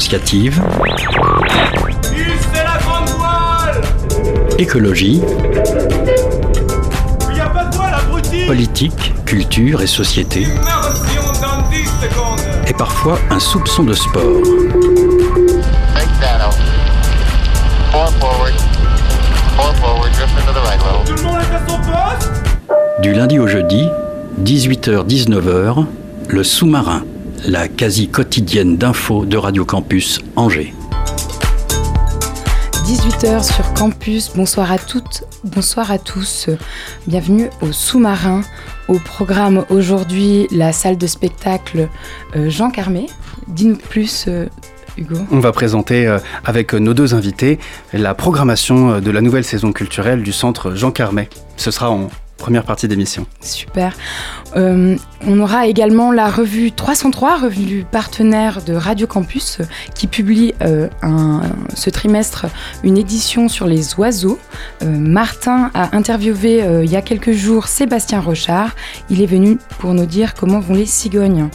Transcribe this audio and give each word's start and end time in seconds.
associative, 0.00 0.62
écologie, 4.58 5.20
politique, 8.46 9.12
culture 9.26 9.82
et 9.82 9.86
société, 9.86 10.46
et 12.66 12.72
parfois 12.72 13.18
un 13.28 13.38
soupçon 13.38 13.84
de 13.84 13.92
sport. 13.92 14.40
Du 23.02 23.12
lundi 23.12 23.38
au 23.38 23.46
jeudi, 23.46 23.86
18h-19h, 24.42 25.84
le 26.28 26.42
sous-marin, 26.42 27.02
la 27.46 27.68
quasi 27.68 28.08
quotidienne 28.08 28.76
d'infos 28.76 29.24
de 29.24 29.36
Radio 29.36 29.64
Campus 29.64 30.20
Angers. 30.36 30.74
18h 32.84 33.44
sur 33.44 33.72
campus, 33.74 34.32
bonsoir 34.34 34.72
à 34.72 34.78
toutes, 34.78 35.24
bonsoir 35.44 35.90
à 35.90 35.98
tous. 35.98 36.50
Bienvenue 37.06 37.48
au 37.62 37.72
sous-marin. 37.72 38.42
Au 38.88 38.98
programme 38.98 39.64
aujourd'hui, 39.70 40.48
la 40.50 40.72
salle 40.72 40.98
de 40.98 41.06
spectacle 41.06 41.88
euh, 42.34 42.50
Jean 42.50 42.70
Carmé. 42.70 43.06
Dis-nous 43.46 43.76
plus, 43.76 44.24
euh, 44.26 44.46
Hugo. 44.96 45.16
On 45.30 45.38
va 45.38 45.52
présenter 45.52 46.06
euh, 46.06 46.18
avec 46.44 46.74
nos 46.74 46.94
deux 46.94 47.14
invités 47.14 47.58
la 47.92 48.14
programmation 48.14 49.00
de 49.00 49.10
la 49.10 49.20
nouvelle 49.20 49.44
saison 49.44 49.72
culturelle 49.72 50.22
du 50.22 50.32
centre 50.32 50.74
Jean 50.74 50.90
Carmet. 50.90 51.28
Ce 51.56 51.70
sera 51.70 51.90
en 51.90 52.10
première 52.40 52.64
partie 52.64 52.88
d'émission. 52.88 53.26
Super. 53.40 53.96
Euh, 54.56 54.96
on 55.26 55.38
aura 55.40 55.66
également 55.66 56.12
la 56.12 56.28
revue 56.30 56.72
303, 56.72 57.38
revue 57.38 57.84
partenaire 57.90 58.62
de 58.62 58.74
Radio 58.74 59.06
Campus, 59.06 59.58
qui 59.94 60.06
publie 60.06 60.54
euh, 60.62 60.88
ce 61.74 61.90
trimestre 61.90 62.46
une 62.82 62.98
édition 62.98 63.48
sur 63.48 63.66
les 63.66 63.94
oiseaux. 63.96 64.38
Euh, 64.82 64.86
Martin 64.86 65.70
a 65.74 65.94
interviewé 65.96 66.64
il 66.82 66.90
y 66.90 66.96
a 66.96 67.02
quelques 67.02 67.32
jours 67.32 67.66
Sébastien 67.66 68.20
Rochard. 68.20 68.74
Il 69.08 69.22
est 69.22 69.26
venu 69.26 69.58
pour 69.78 69.94
nous 69.94 70.06
dire 70.06 70.34
comment 70.34 70.60
vont 70.60 70.74
les 70.74 70.86
cigognes. 70.86 71.48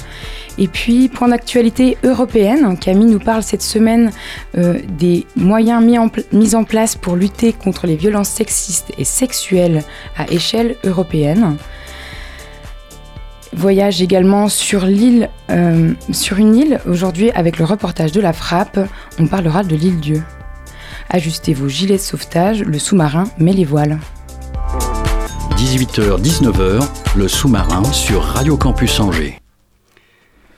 Et 0.57 0.69
puis, 0.69 1.09
point 1.09 1.27
d'actualité 1.27 1.97
européenne, 2.05 2.77
Camille 2.77 3.11
nous 3.11 3.19
parle 3.19 3.43
cette 3.43 3.61
semaine 3.61 4.11
des 4.53 5.25
moyens 5.35 5.83
mis 5.83 5.99
en, 5.99 6.09
mis 6.31 6.55
en, 6.55 6.63
place 6.63 6.95
pour 6.95 7.17
lutter 7.17 7.51
contre 7.51 7.87
les 7.87 7.97
violences 7.97 8.29
sexistes 8.29 8.93
et 8.97 9.03
sexuelles 9.03 9.83
à 10.17 10.31
échelle 10.31 10.77
européenne. 10.85 11.57
Voyage 13.55 14.01
également 14.01 14.49
sur 14.49 14.85
l'île, 14.85 15.29
euh, 15.49 15.93
sur 16.11 16.37
une 16.37 16.55
île 16.55 16.79
aujourd'hui 16.87 17.31
avec 17.31 17.57
le 17.57 17.63
reportage 17.65 18.11
de 18.11 18.19
la 18.19 18.33
frappe. 18.33 18.77
On 19.17 19.27
parlera 19.27 19.63
de 19.63 19.75
l'île 19.75 19.99
Dieu. 19.99 20.21
Ajustez 21.09 21.53
vos 21.53 21.69
gilets 21.69 21.95
de 21.95 22.01
sauvetage, 22.01 22.63
le 22.63 22.79
sous-marin 22.79 23.25
met 23.39 23.53
les 23.53 23.65
voiles. 23.65 23.97
18h-19h, 25.55 26.85
le 27.15 27.27
sous-marin 27.29 27.83
sur 27.85 28.23
Radio 28.23 28.57
Campus 28.57 28.99
Angers. 28.99 29.39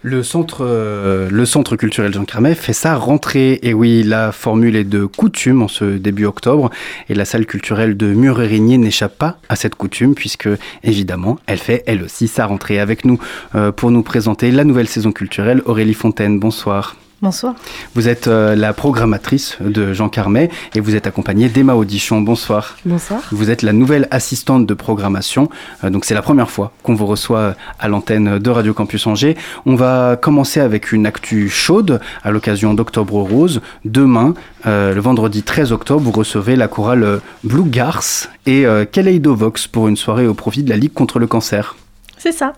Le 0.04 0.22
centre, 0.22 0.60
euh, 0.62 1.28
le 1.32 1.46
centre 1.46 1.76
culturel 1.76 2.14
Jean 2.14 2.24
Carmet 2.24 2.54
fait 2.54 2.74
sa 2.74 2.96
rentrée. 2.96 3.60
Et 3.64 3.74
oui, 3.74 4.04
la 4.04 4.32
formule 4.32 4.76
est 4.76 4.84
de 4.84 5.06
coutume 5.06 5.64
en 5.64 5.68
ce 5.68 5.86
début 5.86 6.26
octobre. 6.26 6.70
Et 7.10 7.16
la 7.16 7.26
salle 7.26 7.46
culturelle 7.46 7.98
de 7.98 8.08
Murérigné 8.08 8.78
n'échappe 8.78 9.18
pas 9.18 9.40
à 9.50 9.56
cette 9.56 9.76
coutume, 9.76 10.14
puisque 10.14 10.50
évidemment, 10.84 11.40
elle 11.48 11.58
fait 11.58 11.84
elle 11.88 12.04
aussi 12.04 12.28
sa 12.28 12.46
rentrée 12.46 12.80
avec 12.80 13.06
nous 13.06 13.20
euh, 13.56 13.72
pour 13.72 13.90
nous 13.90 14.04
présenter 14.04 14.52
la 14.52 14.64
nouvelle 14.64 14.88
saison 14.88 15.12
culturelle. 15.12 15.62
Aurélie 15.66 15.96
Fontaine, 15.96 16.40
bonsoir. 16.40 16.96
Bonsoir. 17.20 17.56
Vous 17.96 18.08
êtes 18.08 18.28
euh, 18.28 18.56
la 18.56 18.74
programmatrice 18.74 19.58
de 19.60 19.92
Jean 19.92 20.08
Carmet 20.08 20.52
et 20.76 20.80
vous 20.80 20.96
êtes 20.96 21.08
accompagnée 21.08 21.50
d'Emma 21.50 21.74
Audichon. 21.74 22.22
Bonsoir. 22.22 22.78
Bonsoir. 22.86 23.22
Vous 23.32 23.50
êtes 23.50 23.64
la 23.64 23.74
nouvelle 23.74 24.08
assistante 24.12 24.68
de 24.68 24.74
programmation. 24.76 25.50
Euh, 25.84 25.90
donc 25.90 26.06
c'est 26.06 26.14
la 26.14 26.22
première 26.22 26.52
fois 26.52 26.72
qu'on 26.84 26.94
vous 26.94 27.08
reçoit 27.08 27.56
à 27.80 27.88
l'antenne 27.88 28.38
de 28.38 28.50
Radio 28.52 28.76
Campus 28.76 29.08
Angers. 29.08 29.36
On 29.66 29.76
va 29.76 30.16
commencer 30.16 30.60
avec 30.60 30.92
une 30.92 31.08
actu 31.08 31.50
chaude 31.50 32.00
à 32.24 32.30
l'occasion 32.30 32.76
d'Octobre 32.76 33.16
Rose. 33.16 33.62
Demain, 33.84 34.36
euh, 34.68 34.94
le 34.94 35.02
vendredi 35.02 35.42
13 35.42 35.72
octobre, 35.72 36.02
vous 36.02 36.12
recevez 36.12 36.56
la 36.56 36.68
chorale 36.68 37.20
Blue 37.44 37.68
Garce 37.68 38.30
et 38.46 38.66
Kaleidovox 38.92 39.66
pour 39.68 39.88
une 39.88 39.98
soirée 39.98 40.28
au 40.28 40.36
profit 40.36 40.62
de 40.62 40.70
la 40.70 40.78
Ligue 40.78 40.94
contre 40.94 41.18
le 41.18 41.26
cancer. 41.26 41.76
C'est 42.20 42.32
ça. 42.32 42.54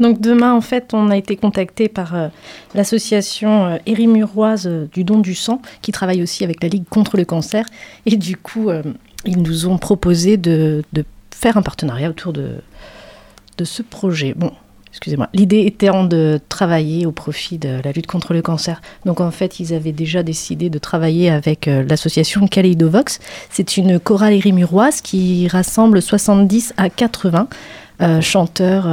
Donc 0.00 0.20
demain, 0.20 0.52
en 0.52 0.60
fait, 0.60 0.92
on 0.92 1.10
a 1.10 1.16
été 1.16 1.36
contacté 1.36 1.88
par 1.88 2.14
euh, 2.14 2.28
l'association 2.74 3.66
euh, 3.66 3.76
Érimuroise 3.86 4.66
euh, 4.66 4.86
du 4.92 5.04
don 5.04 5.20
du 5.20 5.34
sang, 5.34 5.62
qui 5.82 5.92
travaille 5.92 6.22
aussi 6.22 6.42
avec 6.42 6.62
la 6.62 6.68
Ligue 6.68 6.88
contre 6.88 7.16
le 7.16 7.24
cancer. 7.24 7.64
Et 8.06 8.16
du 8.16 8.36
coup, 8.36 8.70
euh, 8.70 8.82
ils 9.24 9.40
nous 9.40 9.66
ont 9.66 9.78
proposé 9.78 10.36
de, 10.36 10.82
faire 11.30 11.56
un 11.56 11.62
partenariat 11.62 12.10
autour 12.10 12.32
de, 12.32 12.56
ce 13.62 13.82
projet. 13.82 14.34
Bon, 14.36 14.50
excusez-moi. 14.88 15.28
L'idée 15.32 15.60
était 15.60 15.90
de 16.08 16.40
travailler 16.48 17.06
au 17.06 17.12
profit 17.12 17.58
de 17.58 17.80
la 17.84 17.92
lutte 17.92 18.08
contre 18.08 18.34
le 18.34 18.42
cancer. 18.42 18.82
Donc 19.04 19.20
en 19.20 19.30
fait, 19.30 19.60
ils 19.60 19.72
avaient 19.72 19.92
déjà 19.92 20.24
décidé 20.24 20.70
de 20.70 20.78
travailler 20.78 21.30
avec 21.30 21.66
l'association 21.66 22.46
Kaleidovox. 22.48 23.20
C'est 23.50 23.76
une 23.76 24.00
chorale 24.00 24.34
érimuroise 24.34 25.00
qui 25.00 25.46
rassemble 25.46 26.02
70 26.02 26.74
à 26.76 26.90
80 26.90 27.48
euh, 28.02 28.20
chanteurs 28.20 28.86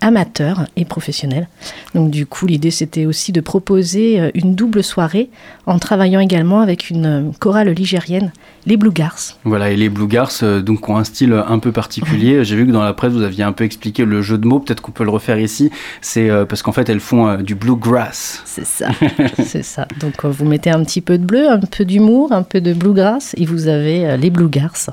amateurs 0.00 0.66
et 0.76 0.84
professionnels. 0.84 1.48
Donc 1.94 2.10
du 2.10 2.26
coup, 2.26 2.46
l'idée 2.46 2.70
c'était 2.70 3.06
aussi 3.06 3.32
de 3.32 3.40
proposer 3.40 4.30
une 4.34 4.54
double 4.54 4.82
soirée 4.82 5.30
en 5.66 5.78
travaillant 5.78 6.20
également 6.20 6.60
avec 6.60 6.90
une 6.90 7.32
chorale 7.38 7.68
ligérienne, 7.70 8.32
les 8.66 8.76
Blue 8.76 8.92
Garces. 8.92 9.38
Voilà, 9.44 9.70
et 9.70 9.76
les 9.76 9.88
Blue 9.88 10.06
Garces 10.06 10.44
donc 10.44 10.88
ont 10.88 10.96
un 10.96 11.04
style 11.04 11.32
un 11.32 11.58
peu 11.58 11.72
particulier. 11.72 12.44
J'ai 12.44 12.56
vu 12.56 12.66
que 12.66 12.72
dans 12.72 12.82
la 12.82 12.92
presse 12.92 13.12
vous 13.12 13.22
aviez 13.22 13.44
un 13.44 13.52
peu 13.52 13.64
expliqué 13.64 14.04
le 14.04 14.22
jeu 14.22 14.38
de 14.38 14.46
mots, 14.46 14.60
peut-être 14.60 14.80
qu'on 14.80 14.92
peut 14.92 15.04
le 15.04 15.10
refaire 15.10 15.38
ici. 15.38 15.70
C'est 16.00 16.30
euh, 16.30 16.44
parce 16.44 16.62
qu'en 16.62 16.72
fait 16.72 16.88
elles 16.88 17.00
font 17.00 17.28
euh, 17.28 17.36
du 17.38 17.54
bluegrass. 17.54 18.42
C'est 18.44 18.66
ça, 18.66 18.88
c'est 19.44 19.62
ça. 19.62 19.86
Donc 20.00 20.24
euh, 20.24 20.28
vous 20.28 20.44
mettez 20.44 20.70
un 20.70 20.82
petit 20.84 21.00
peu 21.00 21.18
de 21.18 21.24
bleu, 21.24 21.48
un 21.48 21.58
peu 21.58 21.84
d'humour, 21.84 22.32
un 22.32 22.42
peu 22.42 22.60
de 22.60 22.72
bluegrass 22.72 23.34
et 23.36 23.44
vous 23.44 23.68
avez 23.68 24.06
euh, 24.06 24.16
les 24.16 24.30
Blue 24.30 24.48
Garces. 24.48 24.90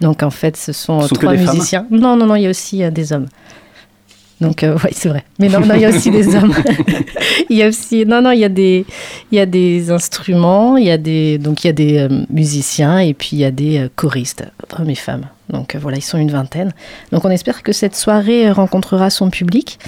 Donc 0.00 0.22
en 0.22 0.30
fait 0.30 0.56
ce 0.56 0.72
sont, 0.72 1.00
Ce 1.02 1.08
sont 1.08 1.14
trois 1.16 1.34
musiciens. 1.34 1.86
Non, 1.90 2.16
non, 2.16 2.26
non, 2.26 2.36
il 2.36 2.42
y 2.42 2.46
a 2.46 2.50
aussi 2.50 2.88
des 2.90 3.12
hommes. 3.12 3.26
Donc, 4.40 4.62
euh, 4.62 4.76
oui, 4.84 4.90
c'est 4.92 5.08
vrai. 5.08 5.24
Mais 5.38 5.48
non, 5.48 5.60
non, 5.60 5.74
il 5.74 5.80
y 5.80 5.84
a 5.84 5.88
aussi 5.88 6.10
des 6.10 6.34
hommes. 6.34 6.54
il 7.50 7.56
y 7.56 7.62
a 7.62 7.68
aussi, 7.68 8.06
non, 8.06 8.22
non, 8.22 8.30
il 8.30 8.38
y 8.38 8.44
a 8.44 8.48
des, 8.48 8.86
il 9.32 9.36
y 9.36 9.40
a 9.40 9.46
des 9.46 9.90
instruments, 9.90 10.76
il 10.76 10.86
y 10.86 10.90
a 10.90 10.98
des, 10.98 11.38
donc 11.38 11.64
il 11.64 11.66
y 11.66 11.70
a 11.70 11.72
des 11.72 11.98
euh, 11.98 12.24
musiciens 12.30 13.00
et 13.00 13.14
puis 13.14 13.30
il 13.32 13.38
y 13.40 13.44
a 13.44 13.50
des 13.50 13.78
euh, 13.78 13.88
choristes, 13.96 14.44
hommes 14.78 14.90
et 14.90 14.94
femmes. 14.94 15.26
Donc 15.50 15.76
voilà, 15.76 15.96
ils 15.96 16.02
sont 16.02 16.18
une 16.18 16.30
vingtaine. 16.30 16.72
Donc 17.10 17.24
on 17.24 17.30
espère 17.30 17.62
que 17.62 17.72
cette 17.72 17.96
soirée 17.96 18.50
rencontrera 18.50 19.10
son 19.10 19.30
public. 19.30 19.78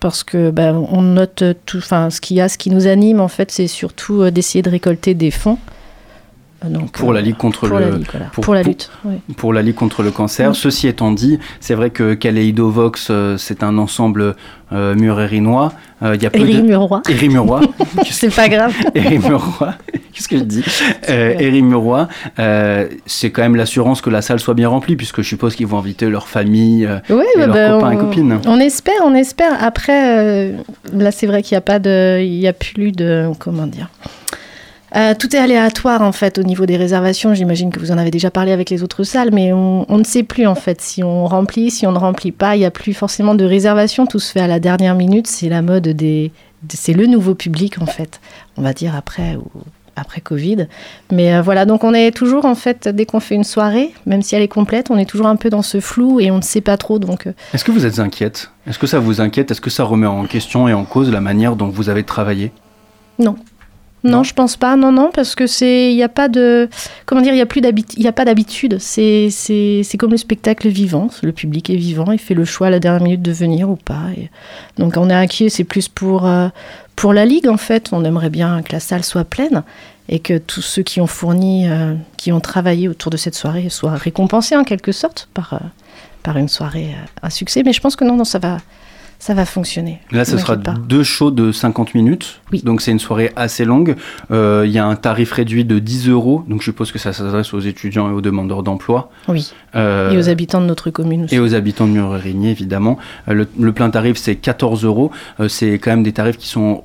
Parce 0.00 0.24
que 0.24 0.50
ben, 0.50 0.86
on 0.90 1.00
note 1.00 1.42
tout, 1.64 1.78
enfin, 1.78 2.10
ce 2.10 2.20
qu'il 2.20 2.36
y 2.36 2.42
a, 2.42 2.50
ce 2.50 2.58
qui 2.58 2.68
nous 2.68 2.86
anime 2.86 3.18
en 3.18 3.28
fait, 3.28 3.50
c'est 3.50 3.66
surtout 3.66 4.30
d'essayer 4.30 4.60
de 4.60 4.68
récolter 4.68 5.14
des 5.14 5.30
fonds. 5.30 5.56
Donc, 6.68 6.92
pour 6.92 7.12
la 7.12 7.22
ligue 7.22 7.36
contre 7.36 7.68
pour 7.68 7.78
le 7.78 7.84
la 7.86 7.90
ligue, 7.96 8.06
voilà. 8.10 8.26
pour, 8.26 8.44
pour, 8.44 8.54
la 8.54 8.62
lutte 8.62 8.90
pour, 9.00 9.10
oui. 9.10 9.34
pour, 9.36 9.52
la 9.52 9.62
ligue 9.62 9.74
contre 9.74 10.02
le 10.02 10.10
cancer. 10.10 10.50
Oui. 10.50 10.54
Ceci 10.54 10.88
étant 10.88 11.10
dit, 11.10 11.38
c'est 11.60 11.74
vrai 11.74 11.90
que 11.90 12.12
Kaleidovox 12.14 13.08
euh, 13.10 13.38
c'est 13.38 13.62
un 13.62 13.78
ensemble 13.78 14.34
euh, 14.72 14.94
murérinois. 14.94 15.72
Euh, 16.00 16.14
il 16.14 16.22
y 16.22 16.26
a 16.26 16.30
peu. 16.30 16.38
Érimurois. 16.38 17.02
c'est 18.08 18.32
pas 18.32 18.48
grave. 18.48 18.72
Érimurois. 18.94 19.74
Qu'est-ce 20.12 20.28
que 20.28 20.38
je 20.38 20.44
dis? 20.44 20.64
Euh, 21.08 21.34
Érimurois. 21.40 22.06
c'est 23.06 23.30
quand 23.30 23.42
même 23.42 23.56
l'assurance 23.56 24.00
que 24.00 24.10
la 24.10 24.22
salle 24.22 24.38
soit 24.38 24.54
bien 24.54 24.68
remplie, 24.68 24.94
puisque 24.94 25.22
je 25.22 25.28
suppose 25.28 25.56
qu'ils 25.56 25.66
vont 25.66 25.78
inviter 25.78 26.08
leur 26.08 26.28
famille 26.28 26.88
oui, 27.08 27.24
et 27.34 27.38
bah 27.38 27.46
leurs 27.46 27.54
bah, 27.54 27.68
copains 27.70 27.86
on, 27.86 27.90
et 27.90 27.96
copines. 27.96 28.40
On 28.46 28.60
espère, 28.60 29.00
on 29.04 29.14
espère. 29.14 29.52
Après, 29.60 30.52
là, 30.92 31.10
c'est 31.10 31.26
vrai 31.26 31.42
qu'il 31.42 31.56
n'y 31.56 31.58
a 31.58 31.62
pas 31.62 31.80
de, 31.80 32.20
il 32.20 32.38
y 32.38 32.46
a 32.46 32.52
plus 32.52 32.92
de, 32.92 33.28
comment 33.40 33.66
dire. 33.66 33.88
Euh, 34.96 35.14
tout 35.18 35.34
est 35.34 35.38
aléatoire 35.38 36.02
en 36.02 36.12
fait 36.12 36.38
au 36.38 36.42
niveau 36.42 36.66
des 36.66 36.76
réservations. 36.76 37.32
J'imagine 37.34 37.70
que 37.70 37.78
vous 37.78 37.92
en 37.92 37.98
avez 37.98 38.10
déjà 38.10 38.30
parlé 38.30 38.52
avec 38.52 38.70
les 38.70 38.82
autres 38.82 39.04
salles, 39.04 39.30
mais 39.32 39.52
on, 39.52 39.86
on, 39.88 39.98
ne 39.98 40.04
sait 40.04 40.22
plus 40.24 40.46
en 40.46 40.54
fait 40.54 40.80
si 40.80 41.04
on 41.04 41.26
remplit, 41.26 41.70
si 41.70 41.86
on 41.86 41.92
ne 41.92 41.98
remplit 41.98 42.32
pas. 42.32 42.56
Il 42.56 42.60
n'y 42.60 42.64
a 42.64 42.70
plus 42.70 42.94
forcément 42.94 43.34
de 43.34 43.44
réservation. 43.44 44.06
Tout 44.06 44.18
se 44.18 44.32
fait 44.32 44.40
à 44.40 44.46
la 44.48 44.58
dernière 44.60 44.94
minute. 44.94 45.26
C'est 45.26 45.48
la 45.48 45.62
mode 45.62 45.88
des, 45.88 46.32
c'est 46.68 46.92
le 46.92 47.06
nouveau 47.06 47.34
public 47.34 47.80
en 47.80 47.86
fait. 47.86 48.20
On 48.56 48.62
va 48.62 48.72
dire 48.72 48.94
après 48.96 49.36
ou 49.36 49.48
après 49.96 50.20
Covid. 50.20 50.66
Mais 51.12 51.34
euh, 51.34 51.42
voilà, 51.42 51.66
donc 51.66 51.84
on 51.84 51.92
est 51.94 52.10
toujours 52.10 52.44
en 52.44 52.54
fait 52.54 52.88
dès 52.88 53.04
qu'on 53.06 53.20
fait 53.20 53.34
une 53.34 53.44
soirée, 53.44 53.92
même 54.06 54.22
si 54.22 54.34
elle 54.34 54.42
est 54.42 54.48
complète, 54.48 54.90
on 54.90 54.96
est 54.98 55.04
toujours 55.04 55.26
un 55.26 55.36
peu 55.36 55.50
dans 55.50 55.62
ce 55.62 55.78
flou 55.80 56.20
et 56.20 56.30
on 56.30 56.38
ne 56.38 56.42
sait 56.42 56.60
pas 56.62 56.76
trop. 56.76 56.98
Donc. 56.98 57.26
euh, 57.26 57.32
Est-ce 57.52 57.64
que 57.64 57.70
vous 57.70 57.86
êtes 57.86 57.98
inquiète? 57.98 58.50
Est-ce 58.66 58.78
que 58.78 58.86
ça 58.86 58.98
vous 58.98 59.20
inquiète? 59.20 59.50
Est-ce 59.50 59.60
que 59.60 59.70
ça 59.70 59.84
remet 59.84 60.06
en 60.06 60.24
question 60.24 60.68
et 60.68 60.72
en 60.72 60.84
cause 60.84 61.10
la 61.10 61.20
manière 61.20 61.54
dont 61.54 61.68
vous 61.68 61.90
avez 61.90 62.02
travaillé? 62.02 62.50
Non. 63.18 63.36
Non, 64.02 64.22
je 64.22 64.32
pense 64.32 64.56
pas. 64.56 64.76
Non, 64.76 64.92
non, 64.92 65.10
parce 65.12 65.34
que 65.34 65.46
c'est, 65.46 65.92
il 65.92 65.96
n'y 65.96 66.02
a 66.02 66.08
pas 66.08 66.28
de, 66.28 66.68
comment 67.06 67.20
dire, 67.20 67.34
il 67.34 67.38
y 67.38 67.42
a 67.42 67.46
plus 67.46 67.60
d'habitude. 67.60 67.98
Il 67.98 68.04
y 68.04 68.08
a 68.08 68.12
pas 68.12 68.24
d'habitude. 68.24 68.78
C'est, 68.80 69.28
c'est, 69.30 69.82
c'est 69.84 69.98
comme 69.98 70.10
le 70.10 70.16
spectacle 70.16 70.68
vivant. 70.68 71.08
Le 71.22 71.32
public 71.32 71.68
est 71.70 71.76
vivant. 71.76 72.10
Il 72.10 72.18
fait 72.18 72.34
le 72.34 72.44
choix 72.44 72.68
à 72.68 72.70
la 72.70 72.80
dernière 72.80 73.02
minute 73.02 73.22
de 73.22 73.32
venir 73.32 73.68
ou 73.68 73.76
pas. 73.76 74.06
donc, 74.78 74.96
on 74.96 75.10
est 75.10 75.14
inquiet. 75.14 75.48
C'est 75.50 75.64
plus 75.64 75.88
pour 75.88 76.26
euh, 76.26 76.48
pour 76.96 77.12
la 77.12 77.26
ligue 77.26 77.48
en 77.48 77.58
fait. 77.58 77.90
On 77.92 78.04
aimerait 78.04 78.30
bien 78.30 78.62
que 78.62 78.72
la 78.72 78.80
salle 78.80 79.04
soit 79.04 79.24
pleine 79.24 79.64
et 80.08 80.18
que 80.18 80.38
tous 80.38 80.62
ceux 80.62 80.82
qui 80.82 81.00
ont 81.00 81.06
fourni, 81.06 81.68
euh, 81.68 81.94
qui 82.16 82.32
ont 82.32 82.40
travaillé 82.40 82.88
autour 82.88 83.10
de 83.10 83.16
cette 83.16 83.34
soirée 83.34 83.68
soient 83.68 83.96
récompensés 83.96 84.56
en 84.56 84.64
quelque 84.64 84.92
sorte 84.92 85.28
par 85.34 85.54
euh, 85.54 85.58
par 86.22 86.38
une 86.38 86.48
soirée 86.48 86.94
à 87.22 87.30
succès. 87.30 87.62
Mais 87.64 87.72
je 87.72 87.80
pense 87.80 87.96
que 87.96 88.04
non, 88.04 88.16
non, 88.16 88.24
ça 88.24 88.38
va 88.38 88.58
ça 89.20 89.34
va 89.34 89.44
fonctionner. 89.44 90.00
Là, 90.12 90.24
ce 90.24 90.38
sera 90.38 90.56
deux 90.56 91.04
shows 91.04 91.30
de 91.30 91.52
50 91.52 91.94
minutes. 91.94 92.40
Oui. 92.52 92.62
Donc, 92.64 92.80
c'est 92.80 92.90
une 92.90 92.98
soirée 92.98 93.30
assez 93.36 93.66
longue. 93.66 93.94
Euh, 94.30 94.64
il 94.66 94.72
y 94.72 94.78
a 94.78 94.86
un 94.86 94.96
tarif 94.96 95.32
réduit 95.32 95.66
de 95.66 95.78
10 95.78 96.08
euros. 96.08 96.42
Donc, 96.48 96.62
je 96.62 96.64
suppose 96.64 96.90
que 96.90 96.98
ça 96.98 97.12
s'adresse 97.12 97.52
aux 97.52 97.60
étudiants 97.60 98.08
et 98.08 98.12
aux 98.14 98.22
demandeurs 98.22 98.62
d'emploi. 98.62 99.10
Oui. 99.28 99.52
Euh, 99.76 100.10
et 100.10 100.16
aux 100.16 100.30
habitants 100.30 100.62
de 100.62 100.66
notre 100.66 100.88
commune 100.88 101.24
aussi. 101.24 101.34
Et 101.34 101.38
aux 101.38 101.54
habitants 101.54 101.86
de 101.86 101.92
Murérigny, 101.92 102.48
évidemment. 102.48 102.96
Euh, 103.28 103.44
le, 103.58 103.72
plein 103.72 103.90
tarif, 103.90 104.16
c'est 104.16 104.36
14 104.36 104.86
euros. 104.86 105.10
c'est 105.48 105.74
quand 105.74 105.90
même 105.90 106.02
des 106.02 106.12
tarifs 106.12 106.38
qui 106.38 106.48
sont 106.48 106.82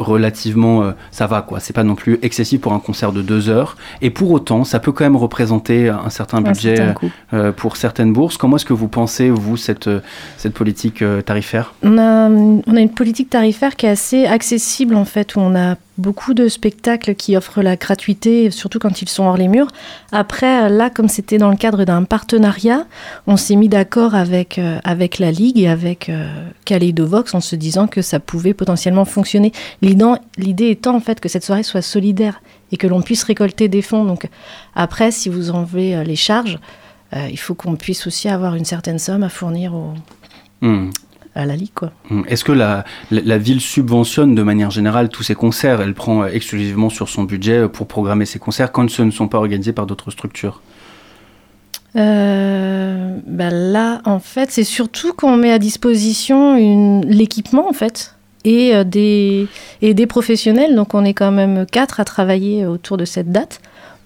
relativement 0.00 0.82
euh, 0.82 0.92
ça 1.10 1.26
va 1.26 1.42
quoi. 1.42 1.60
C'est 1.60 1.72
pas 1.72 1.84
non 1.84 1.94
plus 1.94 2.18
excessif 2.22 2.60
pour 2.60 2.72
un 2.72 2.80
concert 2.80 3.12
de 3.12 3.22
deux 3.22 3.48
heures. 3.48 3.76
Et 4.00 4.10
pour 4.10 4.30
autant 4.30 4.64
ça 4.64 4.80
peut 4.80 4.92
quand 4.92 5.04
même 5.04 5.16
représenter 5.16 5.88
un 5.88 6.10
certain 6.10 6.40
budget 6.40 6.94
euh, 7.32 7.52
pour 7.52 7.76
certaines 7.76 8.12
bourses. 8.12 8.36
Comment 8.36 8.56
est-ce 8.56 8.64
que 8.64 8.72
vous 8.72 8.88
pensez 8.88 9.30
vous 9.30 9.56
cette 9.56 9.86
euh, 9.86 10.00
cette 10.36 10.54
politique 10.54 11.04
tarifaire? 11.24 11.74
On 11.82 11.98
a, 11.98 12.28
on 12.28 12.76
a 12.76 12.80
une 12.80 12.90
politique 12.90 13.30
tarifaire 13.30 13.76
qui 13.76 13.86
est 13.86 13.90
assez 13.90 14.26
accessible 14.26 14.94
en 14.94 15.04
fait 15.04 15.36
où 15.36 15.40
on 15.40 15.54
a 15.54 15.76
beaucoup 16.00 16.34
de 16.34 16.48
spectacles 16.48 17.14
qui 17.14 17.36
offrent 17.36 17.62
la 17.62 17.76
gratuité, 17.76 18.50
surtout 18.50 18.78
quand 18.78 19.02
ils 19.02 19.08
sont 19.08 19.24
hors 19.24 19.36
les 19.36 19.48
murs. 19.48 19.68
Après, 20.10 20.68
là, 20.68 20.90
comme 20.90 21.08
c'était 21.08 21.38
dans 21.38 21.50
le 21.50 21.56
cadre 21.56 21.84
d'un 21.84 22.02
partenariat, 22.04 22.86
on 23.26 23.36
s'est 23.36 23.56
mis 23.56 23.68
d'accord 23.68 24.14
avec, 24.14 24.58
euh, 24.58 24.80
avec 24.82 25.18
la 25.18 25.30
Ligue 25.30 25.58
et 25.58 25.68
avec 25.68 26.08
euh, 26.08 26.48
Kaleidovox 26.64 27.34
en 27.34 27.40
se 27.40 27.54
disant 27.54 27.86
que 27.86 28.02
ça 28.02 28.18
pouvait 28.18 28.54
potentiellement 28.54 29.04
fonctionner. 29.04 29.52
L'idée 29.82 30.70
étant 30.70 30.96
en 30.96 31.00
fait 31.00 31.20
que 31.20 31.28
cette 31.28 31.44
soirée 31.44 31.62
soit 31.62 31.82
solidaire 31.82 32.42
et 32.72 32.76
que 32.76 32.86
l'on 32.86 33.02
puisse 33.02 33.22
récolter 33.22 33.68
des 33.68 33.82
fonds. 33.82 34.04
Donc 34.04 34.28
après, 34.74 35.10
si 35.10 35.28
vous 35.28 35.50
enlevez 35.50 35.96
euh, 35.96 36.04
les 36.04 36.16
charges, 36.16 36.58
il 37.28 37.40
faut 37.40 37.56
qu'on 37.56 37.74
puisse 37.74 38.06
aussi 38.06 38.28
avoir 38.28 38.54
une 38.54 38.64
certaine 38.64 39.00
somme 39.00 39.24
à 39.24 39.28
fournir 39.28 39.74
aux, 39.74 39.94
hmm 40.60 40.90
à 41.34 41.46
la 41.46 41.56
Ligue. 41.56 41.70
Hum, 42.10 42.24
est-ce 42.28 42.44
que 42.44 42.52
la, 42.52 42.84
la, 43.10 43.38
ville 43.38 43.60
subventionne 43.60 44.34
de 44.34 44.42
manière 44.42 44.70
générale 44.70 45.08
tous 45.08 45.22
ses 45.22 45.34
concerts? 45.34 45.80
Elle 45.80 45.94
prend 45.94 46.26
exclusivement 46.26 46.90
sur 46.90 47.08
son 47.08 47.24
budget 47.24 47.68
pour 47.68 47.86
programmer 47.86 48.26
ses 48.26 48.38
concerts 48.38 48.72
quand 48.72 48.88
ce 48.90 49.02
ne 49.02 49.10
sont 49.10 49.28
pas 49.28 49.38
organisés 49.38 49.72
par 49.72 49.86
d'autres 49.86 50.10
structures? 50.10 50.60
Euh, 51.96 53.16
ben 53.26 53.50
là, 53.50 54.00
en 54.04 54.20
fait, 54.20 54.50
c'est 54.50 54.64
surtout 54.64 55.12
qu'on 55.12 55.36
met 55.36 55.52
à 55.52 55.58
disposition 55.58 57.02
l'équipement, 57.02 57.68
en 57.68 57.72
fait, 57.72 58.16
et, 58.44 58.74
euh, 58.74 58.84
des, 58.84 59.48
et 59.82 59.94
des 59.94 60.06
professionnels. 60.06 60.74
Donc, 60.74 60.94
on 60.94 61.04
est 61.04 61.14
quand 61.14 61.32
même 61.32 61.66
quatre 61.66 62.00
à 62.00 62.04
travailler 62.04 62.66
autour 62.66 62.96
de 62.96 63.04
cette 63.04 63.32
date 63.32 63.60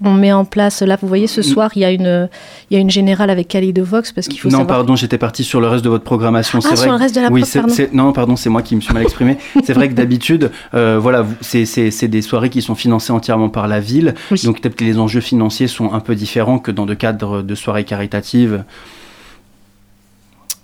on 0.05 0.15
met 0.15 0.33
en 0.33 0.45
place, 0.45 0.83
là 0.83 0.97
vous 1.01 1.09
voyez 1.09 1.27
ce 1.27 1.43
soir 1.43 1.71
il 1.75 1.81
y 1.81 1.85
a 1.85 1.91
une, 1.91 2.29
il 2.71 2.75
y 2.75 2.77
a 2.77 2.81
une 2.81 2.91
générale 2.91 3.31
avec 3.31 3.49
Cali 3.49 3.73
de 3.73 3.83
Vox 3.83 4.12
parce 4.12 4.29
qu'il 4.29 4.39
faut 4.39 4.49
Non 4.49 4.67
pardon 4.67 4.97
j'étais 4.97 5.19
parti 5.19 5.45
sur 5.45 5.61
le 5.61 5.69
reste 5.69 5.85
de 5.85 5.89
votre 5.89 6.05
programmation. 6.05 6.61
Ah 6.65 6.77
sur 6.77 6.93
le 6.93 6.99
reste 6.99 7.15
de 7.15 7.21
la 7.21 7.31
oui, 7.31 7.45
Non 7.93 8.12
pardon 8.12 8.37
c'est 8.37 8.51
moi 8.51 8.62
qui 8.62 8.77
me 8.77 8.81
suis 8.81 8.93
mal 8.93 9.03
exprimé. 9.03 9.39
c'est 9.65 9.73
vrai 9.73 9.89
que 9.89 9.95
d'habitude 9.95 10.51
euh, 10.75 10.99
voilà 11.01 11.27
c'est 11.41 12.09
des 12.09 12.23
soirées 12.23 12.51
qui 12.51 12.62
sont 12.62 12.75
financées 12.75 13.12
entièrement 13.12 13.49
par 13.49 13.69
la 13.69 13.81
ville. 13.81 14.15
Donc 14.45 14.61
peut-être 14.61 14.77
que 14.77 14.85
les 14.85 14.99
enjeux 14.99 15.21
financiers 15.21 15.69
sont 15.69 15.93
un 15.93 16.01
peu 16.01 16.15
différents 16.15 16.59
que 16.59 16.71
dans 16.71 16.85
le 16.85 16.95
cadre 16.95 17.43
de 17.43 17.55
soirées 17.55 17.85
caritatives. 17.85 18.65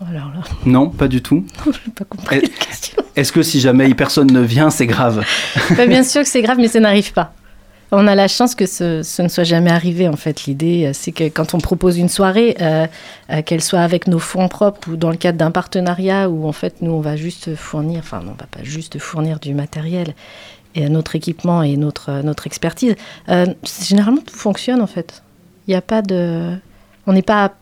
Alors 0.00 0.32
là... 0.34 0.40
Non, 0.64 0.88
pas 0.88 1.08
du 1.08 1.20
tout. 1.20 1.44
Je 1.66 1.70
n'ai 1.70 1.92
pas 1.94 2.04
compris 2.04 2.40
la 2.40 2.48
question. 2.48 3.02
Est-ce 3.16 3.32
que 3.32 3.42
si 3.42 3.60
jamais 3.60 3.92
personne 3.94 4.32
ne 4.32 4.40
vient, 4.40 4.70
c'est 4.70 4.86
grave? 4.86 5.24
Bah, 5.76 5.86
Bien 5.86 6.02
sûr 6.02 6.22
que 6.22 6.28
c'est 6.28 6.40
grave, 6.40 6.56
mais 6.58 6.68
ça 6.68 6.80
n'arrive 6.80 7.12
pas. 7.12 7.34
On 7.92 8.06
a 8.06 8.14
la 8.14 8.28
chance 8.28 8.54
que 8.54 8.66
ce, 8.66 9.22
ne 9.22 9.28
soit 9.28 9.44
jamais 9.44 9.70
arrivé, 9.70 10.06
en 10.06 10.16
fait. 10.16 10.44
L'idée, 10.44 10.86
euh, 10.86 10.90
c'est 10.92 11.12
que 11.12 11.24
quand 11.24 11.54
on 11.54 11.58
propose 11.58 11.98
une 11.98 12.08
soirée, 12.08 12.56
euh, 12.60 12.86
euh, 13.30 13.42
qu'elle 13.42 13.62
soit 13.62 13.80
avec 13.80 14.06
nos 14.06 14.20
fonds 14.20 14.48
propres 14.48 14.90
ou 14.90 14.96
dans 14.96 15.10
le 15.10 15.16
cadre 15.16 15.38
d'un 15.38 15.50
partenariat 15.50 16.30
où, 16.30 16.46
en 16.46 16.52
fait, 16.52 16.82
nous, 16.82 16.92
on 16.92 17.00
va 17.00 17.16
juste 17.16 17.54
fournir, 17.56 18.00
enfin, 18.00 18.20
on 18.22 18.30
va 18.30 18.46
pas 18.50 18.62
juste 18.62 18.98
fournir 18.98 19.40
du 19.40 19.54
matériel 19.54 20.14
et 20.76 20.88
notre 20.88 21.16
équipement 21.16 21.64
et 21.64 21.76
notre, 21.76 22.22
notre 22.22 22.46
expertise. 22.46 22.94
généralement, 23.88 24.22
tout 24.24 24.36
fonctionne, 24.36 24.80
en 24.80 24.86
fait. 24.86 25.22
Il 25.66 25.70
n'y 25.70 25.76
a 25.76 25.82
pas 25.82 26.02
de... 26.02 26.56
On 27.06 27.14
n'est 27.14 27.22
pas. 27.22 27.54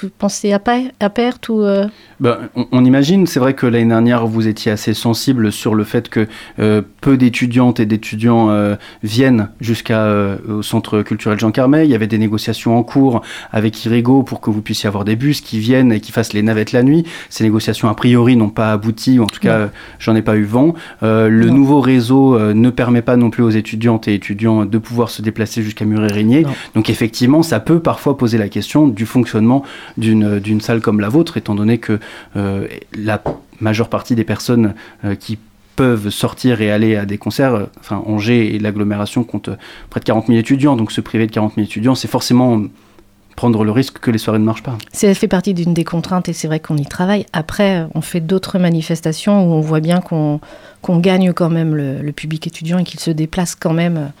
vous 0.00 0.10
pensez 0.18 0.52
à, 0.52 0.60
à 1.00 1.10
perte 1.10 1.48
ou. 1.48 1.62
Euh? 1.62 1.86
Ben, 2.18 2.38
on, 2.72 2.84
imagine, 2.84 3.26
c'est 3.26 3.38
vrai 3.38 3.54
que 3.54 3.66
l'année 3.66 3.88
dernière, 3.88 4.26
vous 4.26 4.48
étiez 4.48 4.72
assez 4.72 4.92
sensible 4.92 5.52
sur 5.52 5.74
le 5.74 5.84
fait 5.84 6.08
que 6.08 6.26
euh, 6.58 6.82
peu 7.00 7.16
d'étudiantes 7.16 7.78
et 7.80 7.86
d'étudiants 7.86 8.50
euh, 8.50 8.76
viennent 9.02 9.50
jusqu'au 9.60 10.62
centre 10.62 11.02
culturel 11.02 11.38
Jean 11.38 11.52
Carmet. 11.52 11.86
Il 11.86 11.90
y 11.90 11.94
avait 11.94 12.08
des 12.08 12.18
négociations 12.18 12.76
en 12.76 12.82
cours 12.82 13.22
avec 13.52 13.84
Irigo 13.84 14.24
pour 14.24 14.40
que 14.40 14.50
vous 14.50 14.62
puissiez 14.62 14.88
avoir 14.88 15.04
des 15.04 15.16
bus 15.16 15.40
qui 15.40 15.58
viennent 15.58 15.92
et 15.92 16.00
qui 16.00 16.10
fassent 16.10 16.32
les 16.32 16.42
navettes 16.42 16.72
la 16.72 16.82
nuit. 16.82 17.04
Ces 17.28 17.44
négociations, 17.44 17.88
a 17.88 17.94
priori, 17.94 18.36
n'ont 18.36 18.50
pas 18.50 18.72
abouti, 18.72 19.18
ou 19.18 19.24
en 19.24 19.26
tout 19.26 19.40
cas, 19.40 19.70
j'en 19.98 20.16
ai 20.16 20.22
pas 20.22 20.36
eu 20.36 20.44
vent. 20.44 20.74
le 21.02 21.48
nouveau 21.50 21.80
réseau 21.80 22.38
ne 22.52 22.70
permet 22.70 23.02
pas 23.02 23.16
non 23.16 23.30
plus 23.30 23.42
aux 23.42 23.50
étudiantes 23.50 24.08
et 24.08 24.14
étudiants 24.14 24.64
de 24.64 24.78
pouvoir 24.78 25.10
se 25.10 25.22
déplacer 25.22 25.62
jusqu'à 25.62 25.84
Muret-Régnier. 25.84 26.46
Donc, 26.74 26.90
effectivement, 26.90 27.42
ça 27.42 27.60
peut 27.60 27.80
parfois 27.80 28.16
poser 28.16 28.38
la 28.38 28.48
question 28.48 28.71
du 28.80 29.06
fonctionnement 29.06 29.62
d'une 29.96 30.60
salle 30.60 30.80
comme 30.80 31.00
la 31.00 31.08
vôtre, 31.08 31.36
étant 31.36 31.54
donné 31.54 31.78
que 31.78 31.98
euh, 32.36 32.66
la 32.94 33.22
majeure 33.60 33.88
partie 33.88 34.14
des 34.14 34.24
personnes 34.24 34.74
euh, 35.04 35.14
qui 35.14 35.38
peuvent 35.76 36.10
sortir 36.10 36.60
et 36.60 36.70
aller 36.70 36.96
à 36.96 37.06
des 37.06 37.18
concerts, 37.18 37.54
euh, 37.54 37.66
enfin 37.80 38.02
Angers 38.06 38.54
et 38.54 38.58
l'agglomération 38.58 39.24
comptent 39.24 39.50
près 39.90 40.00
de 40.00 40.04
40 40.04 40.26
000 40.26 40.38
étudiants, 40.38 40.76
donc 40.76 40.92
se 40.92 41.00
priver 41.00 41.26
de 41.26 41.32
40 41.32 41.54
000 41.54 41.66
étudiants, 41.66 41.94
c'est 41.94 42.08
forcément 42.08 42.62
prendre 43.36 43.64
le 43.64 43.72
risque 43.72 43.98
que 43.98 44.10
les 44.10 44.18
soirées 44.18 44.38
ne 44.38 44.44
marchent 44.44 44.62
pas. 44.62 44.76
Ça 44.92 45.12
fait 45.14 45.28
partie 45.28 45.54
d'une 45.54 45.72
des 45.72 45.84
contraintes 45.84 46.28
et 46.28 46.32
c'est 46.32 46.48
vrai 46.48 46.60
qu'on 46.60 46.76
y 46.76 46.84
travaille. 46.84 47.24
Après, 47.32 47.86
on 47.94 48.02
fait 48.02 48.20
d'autres 48.20 48.58
manifestations 48.58 49.46
où 49.46 49.54
on 49.54 49.60
voit 49.60 49.80
bien 49.80 50.00
qu'on 50.00 50.40
gagne 50.98 51.32
quand 51.32 51.48
même 51.48 51.74
le, 51.74 52.12
public 52.12 52.46
étudiant 52.46 52.78
et 52.78 52.84
qu'il 52.84 53.00
se 53.00 53.10
déplace 53.10 53.54
quand 53.54 53.72
même 53.72 54.12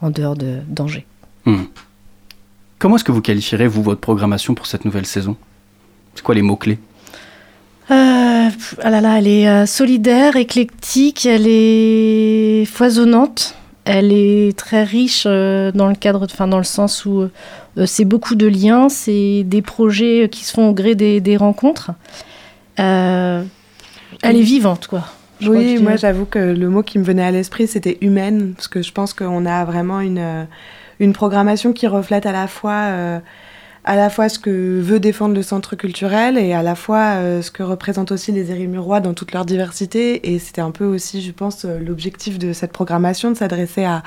en 0.00 0.10
dehors 0.10 0.36
d'Angers. 0.36 1.06
Hmm. 1.46 1.62
Comment 2.78 2.94
est-ce 2.94 3.04
que 3.04 3.12
vous 3.12 3.22
qualifierez, 3.22 3.66
vous, 3.66 3.82
votre 3.82 4.00
programmation 4.00 4.54
pour 4.54 4.66
cette 4.66 4.84
nouvelle 4.84 5.06
saison? 5.06 5.36
C'est 6.14 6.22
quoi 6.22 6.34
les 6.34 6.42
mots-clés? 6.42 6.78
Euh, 7.90 8.50
ah 8.82 8.90
là 8.90 9.00
là, 9.00 9.18
elle 9.18 9.26
est 9.26 9.48
euh, 9.48 9.66
solidaire, 9.66 10.36
éclectique, 10.36 11.26
elle 11.26 11.46
est 11.48 12.66
foisonnante, 12.66 13.56
elle 13.84 14.12
est 14.12 14.56
très 14.56 14.84
riche 14.84 15.24
euh, 15.26 15.72
dans 15.72 15.88
le 15.88 15.94
cadre, 15.94 16.24
enfin 16.24 16.46
dans 16.46 16.58
le 16.58 16.64
sens 16.64 17.04
où 17.04 17.28
c'est 17.86 18.04
beaucoup 18.04 18.36
de 18.36 18.46
liens, 18.46 18.88
c'est 18.88 19.42
des 19.44 19.62
projets 19.62 20.28
qui 20.30 20.44
se 20.44 20.52
font 20.52 20.68
au 20.68 20.74
gré 20.74 20.94
des, 20.94 21.36
rencontres. 21.36 21.92
elle 22.76 23.46
est 24.22 24.40
vivante, 24.40 24.86
quoi. 24.86 25.04
oui, 25.42 25.78
moi 25.80 25.96
j'avoue 25.96 26.26
que 26.26 26.38
le 26.38 26.68
mot 26.68 26.82
qui 26.82 26.98
me 26.98 27.04
venait 27.04 27.24
à 27.24 27.30
l'esprit 27.30 27.66
c'était 27.66 27.98
humaine, 28.02 28.52
parce 28.54 28.68
que 28.68 28.82
je 28.82 28.92
pense 28.92 29.14
qu'on 29.14 29.46
a 29.46 29.64
vraiment 29.64 30.00
une 30.00 30.46
une 31.00 31.12
programmation 31.12 31.72
qui 31.72 31.86
reflète 31.86 32.26
à 32.26 32.32
la 32.32 32.46
fois 32.46 32.72
euh, 32.72 33.18
à 33.84 33.96
la 33.96 34.10
fois 34.10 34.28
ce 34.28 34.38
que 34.38 34.80
veut 34.80 35.00
défendre 35.00 35.34
le 35.34 35.42
centre 35.42 35.74
culturel 35.74 36.36
et 36.36 36.52
à 36.52 36.62
la 36.62 36.74
fois 36.74 37.14
euh, 37.16 37.40
ce 37.40 37.50
que 37.50 37.62
représentent 37.62 38.12
aussi 38.12 38.32
les 38.32 38.50
Érimurois 38.50 39.00
dans 39.00 39.14
toute 39.14 39.32
leur 39.32 39.46
diversité. 39.46 40.34
Et 40.34 40.38
c'était 40.38 40.60
un 40.60 40.72
peu 40.72 40.84
aussi, 40.84 41.22
je 41.22 41.32
pense, 41.32 41.64
euh, 41.64 41.78
l'objectif 41.78 42.38
de 42.38 42.52
cette 42.52 42.72
programmation, 42.72 43.30
de 43.30 43.36
s'adresser 43.36 43.84
à, 43.84 44.02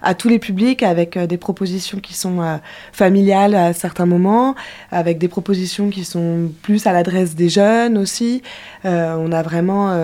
à, 0.00 0.14
tous 0.14 0.30
les 0.30 0.38
publics 0.38 0.82
avec 0.82 1.18
des 1.18 1.36
propositions 1.36 1.98
qui 1.98 2.14
sont 2.14 2.60
familiales 2.92 3.54
à 3.54 3.72
certains 3.74 4.06
moments, 4.06 4.54
avec 4.90 5.18
des 5.18 5.28
propositions 5.28 5.90
qui 5.90 6.04
sont 6.04 6.50
plus 6.62 6.86
à 6.86 6.92
l'adresse 6.92 7.34
des 7.34 7.50
jeunes 7.50 7.98
aussi. 7.98 8.42
on 8.84 9.32
a 9.32 9.42
vraiment 9.42 9.94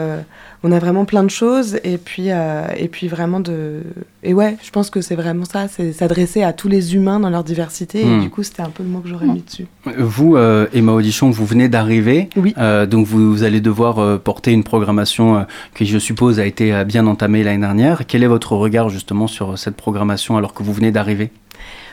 on 0.65 0.73
a 0.73 0.79
vraiment 0.79 1.05
plein 1.05 1.25
de 1.25 1.31
choses 1.31 1.79
et 1.85 1.99
puis 1.99 2.27
euh, 2.31 2.67
et 2.77 2.89
puis 2.89 3.09
vraiment 3.09 3.41
de 3.41 3.83
et 4.23 4.35
ouais 4.35 4.57
je 4.63 4.71
pense 4.71 4.91
que 4.91 5.01
c'est 5.01 5.15
vraiment 5.15 5.45
ça 5.45 5.69
c'est 5.69 5.93
s'adresser 5.93 6.43
à 6.43 6.53
tous 6.53 6.69
les 6.69 6.95
humains 6.95 7.21
dans 7.21 7.31
leur 7.31 7.45
diversité 7.45 8.03
et 8.03 8.07
hmm. 8.07 8.23
du 8.23 8.31
coup 8.31 8.43
c'était 8.43 8.63
un 8.63 8.71
peu 8.71 8.83
le 8.83 8.89
mot 8.89 9.01
que 9.01 9.09
j'aurais 9.09 9.27
mis 9.27 9.43
dessus. 9.43 9.67
Vous 9.99 10.37
euh, 10.37 10.67
Emma 10.73 10.93
Audition 10.93 11.31
vous 11.31 11.47
venez 11.47 11.69
d'arriver 11.69 12.29
oui. 12.37 12.55
euh, 12.59 12.87
donc 12.87 13.07
vous, 13.07 13.43
allez 13.43 13.61
devoir 13.61 14.21
porter 14.21 14.53
une 14.53 14.65
programmation 14.65 15.47
qui 15.75 15.87
je 15.87 15.99
suppose 15.99 16.39
a 16.39 16.47
été 16.47 16.85
bien 16.85 17.07
entamée 17.07 17.43
l'année 17.43 17.61
dernière. 17.61 18.07
Quel 18.07 18.23
est 18.23 18.29
votre 18.29 18.55
regard 18.55 18.89
justement 18.89 19.27
sur 19.27 19.59
cette 19.59 19.77
programmation 19.77 20.37
alors 20.37 20.55
que 20.55 20.63
vous 20.63 20.73
venez 20.73 20.93
d'arriver? 20.93 21.31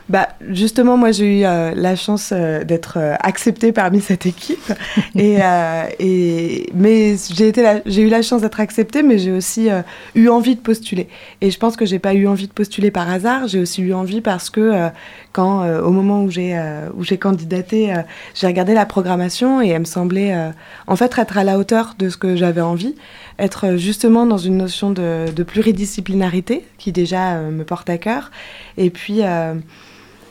Bah, 0.10 0.30
justement, 0.50 0.98
moi, 0.98 1.12
j'ai 1.12 1.42
eu 1.42 1.46
euh, 1.46 1.72
la 1.75 1.96
chance 1.96 2.32
euh, 2.34 2.63
d'être 2.63 2.98
euh, 2.98 3.13
acceptée 3.20 3.72
parmi 3.72 4.01
cette 4.01 4.25
équipe. 4.25 4.74
et, 5.16 5.38
et, 6.00 6.70
mais 6.74 7.16
j'ai, 7.32 7.50
été 7.50 7.82
j'ai 7.86 8.01
eu 8.01 8.10
la 8.10 8.24
chance 8.24 8.42
d'être 8.42 8.60
acceptée, 8.60 9.04
mais 9.04 9.20
j'ai 9.20 9.32
aussi 9.32 9.70
eu 10.16 10.30
envie 10.30 10.56
de 10.56 10.62
postuler. 10.62 11.08
Et 11.42 11.51
je 11.51 11.60
pense 11.60 11.75
que 11.75 11.86
j'ai 11.86 12.00
pas 12.00 12.16
eu 12.16 12.28
envie 12.28 12.48
de 12.48 12.54
postuler 12.54 12.89
par 12.89 13.10
hasard. 13.10 13.48
J'ai 13.48 13.60
aussi 13.60 13.84
eu 13.84 13.94
envie 13.94 14.22
parce 14.22 14.50
que 14.50 14.89
quand, 15.32 15.68
au 15.80 15.92
moment 15.92 16.24
où 16.24 16.32
j'ai, 16.32 16.60
où 16.96 17.04
j'ai 17.04 17.18
candidaté, 17.18 17.94
j'ai 18.34 18.48
regardé 18.48 18.74
la 18.74 18.86
programmation 18.86 19.62
et 19.62 19.70
elle 19.70 19.82
me 19.82 19.86
semblait, 19.86 20.36
en 20.88 20.96
fait, 20.96 21.18
être 21.18 21.38
à 21.38 21.44
la 21.44 21.58
hauteur 21.60 21.96
de 22.00 22.10
ce 22.10 22.18
que 22.18 22.36
j'avais 22.36 22.62
envie 22.62 22.96
être 23.38 23.78
justement 23.78 24.25
dans 24.25 24.38
une 24.38 24.58
notion 24.58 24.92
de, 24.92 25.32
de 25.34 25.44
pluridisciplinarité 25.44 26.66
qui 26.78 26.92
déjà 26.92 27.39
me 27.39 27.63
porte 27.63 27.89
à 27.89 27.98
cœur. 27.98 28.32
Et 28.78 28.89
puis, 28.89 29.22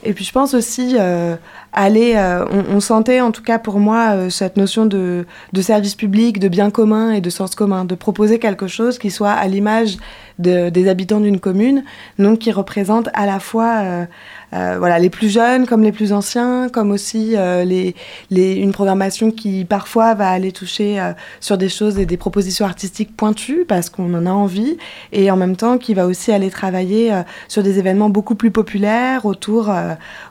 et 0.09 0.15
puis 0.15 0.25
je 0.25 0.33
pense 0.33 0.55
aussi 0.55 0.97
euh, 0.99 1.37
aller, 1.73 2.15
euh, 2.17 2.45
on, 2.51 2.81
sentait 2.81 3.21
en 3.21 3.31
tout 3.31 3.43
cas 3.43 3.59
pour 3.59 3.79
moi 3.79 4.11
euh, 4.11 4.31
cette 4.31 4.57
notion 4.57 4.87
de, 4.87 5.27
de, 5.53 5.63
service 5.63 5.95
public, 5.95 6.39
de 6.39 6.49
bien 6.49 6.71
commun 6.71 7.13
et 7.13 7.21
de 7.21 7.31
sens 7.31 7.55
commun, 7.55 7.85
de 7.85 7.95
proposer 7.95 8.39
quelque 8.39 8.67
chose 8.67 8.99
qui 8.99 9.11
soit 9.11 9.33
à 9.33 9.47
l'image 9.49 9.97
des 10.39 10.89
habitants 10.89 11.19
d'une 11.19 11.41
commune, 11.41 11.83
donc 12.21 12.39
qui 12.39 12.53
représente 12.53 13.09
à 13.13 13.27
la 13.27 13.41
fois 13.41 14.07
euh, 14.53 14.77
voilà, 14.79 15.01
les 15.01 15.11
plus 15.11 15.29
jeunes 15.29 15.67
comme 15.67 15.83
les 15.83 15.91
plus 15.91 16.13
anciens, 16.13 16.69
comme 16.73 16.93
aussi 16.93 17.35
les, 17.65 17.97
les, 18.31 18.55
une 18.55 18.71
programmation 18.71 19.33
qui 19.33 19.65
parfois 19.65 20.15
va 20.15 20.31
aller 20.31 20.53
toucher 20.53 21.03
sur 21.41 21.59
des 21.59 21.69
choses 21.69 21.99
et 21.99 22.07
des 22.07 22.17
propositions 22.17 22.67
artistiques 22.67 23.17
pointues 23.17 23.65
parce 23.67 23.91
qu'on 23.91 24.15
en 24.15 24.27
a 24.27 24.31
envie, 24.31 24.77
et 25.11 25.29
en 25.33 25.37
même 25.37 25.57
temps 25.57 25.77
qui 25.77 25.93
va 25.93 26.07
aussi 26.07 26.31
aller 26.31 26.51
travailler 26.51 27.13
sur 27.49 27.65
des 27.65 27.81
événements 27.81 28.09
beaucoup 28.09 28.37
plus 28.37 28.53
populaires 28.53 29.27
autour, 29.27 29.75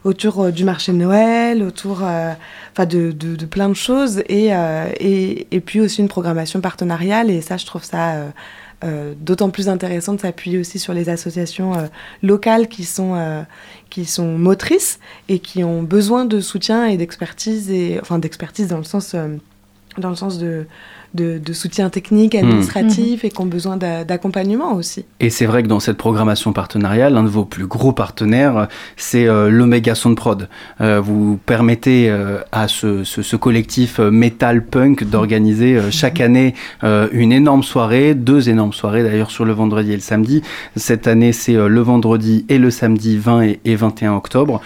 autour 0.06 0.53
du 0.53 0.63
marché 0.63 0.94
de 0.94 0.98
Noël, 1.00 1.37
autour 1.62 1.98
enfin 2.01 2.86
de, 2.86 3.12
de, 3.12 3.46
plein 3.46 3.70
de 3.70 3.74
choses, 3.74 4.24
et, 4.29 4.48
et, 5.00 5.48
et, 5.51 5.60
puis 5.60 5.82
aussi 5.82 6.01
une 6.01 6.08
programmation 6.08 6.62
partenariale, 6.62 7.29
et 7.29 7.41
ça 7.41 7.58
je 7.58 7.65
trouve 7.65 7.84
ça 7.84 8.32
euh, 8.84 9.15
d'autant 9.20 9.50
plus 9.50 9.70
intéressant 9.70 10.13
de 10.13 10.20
s'appuyer 10.20 10.60
aussi 10.60 10.77
sur 10.77 10.94
les 10.94 11.10
associations 11.10 11.74
euh, 11.74 11.88
locales 12.22 12.67
qui 12.67 12.86
sont, 12.86 13.15
euh, 13.15 13.41
qui 13.89 14.06
sont 14.06 14.38
motrices 14.38 15.00
et 15.29 15.39
qui 15.39 15.63
ont 15.63 15.82
besoin 15.82 16.25
de 16.25 16.39
soutien 16.39 16.86
et 16.86 16.96
d'expertise, 16.96 17.72
et, 17.72 17.98
enfin 18.00 18.20
d'expertise 18.20 18.67
dans 18.67 18.77
le 18.77 18.84
sens, 18.84 19.15
dans 19.98 20.10
le 20.10 20.15
sens 20.15 20.38
de, 20.38 20.67
de, 21.14 21.54
soutien 21.54 21.90
technique, 21.90 22.36
administratif 22.36 23.24
et 23.24 23.30
qui 23.30 23.42
ont 23.42 23.46
besoin 23.46 23.78
d'accompagnement 23.78 24.74
aussi. 24.76 25.06
Et 25.20 25.30
c'est 25.30 25.46
vrai 25.46 25.64
que 25.64 25.68
dans 25.68 25.80
cette 25.80 25.98
programmation 25.98 26.54
partenariale, 26.54 27.14
l'un 27.14 27.24
de 27.24 27.30
vos 27.30 27.46
plus 27.46 27.68
gros 27.68 27.92
partenaires, 27.92 28.68
c'est 28.96 29.28
euh, 29.28 29.50
l'Omega 29.50 29.96
Soundprod. 29.96 30.50
Euh, 30.82 31.00
vous 31.00 31.40
permettez 31.46 32.10
euh, 32.10 32.40
à 32.52 32.68
ce, 32.68 33.36
collectif 33.36 34.00
metal 34.00 34.66
punk 34.66 35.04
d'organiser 35.04 35.80
chaque 35.92 36.22
année 36.22 36.54
une 37.12 37.32
énorme 37.32 37.64
soirée, 37.64 38.16
deux 38.16 38.50
énormes 38.50 38.74
soirées 38.74 39.04
d'ailleurs 39.04 39.32
sur 39.32 39.46
le 39.46 39.54
vendredi 39.54 39.92
et 39.92 39.96
le 39.96 40.02
samedi. 40.02 40.42
Cette 40.76 41.08
année, 41.08 41.34
c'est 41.34 41.54
le 41.54 41.82
vendredi 41.82 42.46
et 42.50 42.58
le 42.58 42.72
samedi 42.72 43.18
20 43.18 43.42
et, 43.42 43.60
et 43.66 43.76
21 43.76 44.16
octobre 44.16 44.62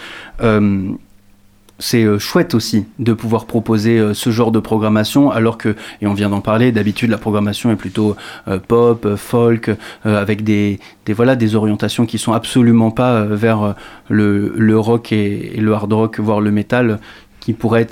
c'est 1.82 2.04
euh, 2.04 2.18
chouette 2.18 2.54
aussi 2.54 2.86
de 2.98 3.12
pouvoir 3.12 3.46
proposer 3.46 3.98
euh, 3.98 4.14
ce 4.14 4.30
genre 4.30 4.52
de 4.52 4.60
programmation 4.60 5.30
alors 5.30 5.58
que, 5.58 5.74
et 6.00 6.06
on 6.06 6.14
vient 6.14 6.30
d'en 6.30 6.40
parler, 6.40 6.70
d'habitude 6.70 7.10
la 7.10 7.18
programmation 7.18 7.70
est 7.72 7.76
plutôt 7.76 8.16
euh, 8.48 8.58
pop, 8.58 9.16
folk, 9.16 9.70
avec 10.04 10.44
des, 10.44 10.78
voilà, 11.08 11.36
des 11.36 11.54
orientations 11.54 12.06
qui 12.06 12.18
sont 12.18 12.32
absolument 12.32 12.90
pas 12.90 13.24
vers 13.24 13.74
le, 14.08 14.78
rock 14.78 15.12
et, 15.12 15.54
le 15.58 15.74
hard 15.74 15.92
rock, 15.92 16.20
voire 16.20 16.40
le 16.40 16.50
métal, 16.50 16.98
qui 17.40 17.52
pourrait 17.52 17.88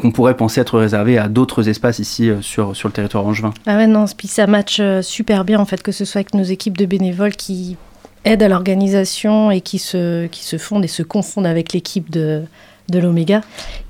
qu'on 0.00 0.10
pourrait 0.10 0.36
penser 0.36 0.60
être 0.60 0.78
réservé 0.78 1.18
à 1.18 1.28
d'autres 1.28 1.68
espaces 1.68 2.00
ici 2.00 2.30
sur, 2.40 2.74
sur 2.74 2.88
le 2.88 2.92
territoire 2.92 3.24
angevin. 3.24 3.52
Ah 3.66 3.76
ouais, 3.76 3.86
non, 3.86 4.06
puis 4.16 4.26
ça 4.26 4.46
match 4.46 4.80
super 5.02 5.44
bien 5.44 5.60
en 5.60 5.64
fait, 5.64 5.82
que 5.82 5.92
ce 5.92 6.04
soit 6.04 6.20
avec 6.20 6.34
nos 6.34 6.42
équipes 6.42 6.76
de 6.76 6.86
bénévoles 6.86 7.36
qui 7.36 7.76
aident 8.24 8.42
à 8.42 8.48
l'organisation 8.48 9.50
et 9.50 9.60
qui 9.60 9.78
se, 9.78 10.26
qui 10.26 10.42
se 10.44 10.58
fondent 10.58 10.84
et 10.84 10.88
se 10.88 11.02
confondent 11.02 11.46
avec 11.46 11.72
l'équipe 11.72 12.10
de, 12.10 12.42
de 12.88 12.98
l'oméga. 12.98 13.40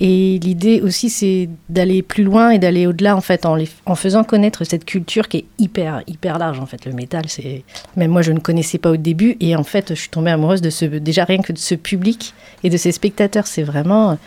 Et 0.00 0.38
l'idée 0.42 0.80
aussi, 0.80 1.10
c'est 1.10 1.48
d'aller 1.68 2.02
plus 2.02 2.24
loin 2.24 2.50
et 2.50 2.58
d'aller 2.58 2.86
au-delà, 2.86 3.16
en 3.16 3.20
fait, 3.20 3.46
en, 3.46 3.94
faisant 3.94 4.24
connaître 4.24 4.64
cette 4.64 4.84
culture 4.84 5.28
qui 5.28 5.38
est 5.38 5.44
hyper, 5.58 6.02
hyper 6.06 6.38
large, 6.38 6.60
en 6.60 6.66
fait. 6.66 6.84
Le 6.84 6.92
métal, 6.92 7.24
c'est... 7.28 7.64
Même 7.96 8.10
moi, 8.10 8.22
je 8.22 8.32
ne 8.32 8.38
connaissais 8.38 8.78
pas 8.78 8.90
au 8.90 8.96
début. 8.96 9.36
Et 9.40 9.56
en 9.56 9.64
fait, 9.64 9.90
je 9.90 10.00
suis 10.00 10.10
tombée 10.10 10.30
amoureuse 10.30 10.60
de 10.60 10.70
ce... 10.70 10.84
Déjà, 10.84 11.24
rien 11.24 11.38
que 11.38 11.52
de 11.52 11.58
ce 11.58 11.74
public 11.74 12.34
et 12.62 12.70
de 12.70 12.76
ces 12.76 12.92
spectateurs. 12.92 13.46
C'est 13.46 13.62
vraiment... 13.62 14.18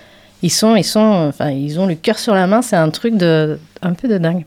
Ils 0.44 0.52
sont, 0.52 0.76
ils 0.76 0.84
sont, 0.84 1.28
enfin, 1.30 1.50
ils 1.50 1.80
ont 1.80 1.88
le 1.88 1.96
cœur 1.96 2.20
sur 2.20 2.36
la 2.36 2.46
main. 2.46 2.62
C'est 2.62 2.76
un 2.76 2.90
truc 2.90 3.18
de, 3.18 3.58
un 3.82 3.94
peu 3.94 4.08
de 4.08 4.18
dingue. 4.18 4.44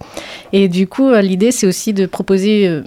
Et 0.53 0.69
du 0.69 0.87
coup, 0.87 1.13
l'idée, 1.15 1.51
c'est 1.51 1.67
aussi 1.67 1.93
de 1.93 2.07
proposer 2.07 2.83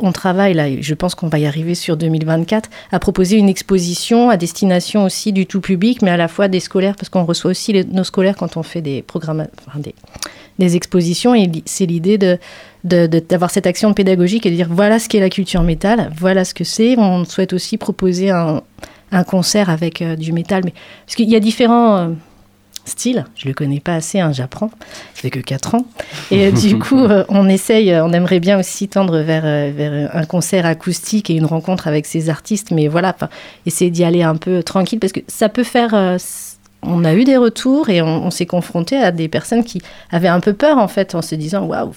on 0.00 0.12
travaille 0.12 0.78
je 0.80 0.94
pense 0.94 1.14
qu'on 1.14 1.28
va 1.28 1.38
y 1.38 1.46
arriver 1.46 1.74
sur 1.74 1.96
2024, 1.96 2.70
à 2.90 2.98
proposer 2.98 3.36
une 3.36 3.48
exposition 3.48 4.30
à 4.30 4.36
destination 4.36 5.04
aussi 5.04 5.32
du 5.32 5.46
tout 5.46 5.60
public, 5.60 6.02
mais 6.02 6.10
à 6.10 6.16
la 6.16 6.28
fois 6.28 6.48
des 6.48 6.60
scolaires, 6.60 6.96
parce 6.96 7.08
qu'on 7.08 7.24
reçoit 7.24 7.50
aussi 7.50 7.72
nos 7.90 8.04
scolaires 8.04 8.36
quand 8.36 8.56
on 8.56 8.62
fait 8.62 8.80
des 8.80 9.02
programmes, 9.02 9.46
des, 10.58 10.76
expositions, 10.76 11.34
et 11.34 11.50
c'est 11.64 11.86
l'idée 11.86 12.18
de, 12.18 12.38
d'avoir 12.84 13.50
cette 13.50 13.66
action 13.66 13.92
pédagogique 13.94 14.46
et 14.46 14.50
de 14.50 14.56
dire 14.56 14.68
voilà 14.70 14.98
ce 14.98 15.08
qu'est 15.08 15.20
la 15.20 15.30
culture 15.30 15.62
métal, 15.62 16.10
voilà 16.16 16.44
ce 16.44 16.54
que 16.54 16.64
c'est. 16.64 16.96
On 16.98 17.24
souhaite 17.24 17.52
aussi 17.52 17.78
proposer 17.78 18.30
un, 18.30 18.62
concert 19.26 19.68
avec 19.68 20.00
euh, 20.00 20.16
du 20.16 20.32
métal, 20.32 20.62
mais 20.64 20.72
parce 21.04 21.16
qu'il 21.16 21.28
y 21.28 21.36
a 21.36 21.40
différents 21.40 21.96
euh, 21.96 22.08
style. 22.84 23.24
Je 23.36 23.48
le 23.48 23.54
connais 23.54 23.80
pas 23.80 23.94
assez, 23.94 24.20
hein, 24.20 24.32
j'apprends. 24.32 24.70
Ça 25.14 25.22
fait 25.22 25.30
que 25.30 25.40
4 25.40 25.74
ans. 25.74 25.86
Et 26.30 26.46
euh, 26.46 26.50
du 26.50 26.78
coup, 26.78 26.98
euh, 26.98 27.24
on 27.28 27.48
essaye, 27.48 27.92
euh, 27.92 28.04
on 28.04 28.12
aimerait 28.12 28.40
bien 28.40 28.58
aussi 28.58 28.88
tendre 28.88 29.18
vers, 29.18 29.42
vers 29.72 30.14
un 30.14 30.24
concert 30.24 30.66
acoustique 30.66 31.30
et 31.30 31.34
une 31.34 31.46
rencontre 31.46 31.88
avec 31.88 32.06
ces 32.06 32.30
artistes. 32.30 32.70
Mais 32.70 32.88
voilà, 32.88 33.16
essayer 33.66 33.90
d'y 33.90 34.04
aller 34.04 34.22
un 34.22 34.36
peu 34.36 34.62
tranquille 34.62 34.98
parce 34.98 35.12
que 35.12 35.20
ça 35.28 35.48
peut 35.48 35.64
faire. 35.64 35.94
on 36.82 37.04
a 37.04 37.14
eu 37.14 37.24
des 37.24 37.36
retours 37.36 37.88
et 37.88 38.02
on, 38.02 38.30
s'est 38.30 38.46
confronté 38.46 38.96
à 38.96 39.12
des 39.12 39.28
personnes 39.28 39.64
qui 39.64 39.82
avaient 40.10 40.28
un 40.28 40.40
peu 40.40 40.52
peur 40.52 40.78
en 40.78 40.88
fait 40.88 41.14
en 41.14 41.22
se 41.22 41.34
disant 41.34 41.64
waouh, 41.64 41.92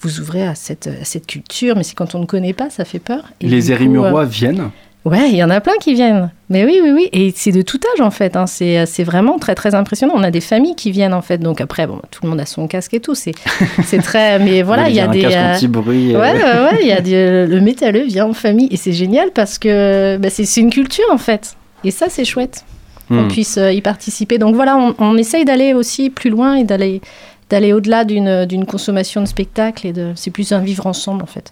vous 0.00 0.20
ouvrez 0.20 0.46
à 0.46 0.54
cette, 0.54 0.88
cette 1.02 1.26
culture, 1.26 1.76
mais 1.76 1.82
c'est 1.82 1.94
quand 1.94 2.14
on 2.14 2.20
ne 2.20 2.26
connaît 2.26 2.52
pas, 2.52 2.70
ça 2.70 2.84
fait 2.84 3.00
peur. 3.00 3.24
les 3.40 3.72
Érimurois 3.72 4.24
viennent 4.24 4.70
Ouais, 5.08 5.30
il 5.30 5.36
y 5.36 5.42
en 5.42 5.48
a 5.48 5.60
plein 5.60 5.76
qui 5.80 5.94
viennent. 5.94 6.30
Mais 6.50 6.66
oui, 6.66 6.80
oui, 6.82 6.90
oui. 6.90 7.08
Et 7.12 7.32
c'est 7.34 7.52
de 7.52 7.62
tout 7.62 7.80
âge, 7.94 8.02
en 8.02 8.10
fait. 8.10 8.36
Hein. 8.36 8.46
C'est, 8.46 9.04
vraiment 9.04 9.38
très, 9.38 9.54
très 9.54 9.74
impressionnant. 9.74 10.12
On 10.16 10.22
a 10.22 10.30
des 10.30 10.42
familles 10.42 10.74
qui 10.74 10.90
viennent, 10.90 11.14
en 11.14 11.22
fait. 11.22 11.38
Donc 11.38 11.62
après, 11.62 11.86
bon, 11.86 12.02
tout 12.10 12.20
le 12.24 12.28
monde 12.28 12.40
a 12.40 12.44
son 12.44 12.66
casque 12.68 12.92
et 12.92 13.00
tout. 13.00 13.14
C'est, 13.14 13.32
c'est 13.84 14.02
très... 14.02 14.38
Mais 14.38 14.62
voilà, 14.62 14.90
il 14.90 14.96
y 14.96 15.00
a, 15.00 15.06
des... 15.06 15.24
Euh, 15.24 15.54
anti-bruit. 15.54 16.14
Euh. 16.14 16.20
Ouais, 16.20 16.32
ouais, 16.34 16.78
il 16.82 16.88
y 16.88 16.92
a 16.92 17.00
des... 17.00 17.46
le 17.48 17.60
métalleux 17.60 18.04
vient 18.04 18.26
en 18.26 18.34
famille. 18.34 18.68
Et 18.70 18.76
c'est 18.76 18.92
génial 18.92 19.30
parce 19.32 19.58
que 19.58 20.18
bah, 20.18 20.28
c'est, 20.28 20.60
une 20.60 20.70
culture, 20.70 21.06
en 21.10 21.18
fait. 21.18 21.56
Et 21.84 21.90
ça, 21.90 22.06
c'est 22.10 22.26
chouette 22.26 22.64
qu'on 23.08 23.22
hmm. 23.22 23.28
puisse 23.28 23.56
euh, 23.56 23.72
y 23.72 23.80
participer. 23.80 24.36
Donc 24.36 24.54
voilà, 24.54 24.76
on, 24.76 24.94
on 24.98 25.16
essaye 25.16 25.46
d'aller 25.46 25.72
aussi 25.72 26.10
plus 26.10 26.28
loin 26.28 26.56
et 26.56 26.64
d'aller, 26.64 27.00
d'aller 27.48 27.72
au-delà 27.72 28.04
d'une, 28.04 28.44
d'une 28.44 28.66
consommation 28.66 29.22
de 29.22 29.26
spectacle. 29.26 29.86
Et 29.86 29.94
de... 29.94 30.12
C'est 30.16 30.30
plus 30.30 30.52
un 30.52 30.60
vivre 30.60 30.86
ensemble, 30.86 31.22
en 31.22 31.26
fait. 31.26 31.50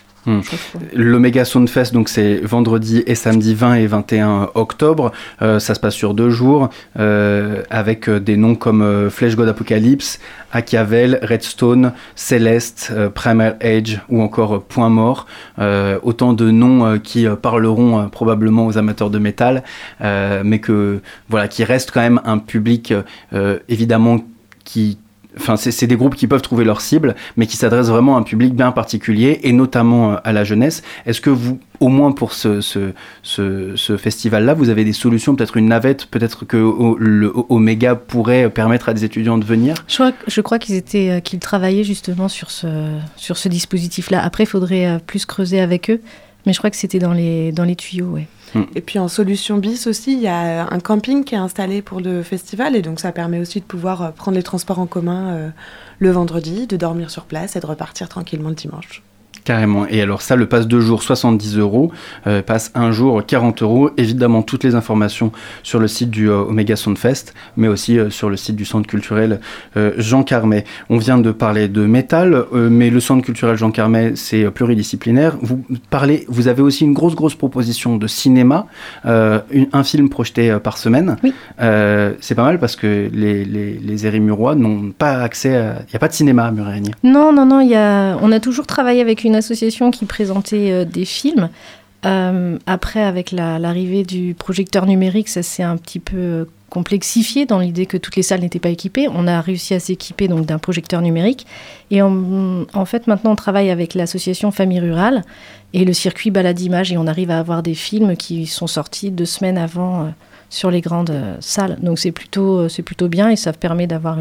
L'Omega 0.95 1.45
Soundfest, 1.45 1.93
donc 1.93 2.09
c'est 2.09 2.37
vendredi 2.39 3.03
et 3.07 3.15
samedi 3.15 3.55
20 3.55 3.75
et 3.75 3.87
21 3.87 4.51
octobre. 4.55 5.13
Euh, 5.43 5.59
ça 5.59 5.75
se 5.75 5.81
passe 5.81 5.95
sur 5.95 6.15
deux 6.15 6.31
jours 6.31 6.71
euh, 6.99 7.63
avec 7.71 8.09
euh, 8.09 8.19
des 8.19 8.37
noms 8.37 8.55
comme 8.55 9.11
Flesh 9.11 9.37
God 9.37 9.49
Apocalypse, 9.49 10.19
Achiavel, 10.53 11.19
Redstone, 11.23 11.93
Celeste, 12.15 12.93
Primal 13.15 13.57
Age 13.61 14.01
ou 14.09 14.23
encore 14.23 14.63
Point 14.63 14.89
Mort. 14.89 15.27
autant 16.03 16.33
de 16.33 16.51
noms 16.51 16.99
qui 16.99 17.27
parleront 17.41 18.09
probablement 18.09 18.67
aux 18.67 18.79
amateurs 18.79 19.11
de 19.11 19.19
métal, 19.19 19.63
mais 20.01 20.59
que 20.61 21.01
voilà, 21.29 21.49
qui 21.49 21.65
reste 21.65 21.91
quand 21.91 22.01
même 22.01 22.21
un 22.25 22.39
public 22.39 22.95
évidemment 23.69 24.21
qui 24.65 24.99
Enfin, 25.39 25.57
c'est 25.57 25.87
des 25.87 25.97
groupes 25.97 26.15
qui 26.15 26.27
peuvent 26.27 26.43
trouver 26.43 26.65
leur 26.65 26.81
cible, 26.81 27.15
mais 27.37 27.47
qui 27.47 27.57
s'adressent 27.57 27.91
vraiment 27.91 28.17
à 28.17 28.21
un 28.21 28.23
public 28.23 28.55
bien 28.55 28.73
particulier, 28.73 29.41
et 29.43 29.53
notamment 29.53 30.13
euh, 30.13 30.17
à 30.25 30.33
la 30.33 30.45
jeunesse. 30.45 30.83
Est-ce 31.05 31.21
que 31.21 31.31
vous, 31.31 31.59
au 31.81 31.89
moins 31.89 32.13
pour 32.13 32.33
ce, 32.33 32.61
ce, 32.61 32.93
ce, 33.23 33.97
festival-là, 33.97 34.55
vous 34.55 34.71
avez 34.71 34.85
des 34.85 34.93
solutions, 34.93 35.35
peut-être 35.37 35.57
une 35.57 35.69
navette, 35.69 36.07
peut-être 36.07 36.47
que 36.47 36.57
le 36.99 37.33
Omega 37.49 37.95
pourrait 37.95 38.49
permettre 38.51 38.89
à 38.89 38.95
des 38.95 39.05
étudiants 39.05 39.39
de 39.39 39.45
venir? 39.45 39.75
Je 39.89 39.95
crois, 39.95 40.13
je 40.27 40.41
crois 40.41 40.59
qu'ils 40.59 40.77
étaient, 40.77 41.11
euh, 41.11 41.21
qu'ils 41.21 41.39
travaillaient 41.39 41.85
justement 41.85 42.29
sur 42.29 42.51
ce, 42.51 42.67
sur 43.17 43.37
ce 43.37 43.49
dispositif-là. 43.49 44.23
Après, 44.23 44.45
il 44.45 44.49
faudrait 44.49 44.87
euh, 44.87 44.99
plus 45.05 45.27
creuser 45.27 45.61
avec 45.61 45.91
eux, 45.91 46.01
mais 46.47 46.53
je 46.53 46.59
crois 46.59 46.71
que 46.71 46.77
c'était 46.77 47.01
dans 47.01 47.13
les, 47.13 47.53
dans 47.53 47.65
les 47.65 47.77
tuyaux, 47.77 48.07
ouais. 48.07 48.29
Mm. 48.55 48.63
Et 48.75 48.81
puis 48.81 48.99
en 48.99 49.09
solution 49.09 49.59
bis 49.59 49.87
aussi, 49.87 50.13
il 50.13 50.21
y 50.21 50.29
a 50.29 50.67
un 50.71 50.81
camping 50.81 51.25
qui 51.25 51.35
est 51.35 51.39
installé 51.39 51.83
pour 51.83 52.01
le 52.01 52.23
festival 52.23 52.77
et 52.77 52.83
donc 52.83 53.01
ça 53.01 53.13
permet 53.13 53.41
aussi 53.41 53.61
de 53.61 53.65
pouvoir 53.65 54.03
euh, 54.03 54.11
prendre 54.11 54.37
les 54.37 54.43
transports 54.43 54.79
en 54.79 54.87
commun 54.87 55.29
euh, 55.35 55.49
le 55.99 56.11
vendredi, 56.11 56.67
de 56.67 56.77
dormir 56.77 57.11
sur 57.11 57.25
place 57.25 57.57
et 57.57 57.61
de 57.61 57.67
repartir 57.67 58.09
tranquillement 58.09 58.51
le 58.51 58.55
dimanche. 58.55 59.03
Carrément. 59.47 59.87
Et 59.89 60.03
alors 60.03 60.23
ça, 60.23 60.35
le 60.35 60.47
passe 60.47 60.67
deux 60.67 60.81
jours 60.81 61.05
70 61.05 61.57
euros, 61.57 61.93
euh, 62.27 62.43
passe 62.43 62.73
un 62.75 62.91
jour 62.91 63.25
40 63.25 63.63
euros. 63.63 63.91
Évidemment, 63.97 64.43
toutes 64.43 64.65
les 64.65 64.75
informations 64.75 65.31
sur 65.63 65.79
le 65.79 65.87
site 65.87 66.11
du 66.11 66.29
euh, 66.29 66.39
Omega 66.41 66.75
Soundfest, 66.75 67.33
mais 67.57 67.69
aussi 67.69 67.97
euh, 67.97 68.11
sur 68.11 68.29
le 68.29 68.37
site 68.37 68.57
du 68.57 68.65
Centre 68.65 68.89
culturel 68.89 69.39
Jean 69.99 70.25
Carmet. 70.25 70.65
On 70.91 70.99
vient 70.99 71.19
de 71.19 71.31
parler 71.31 71.69
de 71.69 71.87
métal, 71.87 72.45
mais 72.53 72.91
le 72.91 72.99
Centre 72.99 73.25
culturel 73.25 73.57
Jean 73.57 73.71
Carmet, 73.71 74.17
c'est 74.17 74.51
pluridisciplinaire. 74.51 75.37
Vous 75.41 75.63
parlez, 75.91 76.25
vous 76.29 76.49
avez 76.49 76.63
aussi 76.63 76.85
une 76.85 76.93
grosse, 76.93 77.15
grosse 77.15 77.37
proposition 77.37 77.97
de 77.97 78.07
cinéma, 78.09 78.67
un 79.05 79.85
film 79.85 80.09
projeté 80.09 80.57
par 80.63 80.79
semaine. 80.79 81.17
Oui. 81.23 81.33
c'est 82.21 82.35
pas 82.35 82.43
mal 82.43 82.59
parce 82.59 82.75
que 82.75 83.09
les, 83.13 83.45
les, 83.45 83.75
les 83.75 84.07
Érimurois 84.07 84.57
n'ont 84.57 84.91
pas 84.91 85.21
accès 85.21 85.55
à... 85.57 85.75
Il 85.87 85.91
n'y 85.93 85.97
a 85.97 85.99
pas 85.99 86.09
de 86.09 86.15
cinéma 86.15 86.47
à 86.47 86.51
Murègne. 86.51 86.91
Non, 87.05 87.33
non, 87.33 87.47
non. 87.47 87.61
Y 87.61 87.77
a... 87.77 88.17
On 88.23 88.33
a 88.33 88.41
toujours 88.41 88.67
travaillé 88.67 89.01
avec 89.01 89.25
une 89.25 89.36
association 89.37 89.91
qui 89.91 90.05
présentait 90.05 90.73
euh, 90.73 90.85
des 90.85 91.05
films. 91.05 91.49
Euh, 92.05 92.59
après, 92.67 93.03
avec 93.03 93.33
l'arrivée 93.33 94.05
du 94.05 94.35
projecteur 94.35 94.87
numérique, 94.87 95.29
ça 95.29 95.43
s'est 95.43 95.63
un 95.63 95.77
petit 95.77 95.99
peu 95.99 96.17
euh, 96.17 96.45
complexifié 96.71 97.47
dans 97.47 97.59
l'idée 97.59 97.87
que 97.87 97.97
toutes 97.97 98.17
les 98.17 98.23
salles 98.23 98.41
n'étaient 98.41 98.59
pas 98.59 98.69
équipées. 98.69 99.09
On 99.09 99.27
a 99.27 99.41
réussi 99.41 99.75
à 99.75 99.81
s'équiper 99.81 100.29
donc 100.29 100.47
d'un 100.47 100.59
projecteur 100.59 101.01
numérique. 101.01 101.47
Et 101.91 102.03
en 102.03 102.85
fait, 102.85 103.07
maintenant, 103.07 103.33
on 103.33 103.37
travaille 103.37 103.71
avec 103.71 103.95
l'association 103.95 104.51
Famille 104.51 104.81
Rurale 104.81 105.23
et 105.73 105.85
le 105.85 105.93
circuit 105.93 106.31
Balade 106.31 106.61
Image. 106.61 106.93
Et 106.93 106.99
on 106.99 107.07
arrive 107.07 107.31
à 107.31 107.39
avoir 107.39 107.63
des 107.63 107.75
films 107.75 108.17
qui 108.17 108.47
sont 108.47 108.67
sortis 108.67 109.13
deux 109.13 109.25
semaines 109.25 109.59
avant 109.59 110.13
sur 110.51 110.73
les 110.73 110.81
grandes 110.81 111.15
salles. 111.39 111.79
Donc 111.81 112.01
c'est 112.01 112.13
plutôt, 112.13 112.69
c'est 112.69 112.83
plutôt 112.83 113.09
bien 113.09 113.31
et 113.31 113.37
ça 113.37 113.53
permet 113.53 113.87
d'avoir 113.87 114.19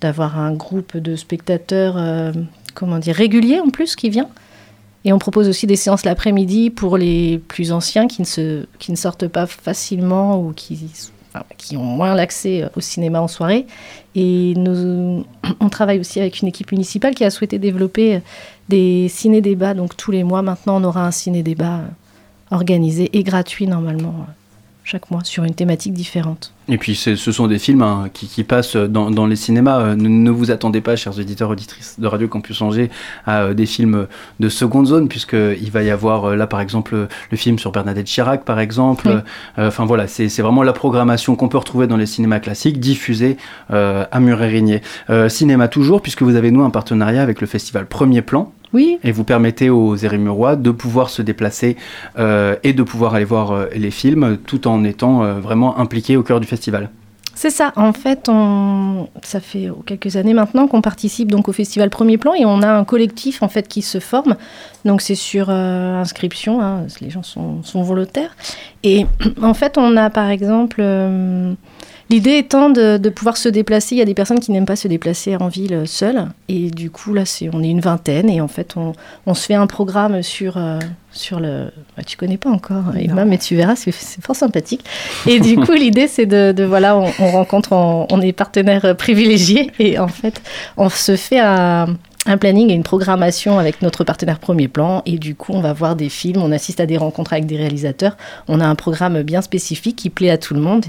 d'avoir 0.00 0.38
un 0.38 0.52
groupe 0.54 0.96
de 0.96 1.14
spectateurs 1.14 2.32
comment 2.74 2.98
dire, 2.98 3.14
réguliers 3.14 3.60
en 3.60 3.68
plus 3.68 3.96
qui 3.96 4.10
vient. 4.10 4.28
Et 5.04 5.12
on 5.12 5.18
propose 5.18 5.48
aussi 5.48 5.66
des 5.66 5.76
séances 5.76 6.04
l'après-midi 6.04 6.70
pour 6.70 6.98
les 6.98 7.38
plus 7.48 7.72
anciens 7.72 8.06
qui 8.06 8.20
ne, 8.20 8.26
se, 8.26 8.66
qui 8.78 8.90
ne 8.90 8.96
sortent 8.96 9.28
pas 9.28 9.46
facilement 9.46 10.38
ou 10.38 10.52
qui, 10.52 10.90
qui 11.56 11.76
ont 11.76 11.84
moins 11.84 12.14
l'accès 12.14 12.68
au 12.76 12.80
cinéma 12.80 13.20
en 13.22 13.28
soirée. 13.28 13.66
Et 14.14 14.52
nous, 14.56 15.24
on 15.60 15.68
travaille 15.70 16.00
aussi 16.00 16.20
avec 16.20 16.40
une 16.40 16.48
équipe 16.48 16.72
municipale 16.72 17.14
qui 17.14 17.24
a 17.24 17.30
souhaité 17.30 17.58
développer 17.58 18.20
des 18.68 19.08
ciné-débats. 19.08 19.74
Donc 19.74 19.96
tous 19.96 20.10
les 20.10 20.22
mois, 20.22 20.42
maintenant, 20.42 20.80
on 20.80 20.84
aura 20.84 21.06
un 21.06 21.10
ciné-débat 21.10 21.80
organisé 22.50 23.08
et 23.16 23.22
gratuit 23.22 23.66
normalement 23.66 24.26
chaque 24.90 25.10
mois 25.12 25.22
sur 25.22 25.44
une 25.44 25.54
thématique 25.54 25.92
différente. 25.92 26.52
Et 26.68 26.76
puis 26.76 26.96
ce 26.96 27.14
sont 27.14 27.46
des 27.46 27.60
films 27.60 27.82
hein, 27.82 28.08
qui, 28.12 28.42
passent 28.42 28.74
dans, 28.74 29.26
les 29.26 29.36
cinémas. 29.36 29.80
Euh, 29.80 29.94
ne, 29.94 30.30
vous 30.30 30.50
attendez 30.50 30.80
pas, 30.80 30.96
chers 30.96 31.16
auditeurs 31.16 31.50
auditrices 31.50 32.00
de 32.00 32.06
Radio 32.08 32.26
Campus 32.26 32.60
Angers, 32.60 32.90
à 33.24 33.42
euh, 33.42 33.54
des 33.54 33.66
films 33.66 34.08
de 34.40 34.48
seconde 34.48 34.86
zone, 34.86 35.08
puisqu'il 35.08 35.70
va 35.70 35.84
y 35.84 35.90
avoir 35.90 36.24
euh, 36.24 36.36
là 36.36 36.48
par 36.48 36.60
exemple 36.60 37.06
le 37.30 37.36
film 37.36 37.58
sur 37.60 37.70
Bernadette 37.70 38.06
Chirac, 38.06 38.44
par 38.44 38.58
exemple. 38.58 39.22
Enfin 39.56 39.84
voilà, 39.84 40.08
c'est 40.08 40.26
vraiment 40.42 40.64
la 40.64 40.72
programmation 40.72 41.36
qu'on 41.36 41.48
peut 41.48 41.58
retrouver 41.58 41.86
dans 41.86 41.96
les 41.96 42.06
cinémas 42.06 42.40
classiques, 42.40 42.80
diffusée 42.80 43.36
à 43.68 44.20
Muret-Rigné. 44.20 44.82
cinéma 45.28 45.68
toujours, 45.68 46.02
puisque 46.02 46.22
vous 46.22 46.34
avez 46.34 46.50
nous 46.50 46.62
un 46.62 46.70
partenariat 46.70 47.22
avec 47.22 47.40
le 47.40 47.46
festival 47.46 47.86
Premier 47.86 48.22
Plan, 48.22 48.52
oui. 48.72 48.98
Et 49.02 49.12
vous 49.12 49.24
permettez 49.24 49.70
aux 49.70 49.96
Érimurois 49.96 50.56
de 50.56 50.70
pouvoir 50.70 51.10
se 51.10 51.22
déplacer 51.22 51.76
euh, 52.18 52.56
et 52.62 52.72
de 52.72 52.82
pouvoir 52.82 53.14
aller 53.14 53.24
voir 53.24 53.50
euh, 53.50 53.66
les 53.74 53.90
films 53.90 54.38
tout 54.46 54.68
en 54.68 54.84
étant 54.84 55.24
euh, 55.24 55.40
vraiment 55.40 55.78
impliqués 55.78 56.16
au 56.16 56.22
cœur 56.22 56.40
du 56.40 56.46
festival. 56.46 56.90
C'est 57.34 57.50
ça. 57.50 57.72
En 57.76 57.92
fait, 57.92 58.28
on... 58.28 59.08
ça 59.22 59.40
fait 59.40 59.70
quelques 59.86 60.16
années 60.16 60.34
maintenant 60.34 60.66
qu'on 60.66 60.82
participe 60.82 61.30
donc 61.30 61.48
au 61.48 61.52
festival 61.52 61.88
Premier 61.88 62.18
Plan 62.18 62.34
et 62.34 62.44
on 62.44 62.60
a 62.60 62.70
un 62.70 62.84
collectif 62.84 63.42
en 63.42 63.48
fait 63.48 63.66
qui 63.66 63.82
se 63.82 63.98
forme. 63.98 64.36
Donc 64.84 65.00
c'est 65.00 65.14
sur 65.14 65.48
inscription. 65.48 66.60
Hein, 66.60 66.86
les 67.00 67.08
gens 67.08 67.22
sont, 67.22 67.62
sont, 67.62 67.82
volontaires. 67.82 68.36
Et 68.82 69.06
en 69.40 69.54
fait, 69.54 69.78
on 69.78 69.96
a 69.96 70.10
par 70.10 70.28
exemple 70.28 70.82
L'idée 72.10 72.38
étant 72.38 72.70
de, 72.70 73.08
pouvoir 73.08 73.36
se 73.36 73.48
déplacer. 73.48 73.94
Il 73.94 73.98
y 73.98 74.02
a 74.02 74.04
des 74.04 74.14
personnes 74.14 74.40
qui 74.40 74.50
n'aiment 74.50 74.66
pas 74.66 74.74
se 74.74 74.88
déplacer 74.88 75.36
en 75.36 75.46
ville 75.46 75.84
seules. 75.86 76.26
Et 76.48 76.68
du 76.68 76.90
coup, 76.90 77.14
là, 77.14 77.24
c'est, 77.24 77.48
on 77.52 77.62
est 77.62 77.68
une 77.68 77.80
vingtaine. 77.80 78.28
Et 78.28 78.40
en 78.40 78.48
fait, 78.48 78.74
on, 78.76 79.34
se 79.34 79.46
fait 79.46 79.54
un 79.54 79.68
programme 79.68 80.20
sur, 80.24 80.56
euh, 80.56 80.80
sur 81.12 81.38
le. 81.38 81.70
Bah, 81.96 82.02
tu 82.04 82.16
connais 82.16 82.36
pas 82.36 82.50
encore, 82.50 82.96
Emma, 82.98 83.24
mais 83.24 83.38
tu 83.38 83.54
verras, 83.54 83.76
c'est, 83.76 83.92
fort 83.92 84.34
sympathique. 84.34 84.84
Et 85.28 85.38
du 85.38 85.56
coup, 85.56 85.72
l'idée, 85.74 86.08
c'est 86.08 86.26
de, 86.26 86.64
voilà, 86.64 86.96
on, 86.96 87.30
rencontre, 87.30 87.72
on, 87.72 88.20
est 88.20 88.32
partenaire 88.32 88.96
privilégié. 88.96 89.70
Et 89.78 90.00
en 90.00 90.08
fait, 90.08 90.42
on 90.76 90.88
se 90.88 91.14
fait 91.14 91.38
un 91.38 91.96
un 92.30 92.38
planning 92.38 92.70
et 92.70 92.74
une 92.74 92.84
programmation 92.84 93.58
avec 93.58 93.82
notre 93.82 94.04
partenaire 94.04 94.38
Premier 94.38 94.68
Plan. 94.68 95.02
Et 95.04 95.18
du 95.18 95.34
coup, 95.34 95.52
on 95.52 95.60
va 95.60 95.72
voir 95.72 95.96
des 95.96 96.08
films, 96.08 96.40
on 96.40 96.52
assiste 96.52 96.78
à 96.78 96.86
des 96.86 96.96
rencontres 96.96 97.32
avec 97.32 97.46
des 97.46 97.56
réalisateurs. 97.56 98.16
On 98.46 98.60
a 98.60 98.66
un 98.66 98.76
programme 98.76 99.22
bien 99.22 99.42
spécifique 99.42 99.96
qui 99.96 100.10
plaît 100.10 100.30
à 100.30 100.38
tout 100.38 100.54
le 100.54 100.60
monde. 100.60 100.84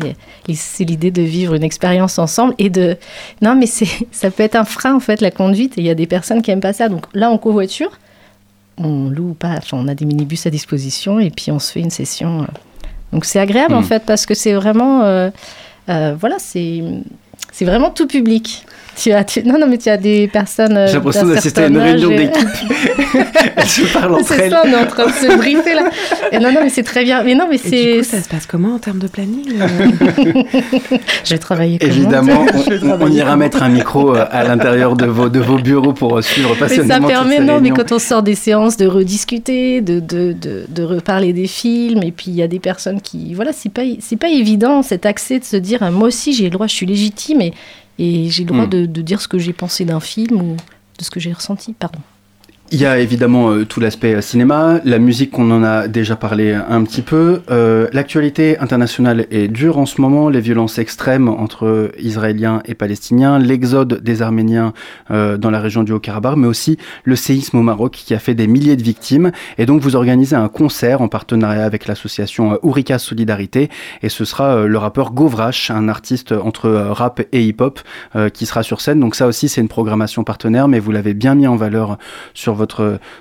Et, 0.47 0.53
c'est 0.53 0.83
l'idée 0.83 1.09
de 1.09 1.23
vivre 1.23 1.55
une 1.55 1.63
expérience 1.63 2.19
ensemble 2.19 2.53
et 2.59 2.69
de. 2.69 2.95
Non, 3.41 3.55
mais 3.55 3.65
ça 4.11 4.29
peut 4.29 4.43
être 4.43 4.55
un 4.55 4.65
frein, 4.65 4.95
en 4.95 4.99
fait, 4.99 5.19
la 5.19 5.31
conduite. 5.31 5.77
Et 5.77 5.81
il 5.81 5.87
y 5.87 5.89
a 5.89 5.95
des 5.95 6.07
personnes 6.07 6.43
qui 6.43 6.51
n'aiment 6.51 6.59
pas 6.59 6.73
ça. 6.73 6.89
Donc 6.89 7.05
là, 7.13 7.31
en 7.31 7.39
covoiture, 7.39 7.91
on 8.77 9.09
loue 9.09 9.33
pas. 9.33 9.55
Enfin, 9.57 9.77
on 9.77 9.87
a 9.87 9.95
des 9.95 10.05
minibus 10.05 10.45
à 10.45 10.51
disposition 10.51 11.19
et 11.19 11.31
puis 11.31 11.51
on 11.51 11.57
se 11.57 11.71
fait 11.71 11.79
une 11.79 11.89
session. 11.89 12.43
Euh. 12.43 12.45
Donc 13.13 13.25
c'est 13.25 13.39
agréable, 13.39 13.73
en 13.73 13.81
hmm. 13.81 13.85
fait, 13.85 14.03
parce 14.05 14.27
que 14.27 14.35
c'est 14.35 14.53
vraiment. 14.53 15.01
Euh, 15.03 15.31
euh, 15.89 16.15
voilà, 16.19 16.37
c'est 16.37 16.83
vraiment 17.61 17.89
tout 17.89 18.05
public. 18.05 18.63
Tu 18.95 19.11
as, 19.11 19.25
non, 19.45 19.57
non, 19.57 19.67
mais 19.67 19.77
tu 19.77 19.89
as 19.89 19.97
des 19.97 20.27
personnes. 20.27 20.75
Euh, 20.75 20.87
J'ai 20.87 20.95
l'impression 20.95 21.25
d'assister 21.25 21.63
à 21.63 21.67
une 21.67 21.77
réunion 21.77 22.09
d'équipe. 22.09 22.47
Elles 23.55 23.65
se 23.65 23.93
parlent 23.93 24.15
entre 24.15 24.31
elles. 24.33 24.39
C'est 24.39 24.49
ça, 24.49 24.63
on 24.65 24.69
est 24.69 24.75
en 24.75 24.85
train 24.85 25.05
de 25.05 25.11
se 25.11 25.37
briefer 25.37 25.75
là. 25.75 25.89
Et 26.31 26.39
non, 26.39 26.51
non, 26.51 26.59
mais 26.63 26.69
c'est 26.69 26.83
très 26.83 27.03
bien. 27.03 27.23
Mais 27.23 27.35
non, 27.35 27.47
mais 27.49 27.57
c'est. 27.57 27.93
Du 27.93 27.97
coup, 27.99 28.03
ça 28.03 28.21
se 28.21 28.29
passe 28.29 28.45
comment 28.45 28.75
en 28.75 28.79
termes 28.79 28.99
de 28.99 29.07
planning 29.07 29.45
euh 29.59 29.67
Je 31.23 31.29
vais 31.29 31.37
travailler 31.37 31.79
comment 31.79 31.93
Évidemment, 31.93 32.45
on, 32.99 33.07
ira 33.11 33.35
mettre 33.37 33.63
un 33.63 33.69
micro 33.69 34.15
euh, 34.15 34.25
à 34.29 34.43
l'intérieur 34.43 34.95
de 34.95 35.05
vos, 35.05 35.29
de 35.29 35.39
vos 35.39 35.57
bureaux 35.57 35.93
pour 35.93 36.21
suivre 36.23 36.55
passionnément. 36.55 37.07
Mais 37.07 37.13
ça 37.13 37.19
permet, 37.19 37.39
non, 37.39 37.59
mais 37.61 37.71
quand 37.71 37.91
on 37.91 37.99
sort 37.99 38.23
des 38.23 38.35
séances, 38.35 38.77
de 38.77 38.87
rediscuter, 38.87 39.81
de, 39.81 39.99
de, 39.99 40.33
de, 40.33 40.65
de 40.67 40.83
reparler 40.83 41.33
des 41.33 41.47
films. 41.47 42.03
Et 42.03 42.11
puis, 42.11 42.25
il 42.27 42.35
y 42.35 42.43
a 42.43 42.47
des 42.47 42.59
personnes 42.59 43.01
qui. 43.01 43.33
Voilà, 43.33 43.51
c'est 43.53 43.71
pas, 43.71 43.83
pas 44.19 44.29
évident 44.29 44.81
cet 44.81 45.05
accès 45.05 45.39
de 45.39 45.45
se 45.45 45.57
dire 45.57 45.89
moi 45.91 46.07
aussi, 46.07 46.33
j'ai 46.33 46.45
le 46.45 46.49
droit, 46.49 46.67
je 46.67 46.73
suis 46.73 46.85
légitime. 46.85 47.41
Et 47.41 47.53
et 48.01 48.31
j'ai 48.31 48.43
le 48.43 48.47
droit 48.47 48.65
hmm. 48.65 48.69
de, 48.69 48.85
de, 48.87 49.01
dire 49.03 49.21
ce 49.21 49.27
que 49.27 49.37
j'ai 49.37 49.53
pensé 49.53 49.85
d'un 49.85 49.99
film 49.99 50.41
ou 50.41 50.57
de 50.97 51.03
ce 51.03 51.11
que 51.11 51.19
j'ai 51.19 51.31
ressenti. 51.31 51.73
Pardon. 51.73 51.99
Il 52.73 52.79
y 52.79 52.85
a 52.85 52.99
évidemment 52.99 53.51
euh, 53.51 53.65
tout 53.65 53.81
l'aspect 53.81 54.13
euh, 54.13 54.21
cinéma, 54.21 54.79
la 54.85 54.97
musique 54.97 55.31
qu'on 55.31 55.51
en 55.51 55.61
a 55.61 55.89
déjà 55.89 56.15
parlé 56.15 56.53
un 56.53 56.85
petit 56.85 57.01
peu. 57.01 57.41
Euh, 57.51 57.89
l'actualité 57.91 58.57
internationale 58.59 59.27
est 59.29 59.49
dure 59.49 59.77
en 59.77 59.85
ce 59.85 59.99
moment, 59.99 60.29
les 60.29 60.39
violences 60.39 60.79
extrêmes 60.79 61.27
entre 61.27 61.91
Israéliens 61.99 62.61
et 62.63 62.73
Palestiniens, 62.73 63.39
l'exode 63.39 64.01
des 64.01 64.21
Arméniens 64.21 64.71
dans 65.09 65.51
la 65.51 65.59
région 65.59 65.83
du 65.83 65.91
Haut-Karabakh, 65.91 66.37
mais 66.37 66.47
aussi 66.47 66.77
le 67.03 67.17
séisme 67.17 67.57
au 67.57 67.61
Maroc 67.61 67.91
qui 67.91 68.13
a 68.13 68.19
fait 68.19 68.35
des 68.35 68.47
milliers 68.47 68.77
de 68.77 68.83
victimes. 68.83 69.31
Et 69.57 69.65
donc 69.65 69.81
vous 69.81 69.97
organisez 69.97 70.35
un 70.35 70.47
concert 70.47 71.01
en 71.01 71.09
partenariat 71.09 71.65
avec 71.65 71.87
l'association 71.87 72.57
Ourika 72.61 72.99
Solidarité, 72.99 73.69
et 74.01 74.09
ce 74.09 74.23
sera 74.23 74.65
le 74.65 74.77
rappeur 74.77 75.11
Govrash, 75.11 75.71
un 75.71 75.89
artiste 75.89 76.31
entre 76.31 76.69
rap 76.69 77.21
et 77.31 77.43
hip-hop, 77.43 77.81
qui 78.33 78.45
sera 78.45 78.63
sur 78.63 78.79
scène. 78.79 78.99
Donc 78.99 79.15
ça 79.15 79.27
aussi 79.27 79.49
c'est 79.49 79.61
une 79.61 79.67
programmation 79.67 80.23
partenaire, 80.23 80.67
mais 80.67 80.79
vous 80.79 80.91
l'avez 80.91 81.13
bien 81.13 81.35
mis 81.35 81.47
en 81.47 81.55
valeur 81.55 81.97
sur 82.33 82.60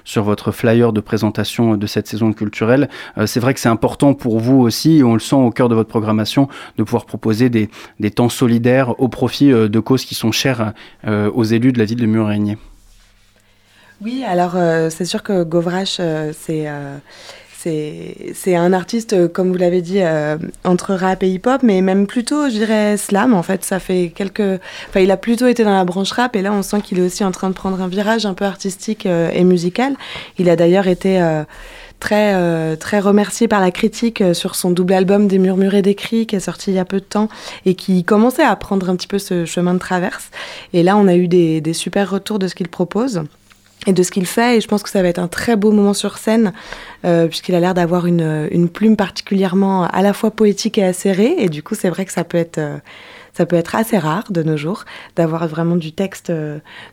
sur 0.04 0.24
votre 0.24 0.52
flyer 0.52 0.92
de 0.92 1.00
présentation 1.00 1.76
de 1.76 1.86
cette 1.86 2.06
saison 2.06 2.32
culturelle. 2.32 2.88
Euh, 3.18 3.26
c'est 3.26 3.40
vrai 3.40 3.54
que 3.54 3.60
c'est 3.60 3.68
important 3.68 4.14
pour 4.14 4.38
vous 4.38 4.60
aussi, 4.60 5.02
on 5.04 5.14
le 5.14 5.20
sent 5.20 5.36
au 5.36 5.50
cœur 5.50 5.68
de 5.68 5.74
votre 5.74 5.88
programmation, 5.88 6.48
de 6.76 6.82
pouvoir 6.82 7.06
proposer 7.06 7.50
des, 7.50 7.70
des 7.98 8.10
temps 8.10 8.28
solidaires 8.28 9.00
au 9.00 9.08
profit 9.08 9.52
euh, 9.52 9.68
de 9.68 9.80
causes 9.80 10.04
qui 10.04 10.14
sont 10.14 10.32
chères 10.32 10.72
euh, 11.06 11.30
aux 11.30 11.44
élus 11.44 11.72
de 11.72 11.78
la 11.78 11.84
ville 11.84 11.98
de 11.98 12.06
Murigny. 12.06 12.56
Oui, 14.02 14.24
alors 14.26 14.56
c'est 14.88 15.04
sûr 15.04 15.22
que 15.22 15.42
Govrache, 15.44 16.00
c'est 16.32 16.66
c'est 17.62 18.56
un 18.56 18.72
artiste, 18.72 19.12
euh, 19.12 19.28
comme 19.28 19.52
vous 19.52 19.58
l'avez 19.58 19.82
dit, 19.82 20.00
euh, 20.00 20.38
entre 20.64 20.94
rap 20.94 21.22
et 21.22 21.28
hip-hop, 21.28 21.62
mais 21.62 21.82
même 21.82 22.06
plutôt, 22.06 22.48
je 22.48 22.54
dirais, 22.54 22.96
slam. 22.96 23.34
En 23.34 23.42
fait, 23.42 23.64
ça 23.64 23.78
fait 23.78 24.12
quelques. 24.14 24.60
Enfin, 24.88 25.00
il 25.00 25.10
a 25.10 25.18
plutôt 25.18 25.46
été 25.46 25.62
dans 25.62 25.74
la 25.74 25.84
branche 25.84 26.12
rap, 26.12 26.36
et 26.36 26.42
là, 26.42 26.52
on 26.52 26.62
sent 26.62 26.80
qu'il 26.80 26.98
est 26.98 27.02
aussi 27.02 27.22
en 27.22 27.32
train 27.32 27.50
de 27.50 27.54
prendre 27.54 27.80
un 27.82 27.88
virage 27.88 28.24
un 28.24 28.32
peu 28.32 28.46
artistique 28.46 29.04
euh, 29.04 29.30
et 29.32 29.44
musical. 29.44 29.94
Il 30.38 30.48
a 30.48 30.56
d'ailleurs 30.56 30.86
été 30.86 31.20
très, 31.98 32.76
très 32.78 32.98
remercié 32.98 33.46
par 33.46 33.60
la 33.60 33.70
critique 33.70 34.22
sur 34.32 34.54
son 34.54 34.70
double 34.70 34.94
album 34.94 35.28
Des 35.28 35.38
murmurés 35.38 35.82
des 35.82 35.94
cris, 35.94 36.26
qui 36.26 36.36
est 36.36 36.40
sorti 36.40 36.70
il 36.70 36.74
y 36.74 36.78
a 36.78 36.84
peu 36.86 37.00
de 37.00 37.04
temps, 37.04 37.28
et 37.66 37.74
qui 37.74 38.04
commençait 38.04 38.42
à 38.42 38.56
prendre 38.56 38.88
un 38.88 38.96
petit 38.96 39.08
peu 39.08 39.18
ce 39.18 39.44
chemin 39.44 39.74
de 39.74 39.78
traverse. 39.78 40.30
Et 40.72 40.82
là, 40.82 40.96
on 40.96 41.06
a 41.06 41.14
eu 41.14 41.28
des 41.28 41.72
super 41.74 42.10
retours 42.10 42.38
de 42.38 42.48
ce 42.48 42.54
qu'il 42.54 42.68
propose 42.68 43.22
et 43.86 43.92
de 43.92 44.02
ce 44.02 44.10
qu'il 44.10 44.26
fait. 44.26 44.58
Et 44.58 44.60
je 44.60 44.68
pense 44.68 44.82
que 44.82 44.90
ça 44.90 45.02
va 45.02 45.08
être 45.08 45.18
un 45.18 45.28
très 45.28 45.56
beau 45.56 45.72
moment 45.72 45.94
sur 45.94 46.18
scène, 46.18 46.52
euh, 47.04 47.26
puisqu'il 47.26 47.54
a 47.54 47.60
l'air 47.60 47.74
d'avoir 47.74 48.06
une, 48.06 48.48
une, 48.50 48.68
plume 48.68 48.96
particulièrement 48.96 49.84
à 49.84 50.02
la 50.02 50.12
fois 50.12 50.30
poétique 50.30 50.78
et 50.78 50.84
acérée. 50.84 51.34
Et 51.38 51.48
du 51.48 51.62
coup, 51.62 51.74
c'est 51.74 51.88
vrai 51.88 52.04
que 52.04 52.12
ça 52.12 52.24
peut 52.24 52.38
être, 52.38 52.58
euh, 52.58 52.76
ça 53.32 53.46
peut 53.46 53.56
être 53.56 53.74
assez 53.74 53.96
rare 53.96 54.30
de 54.30 54.42
nos 54.42 54.56
jours 54.56 54.84
d'avoir 55.16 55.46
vraiment 55.48 55.76
du 55.76 55.92
texte, 55.92 56.32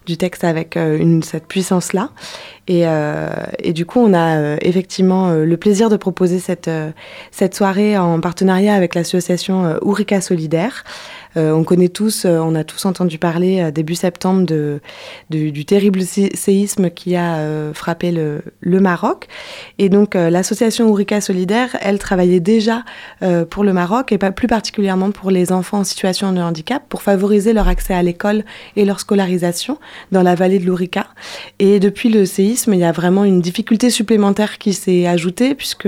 du 0.06 0.18
texte 0.18 0.44
avec 0.44 0.76
une, 0.78 1.24
cette 1.24 1.48
puissance-là. 1.48 2.12
Et, 2.68 2.84
et, 3.60 3.74
du 3.74 3.86
coup, 3.88 4.00
on 4.00 4.14
a 4.14 4.56
effectivement 4.62 5.32
le 5.32 5.58
plaisir 5.58 5.90
de 5.90 5.98
proposer 5.98 6.38
cette, 6.38 6.70
cette 7.32 7.56
soirée 7.56 7.98
en 7.98 8.22
partenariat 8.22 8.76
avec 8.76 8.94
l'association 8.94 9.78
Ourika 9.82 10.22
Solidaire. 10.22 10.84
Euh, 11.38 11.52
on 11.52 11.64
connaît 11.64 11.90
tous, 11.90 12.26
euh, 12.26 12.40
on 12.40 12.56
a 12.56 12.64
tous 12.64 12.86
entendu 12.86 13.20
parler 13.20 13.62
euh, 13.62 13.72
début 13.72 13.96
septembre 13.96 14.48
du 15.30 15.66
terrible 15.66 16.02
séisme 16.02 16.90
qui 16.90 17.16
a 17.16 17.72
frappé 17.74 18.12
le, 18.12 18.80
Maroc. 18.80 19.28
Et 19.78 19.90
donc 19.90 20.14
l'association 20.16 20.90
Ourika 20.90 21.22
Solidaire, 21.22 21.76
elle 21.82 22.00
travaillait 22.00 22.40
déjà 22.40 22.84
pour 23.50 23.64
le 23.64 23.74
Maroc 23.74 24.12
et 24.12 24.18
pas 24.18 24.32
plus 24.32 24.48
particulièrement 24.48 25.12
pour 25.12 25.32
les 25.32 25.52
enfants 25.52 25.80
en 25.80 25.84
situation 25.84 26.32
de 26.32 26.40
handicap 26.40 26.84
pour 26.88 27.02
favoriser 27.02 27.54
leur 27.54 27.68
accès 27.68 27.94
à 27.94 28.04
l'école 28.04 28.44
et 28.76 28.86
leur 28.86 29.00
scolarisation 29.00 29.78
dans 30.12 30.24
la 30.24 30.36
vallée 30.36 30.60
de 30.60 30.66
l'Ourika. 30.66 31.08
Et 31.60 31.80
depuis 31.80 32.10
le 32.10 32.26
séisme, 32.26 32.74
il 32.74 32.80
y 32.80 32.86
a 32.86 32.92
vraiment 32.92 33.26
une 33.26 33.42
difficulté 33.42 33.90
supplémentaire 33.90 34.58
qui 34.58 34.74
s'est 34.74 35.08
ajoutée 35.08 35.56
puisque 35.56 35.88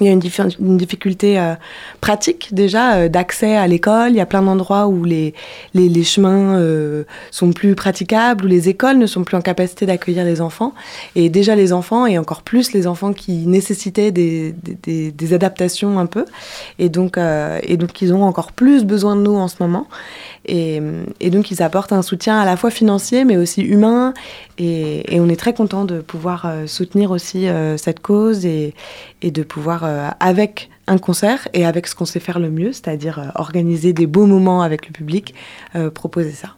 il 0.00 0.06
y 0.06 0.10
a 0.10 0.12
une, 0.12 0.76
difficulté 0.76 1.38
euh, 1.38 1.54
pratique 2.00 2.52
déjà 2.52 2.94
euh, 2.94 3.08
d'accès 3.08 3.56
à 3.56 3.66
l'école. 3.66 4.10
Il 4.10 4.16
y 4.16 4.20
a 4.20 4.26
plein 4.26 4.42
d'endroits 4.42 4.86
où 4.86 5.04
les, 5.04 5.34
les, 5.74 5.88
les 5.88 6.04
chemins 6.04 6.56
euh, 6.58 7.04
sont 7.30 7.52
plus 7.52 7.74
praticables, 7.74 8.44
où 8.44 8.48
les 8.48 8.68
écoles 8.68 8.98
ne 8.98 9.06
sont 9.06 9.24
plus 9.24 9.36
en 9.36 9.40
capacité 9.40 9.86
d'accueillir 9.86 10.24
les 10.24 10.40
enfants. 10.40 10.74
Et 11.16 11.28
déjà 11.28 11.54
les 11.54 11.72
enfants, 11.72 12.06
et 12.06 12.18
encore 12.18 12.42
plus 12.42 12.72
les 12.72 12.86
enfants 12.86 13.12
qui 13.12 13.46
nécessitaient 13.46 14.12
des, 14.12 14.54
des, 14.82 15.12
des 15.12 15.32
adaptations 15.32 15.98
un 15.98 16.06
peu. 16.06 16.24
Et 16.78 16.88
donc, 16.88 17.18
et 17.62 17.76
donc 17.76 18.02
ils 18.02 18.12
ont 18.12 18.24
encore 18.24 18.52
plus 18.52 18.84
besoin 18.84 19.16
de 19.16 19.22
nous 19.22 19.36
en 19.36 19.48
ce 19.48 19.56
moment. 19.60 19.86
Et, 20.46 20.80
donc, 21.30 21.50
ils 21.50 21.62
apportent 21.62 21.92
un 21.92 22.02
soutien 22.02 22.38
à 22.38 22.44
la 22.44 22.56
fois 22.56 22.70
financier, 22.70 23.24
mais 23.24 23.36
aussi 23.36 23.62
humain. 23.62 24.14
Et, 24.58 25.04
on 25.20 25.28
est 25.28 25.36
très 25.36 25.54
content 25.54 25.84
de 25.84 26.00
pouvoir 26.00 26.46
euh, 26.46 26.66
soutenir 26.66 27.10
aussi 27.10 27.48
euh, 27.48 27.76
cette 27.76 28.00
cause 28.00 28.44
et, 28.44 28.74
et 29.22 29.30
de 29.30 29.42
pouvoir, 29.42 29.84
euh, 29.84 30.08
avec 30.20 30.70
un 30.86 30.98
concert 30.98 31.48
et 31.54 31.64
avec 31.64 31.86
ce 31.86 31.94
qu'on 31.94 32.04
sait 32.04 32.20
faire 32.20 32.38
le 32.38 32.50
mieux, 32.50 32.72
c'est-à-dire 32.72 33.32
organiser 33.36 33.92
des 33.94 34.06
beaux 34.06 34.26
moments 34.26 34.60
avec 34.60 34.86
le 34.86 34.92
public, 34.92 35.34
proposer 35.94 36.32
ça. 36.32 36.56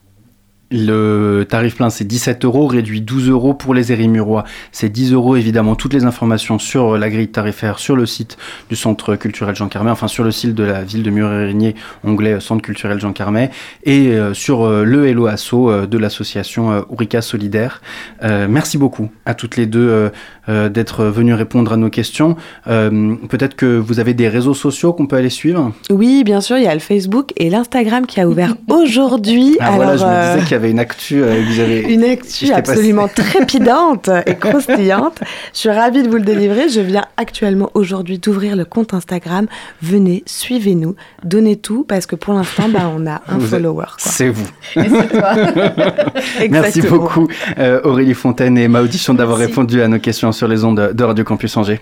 Le 0.73 1.45
tarif 1.49 1.77
plein, 1.77 1.91
c'est 1.91 2.05
17 2.05 2.45
euros, 2.45 2.67
réduit 2.67 3.01
12 3.01 3.31
euros 3.31 3.55
pour 3.55 3.73
les 3.73 3.93
Érimurois. 3.93 4.43
C'est 4.73 4.89
10 4.89 5.13
euros, 5.13 5.37
évidemment. 5.37 5.77
Toutes 5.77 5.95
les 5.95 6.05
informations 6.05 6.59
sur 6.59 6.99
la 6.99 7.09
grille 7.09 7.29
tarifaire 7.29 7.79
sur 7.79 7.95
le 7.95 8.05
site 8.05 8.37
du 8.69 8.75
Centre 8.75 9.15
culturel 9.15 9.55
Jean 9.55 9.69
Carmet, 9.69 9.93
enfin 9.93 10.09
sur 10.09 10.25
le 10.25 10.33
site 10.33 10.55
de 10.55 10.65
la 10.65 10.83
ville 10.83 11.05
de 11.05 11.11
Murérigné, 11.11 11.77
onglet 12.03 12.41
Centre 12.41 12.63
culturel 12.63 12.99
Jean 12.99 13.13
Carmet, 13.13 13.51
et 13.85 14.09
euh, 14.09 14.35
sur 14.35 14.65
euh, 14.65 14.83
le 14.83 15.07
Hello 15.07 15.27
Asso 15.27 15.55
euh, 15.55 15.87
de 15.87 15.99
l'association 15.99 16.85
Ourika 16.91 17.23
Solidaire. 17.23 17.81
merci 18.23 18.77
beaucoup 18.77 19.09
à 19.25 19.35
toutes 19.35 19.57
les 19.57 19.67
deux 19.67 20.11
d'être 20.49 21.05
venues 21.05 21.35
répondre 21.35 21.73
à 21.73 21.77
nos 21.77 21.91
questions. 21.91 22.37
Peut-être 22.65 23.55
que 23.55 23.79
vous 23.79 24.01
avez 24.01 24.15
des 24.15 24.29
réseaux 24.29 24.55
sociaux 24.55 24.93
qu'on 24.93 25.07
peut 25.07 25.17
aller 25.17 25.31
suivre? 25.31 25.73
Oui, 25.91 26.25
bien 26.25 26.41
sûr, 26.41 26.57
il 26.57 26.65
y 26.65 26.69
a 26.69 26.75
le 26.75 26.81
Facebook 26.81 27.33
et 27.37 27.51
l'Instagram 27.51 28.07
qui 28.07 28.21
a 28.21 28.29
ouvert 28.29 28.55
aujourd'hui. 28.69 29.57
Ah, 29.61 29.73
voilà, 29.73 29.97
je 29.97 30.05
me 30.05 30.35
disais 30.35 30.56
avait 30.57 30.71
une 30.71 30.79
actu. 30.79 31.23
Euh, 31.23 31.43
vous 31.47 31.61
avez... 31.61 31.93
Une 31.93 32.05
actu 32.05 32.53
absolument 32.53 33.09
trépidante 33.15 34.11
et 34.27 34.35
croustillante. 34.35 35.21
Je 35.53 35.59
suis 35.59 35.71
ravie 35.71 36.03
de 36.03 36.09
vous 36.09 36.17
le 36.17 36.23
délivrer. 36.23 36.69
Je 36.69 36.81
viens 36.81 37.05
actuellement 37.17 37.71
aujourd'hui 37.75 38.19
d'ouvrir 38.19 38.57
le 38.57 38.65
compte 38.65 38.95
Instagram. 38.95 39.47
Venez, 39.83 40.23
suivez-nous, 40.27 40.97
donnez 41.25 41.57
tout 41.57 41.85
parce 41.85 42.07
que 42.07 42.17
pour 42.17 42.35
l'instant, 42.35 42.69
bah, 42.69 42.91
on 42.95 43.07
a 43.07 43.23
un 43.29 43.39
follower. 43.39 43.87
C'est 43.99 44.29
vous. 44.29 44.49
Et 44.77 44.89
c'est 44.89 45.09
toi. 45.09 45.35
Merci 46.51 46.83
beaucoup 46.83 47.29
euh, 47.59 47.81
Aurélie 47.85 48.15
Fontaine 48.15 48.59
et 48.59 48.69
ma 48.69 48.83
audition 48.83 49.15
d'avoir 49.15 49.39
répondu 49.39 49.83
à 49.83 49.89
nos 49.89 49.99
questions 49.99 50.33
sur 50.33 50.49
les 50.49 50.65
ondes 50.65 50.93
de 50.93 51.05
Radio 51.05 51.25
Campus 51.25 51.57
Angers. 51.57 51.81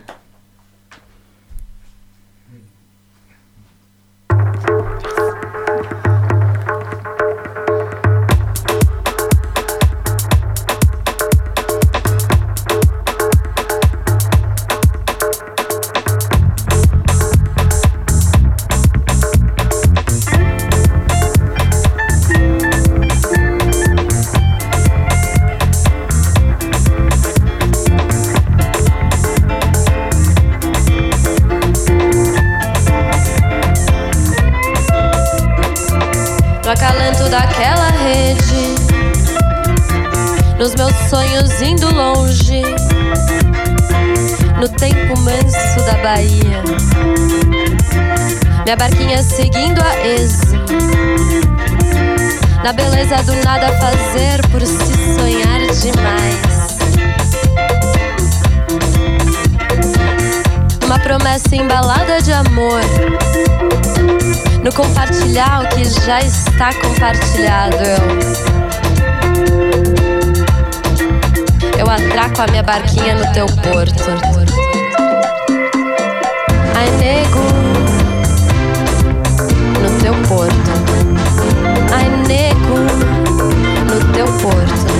Na 52.64 52.72
beleza 52.72 53.16
do 53.24 53.35
nada 53.44 53.68
fazer 53.79 54.40
por 54.50 54.62
se 54.62 55.16
sonhar 55.16 55.61
demais. 55.83 56.79
Uma 60.87 60.98
promessa 60.98 61.55
embalada 61.55 62.22
de 62.22 62.33
amor. 62.33 62.81
No 64.62 64.72
compartilhar 64.72 65.64
o 65.64 65.68
que 65.68 65.85
já 65.85 66.20
está 66.20 66.72
compartilhado. 66.72 67.77
Eu, 71.77 71.81
eu 71.81 71.90
atraco 71.90 72.40
a 72.40 72.46
minha 72.46 72.62
barquinha 72.62 73.14
no 73.14 73.31
teu 73.35 73.44
porto. 73.44 74.43
Ai, 76.74 76.90
nego, 76.98 77.40
no 79.80 79.88
teu 80.00 80.14
porto. 80.28 80.72
Ai, 81.94 82.08
nego, 82.28 82.76
no 83.88 84.12
teu 84.12 84.26
porto. 84.42 84.94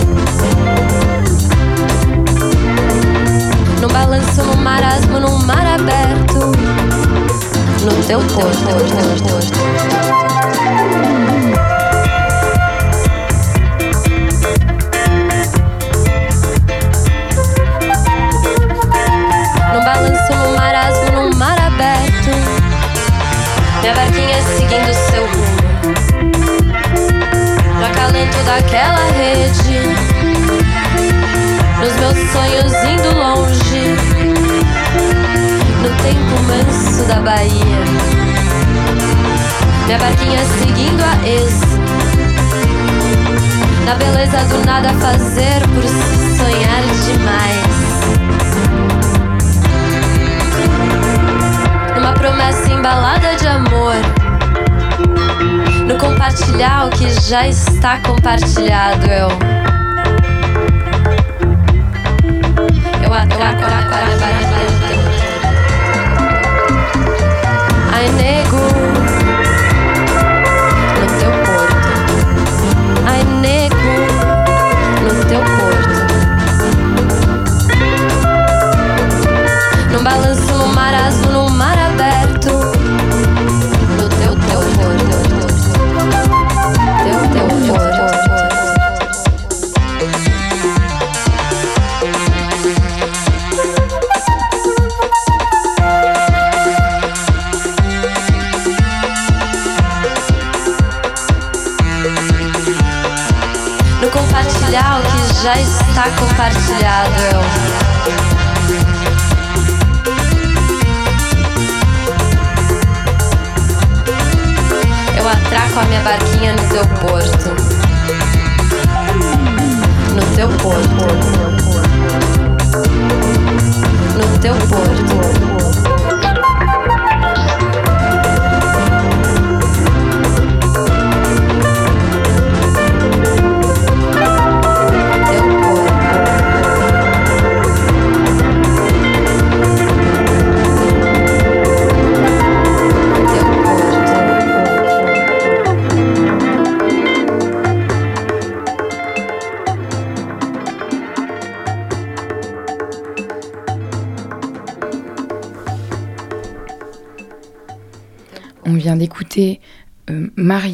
No 3.81 3.89
balanço, 3.89 4.43
no 4.45 4.57
marasmo, 4.57 5.21
no 5.21 5.39
mar 5.47 5.67
aberto. 5.67 6.53
No 7.85 7.93
teu 8.07 8.21
porto. 8.21 8.71
No 8.71 10.24
seguindo 24.75 24.95
seu 24.95 25.25
rumo 25.27 25.55
acalento 27.85 28.43
daquela 28.45 29.05
rede. 29.13 29.81
Nos 31.81 31.95
meus 31.97 32.19
sonhos 32.33 32.73
indo 32.85 33.11
longe, 33.17 33.97
no 35.81 35.91
tempo 36.03 36.35
manso 36.49 37.05
da 37.05 37.21
Bahia. 37.21 37.85
Minha 39.87 39.99
barquinha 39.99 40.45
seguindo 40.59 41.03
a 41.03 41.15
ex. 41.29 41.61
Na 43.85 43.95
beleza 43.95 44.45
do 44.49 44.65
nada 44.65 44.93
fazer 44.95 45.61
por 45.69 45.85
se 45.85 46.37
sonhar 46.39 46.83
demais. 47.05 47.85
Numa 51.95 52.13
promessa 52.15 52.73
embalada 52.73 53.37
de 53.37 53.47
amor 53.47 53.95
no 55.87 55.99
compartilhar 55.99 56.87
o 56.87 56.91
que 56.91 57.09
já 57.29 57.47
está 57.47 57.99
compartilhado. 58.01 59.07
Eu. 59.07 59.74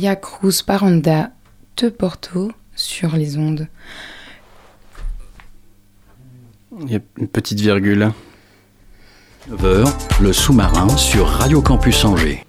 Maria 0.00 0.16
Cruz 0.16 0.62
Paranda 0.62 1.30
Te 1.76 1.84
Porto 1.84 2.52
sur 2.74 3.16
les 3.16 3.36
ondes. 3.36 3.68
Il 6.80 6.90
y 6.90 6.96
a 6.96 7.00
une 7.18 7.28
petite 7.28 7.60
virgule. 7.60 8.10
9h, 9.50 9.92
le 10.22 10.32
sous-marin 10.32 10.88
sur 10.96 11.26
Radio 11.26 11.60
Campus 11.60 12.02
Angers. 12.06 12.46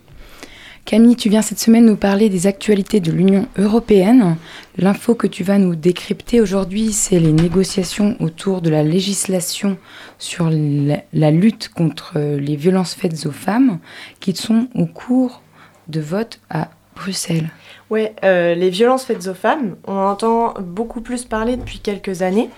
Camille, 0.86 1.18
tu 1.18 1.28
viens 1.28 1.42
cette 1.42 1.60
semaine 1.60 1.86
nous 1.88 1.98
parler 1.98 2.30
des 2.30 2.48
actualités 2.48 3.02
de 3.02 3.12
l'Union 3.12 3.50
européenne. 3.58 4.38
L'info 4.78 5.14
que 5.14 5.28
tu 5.28 5.44
vas 5.44 5.58
nous 5.58 5.76
décrypter 5.76 6.40
aujourd'hui, 6.40 6.94
c'est 6.94 7.20
les 7.20 7.34
négociations 7.34 8.16
autour 8.22 8.62
de 8.62 8.70
la 8.70 8.82
législation 8.84 9.78
sur 10.20 10.50
la 10.50 11.32
lutte 11.32 11.68
contre 11.68 12.18
les 12.18 12.56
violences 12.56 12.94
faites 12.94 13.26
aux 13.26 13.34
femmes 13.34 13.80
qui 14.22 14.34
sont 14.38 14.70
au 14.74 14.86
cours 14.86 15.42
de 15.90 16.00
vote 16.00 16.40
à 16.50 16.70
Bruxelles. 16.96 17.50
Ouais, 17.90 18.14
euh, 18.24 18.56
les 18.56 18.70
violences 18.70 19.04
faites 19.04 19.28
aux 19.28 19.34
femmes, 19.34 19.76
on 19.86 19.94
en 19.94 20.12
entend 20.12 20.54
beaucoup 20.60 21.02
plus 21.02 21.26
parler 21.26 21.58
depuis 21.58 21.80
quelques 21.80 22.22
années. 22.22 22.50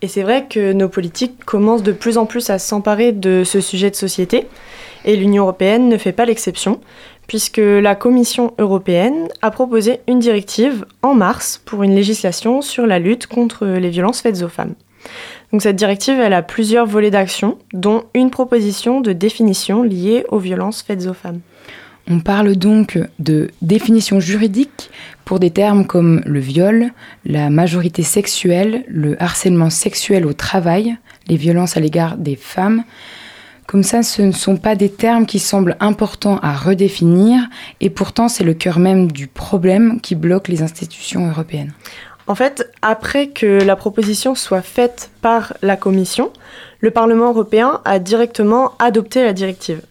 Et 0.00 0.08
c'est 0.08 0.22
vrai 0.22 0.46
que 0.48 0.72
nos 0.72 0.88
politiques 0.88 1.44
commencent 1.44 1.82
de 1.82 1.92
plus 1.92 2.18
en 2.18 2.26
plus 2.26 2.50
à 2.50 2.58
s'emparer 2.60 3.10
de 3.12 3.42
ce 3.44 3.60
sujet 3.60 3.90
de 3.90 3.96
société. 3.96 4.46
Et 5.04 5.16
l'Union 5.16 5.42
européenne 5.42 5.88
ne 5.88 5.96
fait 5.96 6.12
pas 6.12 6.24
l'exception, 6.24 6.80
puisque 7.26 7.58
la 7.58 7.94
Commission 7.96 8.54
européenne 8.58 9.28
a 9.42 9.50
proposé 9.50 10.00
une 10.06 10.20
directive 10.20 10.84
en 11.02 11.14
mars 11.14 11.60
pour 11.64 11.82
une 11.82 11.94
législation 11.94 12.62
sur 12.62 12.86
la 12.86 13.00
lutte 13.00 13.26
contre 13.26 13.66
les 13.66 13.90
violences 13.90 14.20
faites 14.20 14.42
aux 14.42 14.48
femmes. 14.48 14.74
Donc 15.52 15.62
cette 15.62 15.76
directive, 15.76 16.20
elle 16.20 16.34
a 16.34 16.42
plusieurs 16.42 16.86
volets 16.86 17.10
d'action, 17.10 17.58
dont 17.72 18.04
une 18.14 18.30
proposition 18.30 19.00
de 19.00 19.12
définition 19.12 19.82
liée 19.82 20.24
aux 20.28 20.38
violences 20.38 20.82
faites 20.82 21.06
aux 21.06 21.14
femmes. 21.14 21.40
On 22.10 22.20
parle 22.20 22.56
donc 22.56 22.98
de 23.18 23.50
définition 23.60 24.18
juridique 24.18 24.90
pour 25.26 25.38
des 25.38 25.50
termes 25.50 25.86
comme 25.86 26.22
le 26.24 26.40
viol, 26.40 26.90
la 27.26 27.50
majorité 27.50 28.02
sexuelle, 28.02 28.84
le 28.88 29.22
harcèlement 29.22 29.68
sexuel 29.68 30.24
au 30.24 30.32
travail, 30.32 30.96
les 31.26 31.36
violences 31.36 31.76
à 31.76 31.80
l'égard 31.80 32.16
des 32.16 32.36
femmes. 32.36 32.84
Comme 33.66 33.82
ça, 33.82 34.02
ce 34.02 34.22
ne 34.22 34.32
sont 34.32 34.56
pas 34.56 34.74
des 34.74 34.88
termes 34.88 35.26
qui 35.26 35.38
semblent 35.38 35.76
importants 35.80 36.38
à 36.38 36.54
redéfinir, 36.54 37.42
et 37.82 37.90
pourtant 37.90 38.28
c'est 38.28 38.44
le 38.44 38.54
cœur 38.54 38.78
même 38.78 39.12
du 39.12 39.26
problème 39.26 40.00
qui 40.00 40.14
bloque 40.14 40.48
les 40.48 40.62
institutions 40.62 41.28
européennes. 41.28 41.74
En 42.26 42.34
fait, 42.34 42.70
après 42.80 43.28
que 43.28 43.62
la 43.62 43.76
proposition 43.76 44.34
soit 44.34 44.62
faite 44.62 45.10
par 45.20 45.52
la 45.60 45.76
Commission, 45.76 46.32
le 46.80 46.90
Parlement 46.90 47.28
européen 47.28 47.82
a 47.84 47.98
directement 47.98 48.72
adopté 48.78 49.22
la 49.22 49.34
directive. 49.34 49.82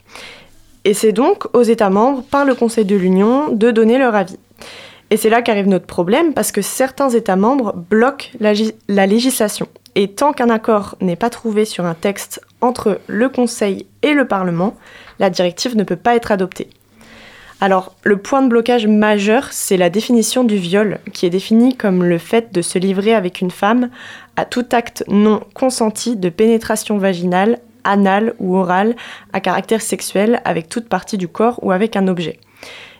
Et 0.88 0.93
c'est 0.93 1.12
donc 1.12 1.54
aux 1.54 1.63
États 1.63 1.89
membres, 1.89 2.23
par 2.23 2.45
le 2.45 2.56
Conseil 2.56 2.86
de 2.86 2.95
l'Union, 2.95 3.50
de 3.50 3.71
donner 3.71 3.97
leur 3.97 4.15
avis. 4.15 4.38
Et 5.10 5.17
c'est 5.17 5.30
là 5.30 5.41
qu'arrive 5.41 5.67
notre 5.67 5.86
problème, 5.86 6.34
parce 6.34 6.54
que 6.54 6.62
certains 6.62 7.10
États 7.10 7.36
membres 7.36 7.73
bloquent 7.76 8.28
la, 8.39 8.54
la 8.88 9.06
législation. 9.06 9.67
Et 9.95 10.08
tant 10.08 10.32
qu'un 10.32 10.50
accord 10.50 10.95
n'est 11.02 11.17
pas 11.17 11.30
trouvé 11.30 11.65
sur 11.65 11.84
un 11.84 11.93
texte 11.93 12.39
entre 12.62 13.02
le 13.08 13.28
Conseil 13.28 13.86
et 14.02 14.13
le 14.13 14.30
Parlement, 14.30 14.78
la 15.19 15.30
directive 15.30 15.76
ne 15.76 15.84
peut 15.84 15.97
pas 15.97 16.15
être 16.15 16.32
adoptée. 16.32 16.69
Alors, 17.60 17.93
le 18.04 18.15
point 18.15 18.41
de 18.41 18.47
blocage 18.47 18.88
majeur, 18.88 19.50
c'est 19.52 19.76
la 19.76 19.89
définition 19.89 20.45
du 20.45 20.56
viol, 20.56 21.00
qui 21.12 21.26
est 21.26 21.30
définie 21.30 21.76
comme 21.76 22.06
le 22.06 22.17
fait 22.17 22.54
de 22.54 22.62
se 22.62 22.80
livrer 22.80 23.13
avec 23.13 23.41
une 23.41 23.52
femme 23.52 23.89
à 24.38 24.45
tout 24.45 24.67
acte 24.71 25.04
non 25.10 25.41
consenti 25.54 26.15
de 26.15 26.30
pénétration 26.30 26.97
vaginale, 26.97 27.60
anale 27.88 28.34
ou 28.39 28.56
orale 28.58 28.95
à 29.34 29.39
caractère 29.39 29.82
sexuel 29.82 30.41
avec 30.45 30.69
toute 30.69 30.89
partie 30.89 31.17
du 31.17 31.28
corps 31.28 31.60
ou 31.63 31.71
avec 31.71 31.95
un 31.95 32.08
objet. 32.08 32.39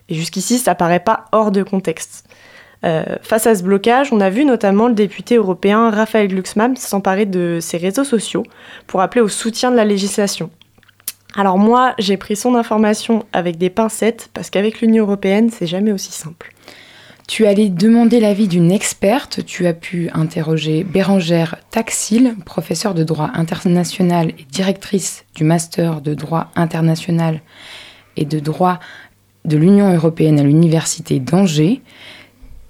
Et 0.10 0.15
jusqu'ici, 0.15 0.58
ça 0.58 0.76
paraît 0.76 1.00
pas 1.00 1.26
hors 1.32 1.52
de 1.52 1.63
contexte. 1.63 2.28
Euh, 2.86 3.04
face 3.21 3.47
à 3.47 3.56
ce 3.56 3.63
blocage, 3.63 4.13
on 4.13 4.21
a 4.21 4.30
vu 4.30 4.45
notamment 4.45 4.88
le 4.88 4.93
député 4.93 5.36
européen 5.36 5.89
Raphaël 5.89 6.28
Glucksmann 6.28 6.76
s'emparer 6.76 7.26
de 7.26 7.60
ses 7.60 7.78
réseaux 7.78 8.04
sociaux 8.04 8.43
pour 8.86 9.02
appeler 9.02 9.21
au 9.21 9.28
soutien 9.28 9.71
de 9.71 9.76
la 9.76 9.86
législation. 9.86 10.50
Alors 11.36 11.58
moi, 11.58 11.93
j'ai 12.00 12.17
pris 12.17 12.36
son 12.36 12.56
information 12.56 13.26
avec 13.34 13.58
des 13.58 13.69
pincettes 13.69 14.30
parce 14.34 14.50
qu'avec 14.50 14.82
l'Union 14.82 15.04
européenne, 15.04 15.50
c'est 15.50 15.67
jamais 15.67 15.91
aussi 15.91 16.12
simple. 16.12 16.54
Tu 17.27 17.45
allé 17.45 17.69
demander 17.69 18.21
l'avis 18.21 18.47
d'une 18.47 18.71
experte. 18.71 19.45
Tu 19.45 19.67
as 19.67 19.73
pu 19.73 20.09
interroger 20.13 20.85
Bérangère 20.85 21.57
Taxil, 21.71 22.35
professeure 22.45 22.93
de 22.93 23.03
droit 23.03 23.29
international 23.33 24.29
et 24.39 24.45
directrice 24.49 25.25
du 25.35 25.43
master 25.43 25.99
de 25.99 26.13
droit 26.13 26.49
international 26.55 27.41
et 28.15 28.23
de 28.23 28.39
droit 28.39 28.79
de 29.43 29.57
l'Union 29.57 29.93
européenne 29.93 30.39
à 30.39 30.43
l'université 30.43 31.19
d'Angers. 31.19 31.81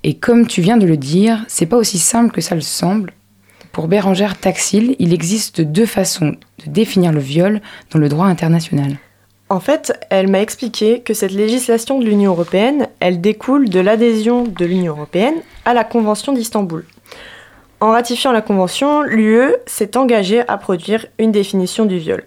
Et 0.04 0.16
comme 0.16 0.48
tu 0.48 0.62
viens 0.62 0.78
de 0.78 0.88
le 0.88 0.98
dire, 0.98 1.46
c'est 1.48 1.68
pas 1.68 1.78
aussi 1.78 2.00
simple 2.00 2.32
que 2.32 2.42
ça 2.42 2.56
le 2.56 2.62
semble. 2.62 3.14
Pour 3.72 3.88
Bérangère 3.88 4.40
Taxil, 4.40 4.96
il 4.98 5.14
existe 5.14 5.62
deux 5.62 5.86
façons 5.86 6.36
de 6.66 6.72
définir 6.72 7.12
le 7.12 7.20
viol 7.20 7.62
dans 7.92 8.00
le 8.00 8.10
droit 8.10 8.26
international. 8.26 8.98
En 9.50 9.62
fait, 9.62 9.94
elle 10.10 10.28
m'a 10.28 10.42
expliqué 10.42 11.00
que 11.00 11.14
cette 11.14 11.32
législation 11.32 12.00
de 12.00 12.06
l'Union 12.06 12.34
européenne, 12.34 12.88
elle 13.00 13.22
découle 13.22 13.70
de 13.70 13.80
l'adhésion 13.80 14.44
de 14.44 14.66
l'Union 14.66 14.94
européenne 14.94 15.36
à 15.64 15.74
la 15.74 15.86
Convention 15.86 16.34
d'Istanbul. 16.34 16.84
En 17.80 17.92
ratifiant 17.92 18.34
la 18.34 18.42
Convention, 18.42 19.04
l'UE 19.04 19.56
s'est 19.66 19.96
engagée 19.96 20.42
à 20.50 20.58
produire 20.58 21.06
une 21.18 21.32
définition 21.32 21.86
du 21.86 21.98
viol. 21.98 22.26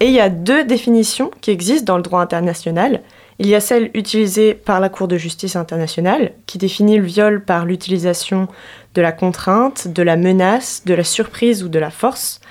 Et 0.00 0.08
il 0.08 0.12
y 0.12 0.20
a 0.20 0.28
deux 0.28 0.64
définitions 0.64 1.30
qui 1.40 1.52
existent 1.52 1.90
dans 1.90 1.96
le 1.96 2.02
droit 2.02 2.20
international. 2.20 3.00
Il 3.38 3.46
y 3.46 3.54
a 3.54 3.60
celle 3.60 3.90
utilisée 3.94 4.52
par 4.52 4.78
la 4.78 4.90
Cour 4.90 5.08
de 5.08 5.16
justice 5.16 5.56
internationale, 5.56 6.32
qui 6.46 6.58
définit 6.58 6.98
le 6.98 7.04
viol 7.06 7.42
par 7.42 7.64
l'utilisation 7.64 8.46
de 8.94 9.00
la 9.00 9.12
contrainte, 9.12 9.88
de 9.88 10.02
la 10.02 10.16
menace, 10.16 10.82
de 10.84 10.92
la 10.92 11.04
surprise 11.04 11.62
ou 11.62 11.70
de 11.70 11.78
la 11.78 11.90
force. 11.90 12.42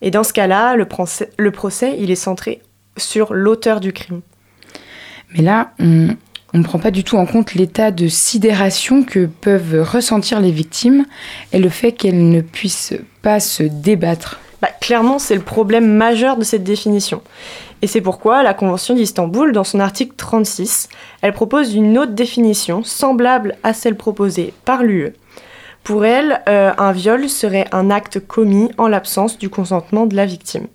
Et 0.00 0.10
dans 0.10 0.24
ce 0.24 0.32
cas-là, 0.32 0.74
le 0.74 1.50
procès, 1.50 1.96
il 1.98 2.10
est 2.10 2.14
centré 2.14 2.62
sur 2.96 3.34
l'auteur 3.34 3.80
du 3.80 3.92
crime. 3.92 4.20
Mais 5.34 5.42
là, 5.42 5.72
on 5.78 6.58
ne 6.58 6.62
prend 6.62 6.78
pas 6.78 6.90
du 6.90 7.04
tout 7.04 7.16
en 7.16 7.26
compte 7.26 7.54
l'état 7.54 7.90
de 7.90 8.08
sidération 8.08 9.02
que 9.02 9.26
peuvent 9.26 9.82
ressentir 9.82 10.40
les 10.40 10.52
victimes 10.52 11.04
et 11.52 11.58
le 11.58 11.68
fait 11.68 11.92
qu'elles 11.92 12.30
ne 12.30 12.40
puissent 12.40 12.94
pas 13.22 13.40
se 13.40 13.62
débattre. 13.62 14.40
Bah, 14.62 14.68
clairement, 14.80 15.18
c'est 15.18 15.34
le 15.34 15.42
problème 15.42 15.86
majeur 15.86 16.36
de 16.36 16.44
cette 16.44 16.64
définition. 16.64 17.20
Et 17.82 17.86
c'est 17.86 18.00
pourquoi 18.00 18.42
la 18.42 18.54
Convention 18.54 18.94
d'Istanbul, 18.94 19.52
dans 19.52 19.64
son 19.64 19.80
article 19.80 20.14
36, 20.16 20.88
elle 21.20 21.34
propose 21.34 21.74
une 21.74 21.98
autre 21.98 22.12
définition 22.12 22.82
semblable 22.82 23.56
à 23.62 23.74
celle 23.74 23.96
proposée 23.96 24.54
par 24.64 24.82
l'UE. 24.82 25.12
Pour 25.84 26.04
elle, 26.04 26.42
euh, 26.48 26.72
un 26.78 26.92
viol 26.92 27.28
serait 27.28 27.66
un 27.70 27.90
acte 27.90 28.18
commis 28.26 28.70
en 28.78 28.88
l'absence 28.88 29.38
du 29.38 29.50
consentement 29.50 30.06
de 30.06 30.16
la 30.16 30.26
victime. 30.26 30.66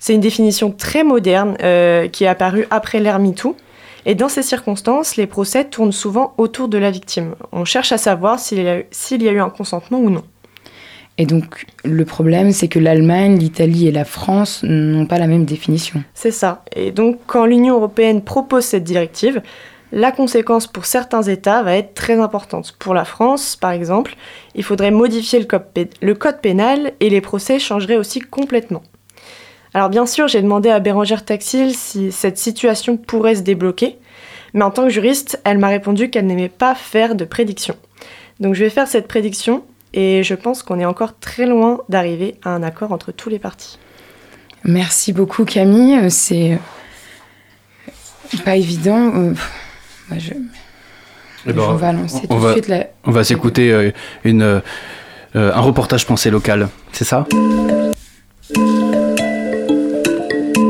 C'est 0.00 0.14
une 0.14 0.20
définition 0.20 0.72
très 0.72 1.04
moderne 1.04 1.56
euh, 1.62 2.08
qui 2.08 2.24
est 2.24 2.26
apparue 2.26 2.66
après 2.70 2.98
l'ère 2.98 3.20
MeToo. 3.20 3.56
Et 4.06 4.14
dans 4.14 4.30
ces 4.30 4.42
circonstances, 4.42 5.16
les 5.16 5.26
procès 5.26 5.64
tournent 5.64 5.92
souvent 5.92 6.32
autour 6.38 6.68
de 6.68 6.78
la 6.78 6.90
victime. 6.90 7.34
On 7.52 7.64
cherche 7.64 7.92
à 7.92 7.98
savoir 7.98 8.38
s'il 8.40 8.58
y, 8.58 8.62
y, 8.62 9.28
a 9.28 9.32
eu 9.32 9.40
un 9.40 9.50
consentement 9.50 9.98
ou 9.98 10.10
non. 10.10 10.24
Et 11.18 11.26
donc, 11.26 11.66
le 11.84 12.06
problème, 12.06 12.50
c'est 12.50 12.68
que 12.68 12.78
l'Allemagne, 12.78 13.36
l'Italie 13.38 13.86
et 13.86 13.92
la 13.92 14.06
France 14.06 14.62
n'ont 14.62 15.04
pas 15.04 15.18
la 15.18 15.26
même 15.26 15.44
définition. 15.44 16.02
C'est 16.14 16.30
ça. 16.30 16.64
Et 16.74 16.92
donc, 16.92 17.18
quand 17.26 17.44
l'Union 17.44 17.76
européenne 17.76 18.22
propose 18.22 18.64
cette 18.64 18.84
directive, 18.84 19.42
la 19.92 20.12
conséquence 20.12 20.66
pour 20.66 20.86
certains 20.86 21.22
États 21.22 21.62
va 21.62 21.76
être 21.76 21.94
très 21.94 22.18
importante. 22.18 22.74
Pour 22.78 22.94
la 22.94 23.04
France, 23.04 23.56
par 23.56 23.72
exemple, 23.72 24.16
il 24.54 24.62
faudrait 24.62 24.92
modifier 24.92 25.40
le 25.40 26.14
code, 26.14 26.40
pénal 26.40 26.92
et 27.00 27.10
les 27.10 27.20
procès 27.20 27.58
changeraient 27.58 27.96
aussi 27.96 28.20
complètement. 28.20 28.82
Alors 29.72 29.88
bien 29.88 30.06
sûr, 30.06 30.26
j'ai 30.26 30.42
demandé 30.42 30.68
à 30.68 30.80
Bérangère 30.80 31.24
Taxil 31.24 31.74
si 31.74 32.10
cette 32.10 32.38
situation 32.38 32.96
pourrait 32.96 33.36
se 33.36 33.42
débloquer, 33.42 33.98
mais 34.52 34.64
en 34.64 34.70
tant 34.70 34.84
que 34.84 34.90
juriste, 34.90 35.40
elle 35.44 35.58
m'a 35.58 35.68
répondu 35.68 36.10
qu'elle 36.10 36.26
n'aimait 36.26 36.48
pas 36.48 36.74
faire 36.74 37.14
de 37.14 37.24
prédictions. 37.24 37.76
Donc 38.40 38.54
je 38.54 38.64
vais 38.64 38.70
faire 38.70 38.88
cette 38.88 39.06
prédiction 39.06 39.62
et 39.92 40.22
je 40.24 40.34
pense 40.34 40.62
qu'on 40.62 40.80
est 40.80 40.84
encore 40.84 41.18
très 41.18 41.46
loin 41.46 41.80
d'arriver 41.88 42.36
à 42.42 42.50
un 42.50 42.62
accord 42.62 42.90
entre 42.92 43.12
tous 43.12 43.28
les 43.28 43.38
partis. 43.38 43.78
Merci 44.64 45.12
beaucoup 45.12 45.44
Camille, 45.44 45.96
euh, 45.96 46.08
c'est 46.10 46.58
pas 48.44 48.56
évident. 48.56 49.12
Euh, 49.14 49.34
je... 50.16 50.32
Eh 51.46 51.52
ben, 51.52 51.62
on 51.62 51.74
va 51.74 51.92
lancer 51.92 52.26
tout 52.26 52.38
de 52.38 52.52
suite 52.52 52.68
la... 52.68 52.86
On 53.04 53.12
va 53.12 53.24
s'écouter 53.24 53.72
euh, 53.72 53.92
une, 54.24 54.62
un 55.34 55.60
reportage 55.60 56.06
pensée 56.06 56.30
locale, 56.30 56.68
c'est 56.92 57.04
ça? 57.04 57.26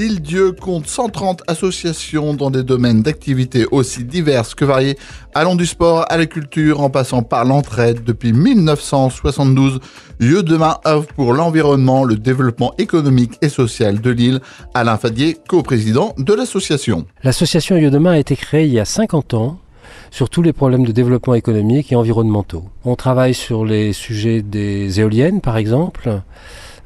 L'île-Dieu 0.00 0.52
compte 0.52 0.86
130 0.86 1.42
associations 1.46 2.32
dans 2.32 2.50
des 2.50 2.62
domaines 2.62 3.02
d'activité 3.02 3.66
aussi 3.70 4.02
diverses 4.02 4.54
que 4.54 4.64
variés, 4.64 4.96
allant 5.34 5.56
du 5.56 5.66
sport 5.66 6.06
à 6.08 6.16
la 6.16 6.24
culture 6.24 6.80
en 6.80 6.88
passant 6.88 7.22
par 7.22 7.44
l'entraide. 7.44 8.02
Depuis 8.02 8.32
1972, 8.32 9.78
Lieu 10.18 10.42
demain 10.42 10.78
œuvre 10.86 11.06
pour 11.08 11.34
l'environnement, 11.34 12.04
le 12.04 12.16
développement 12.16 12.72
économique 12.78 13.34
et 13.42 13.50
social 13.50 14.00
de 14.00 14.10
l'île. 14.10 14.40
Alain 14.72 14.96
Fadier, 14.96 15.36
co-président 15.46 16.14
de 16.16 16.32
l'association. 16.32 17.04
L'association 17.22 17.76
Lieu 17.76 17.90
demain 17.90 18.12
a 18.12 18.18
été 18.18 18.36
créée 18.36 18.64
il 18.64 18.72
y 18.72 18.80
a 18.80 18.86
50 18.86 19.34
ans 19.34 19.58
sur 20.10 20.30
tous 20.30 20.40
les 20.40 20.54
problèmes 20.54 20.86
de 20.86 20.92
développement 20.92 21.34
économique 21.34 21.92
et 21.92 21.96
environnementaux. 21.96 22.64
On 22.86 22.96
travaille 22.96 23.34
sur 23.34 23.66
les 23.66 23.92
sujets 23.92 24.40
des 24.40 24.98
éoliennes, 24.98 25.42
par 25.42 25.58
exemple. 25.58 26.22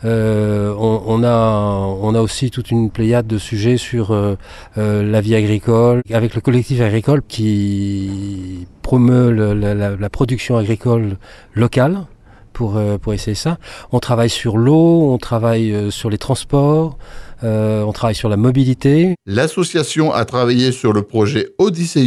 Euh, 0.04 0.74
on, 0.76 1.24
a, 1.24 1.30
on 1.30 2.14
a 2.14 2.20
aussi 2.20 2.50
toute 2.50 2.70
une 2.70 2.90
pléiade 2.90 3.26
de 3.26 3.38
sujets 3.38 3.76
sur 3.76 4.10
euh, 4.10 4.36
euh, 4.76 5.02
la 5.02 5.20
vie 5.20 5.34
agricole, 5.34 6.02
avec 6.12 6.34
le 6.34 6.40
collectif 6.40 6.80
agricole 6.80 7.22
qui 7.26 8.66
promeut 8.82 9.30
la, 9.30 10.10
production 10.10 10.56
agricole 10.56 11.16
locale. 11.54 12.06
Pour, 12.52 12.80
pour 13.02 13.12
essayer 13.12 13.34
ça. 13.34 13.58
On 13.90 13.98
travaille 13.98 14.30
sur 14.30 14.58
l'eau, 14.58 15.10
on 15.12 15.18
travaille 15.18 15.90
sur 15.90 16.08
les 16.08 16.18
transports, 16.18 16.96
on 17.42 17.90
travaille 17.92 18.14
sur 18.14 18.28
la 18.28 18.36
mobilité. 18.36 19.16
L'association 19.26 20.12
a 20.12 20.24
travaillé 20.24 20.70
sur 20.70 20.92
le 20.92 21.02
projet 21.02 21.48
Odyssée 21.58 22.04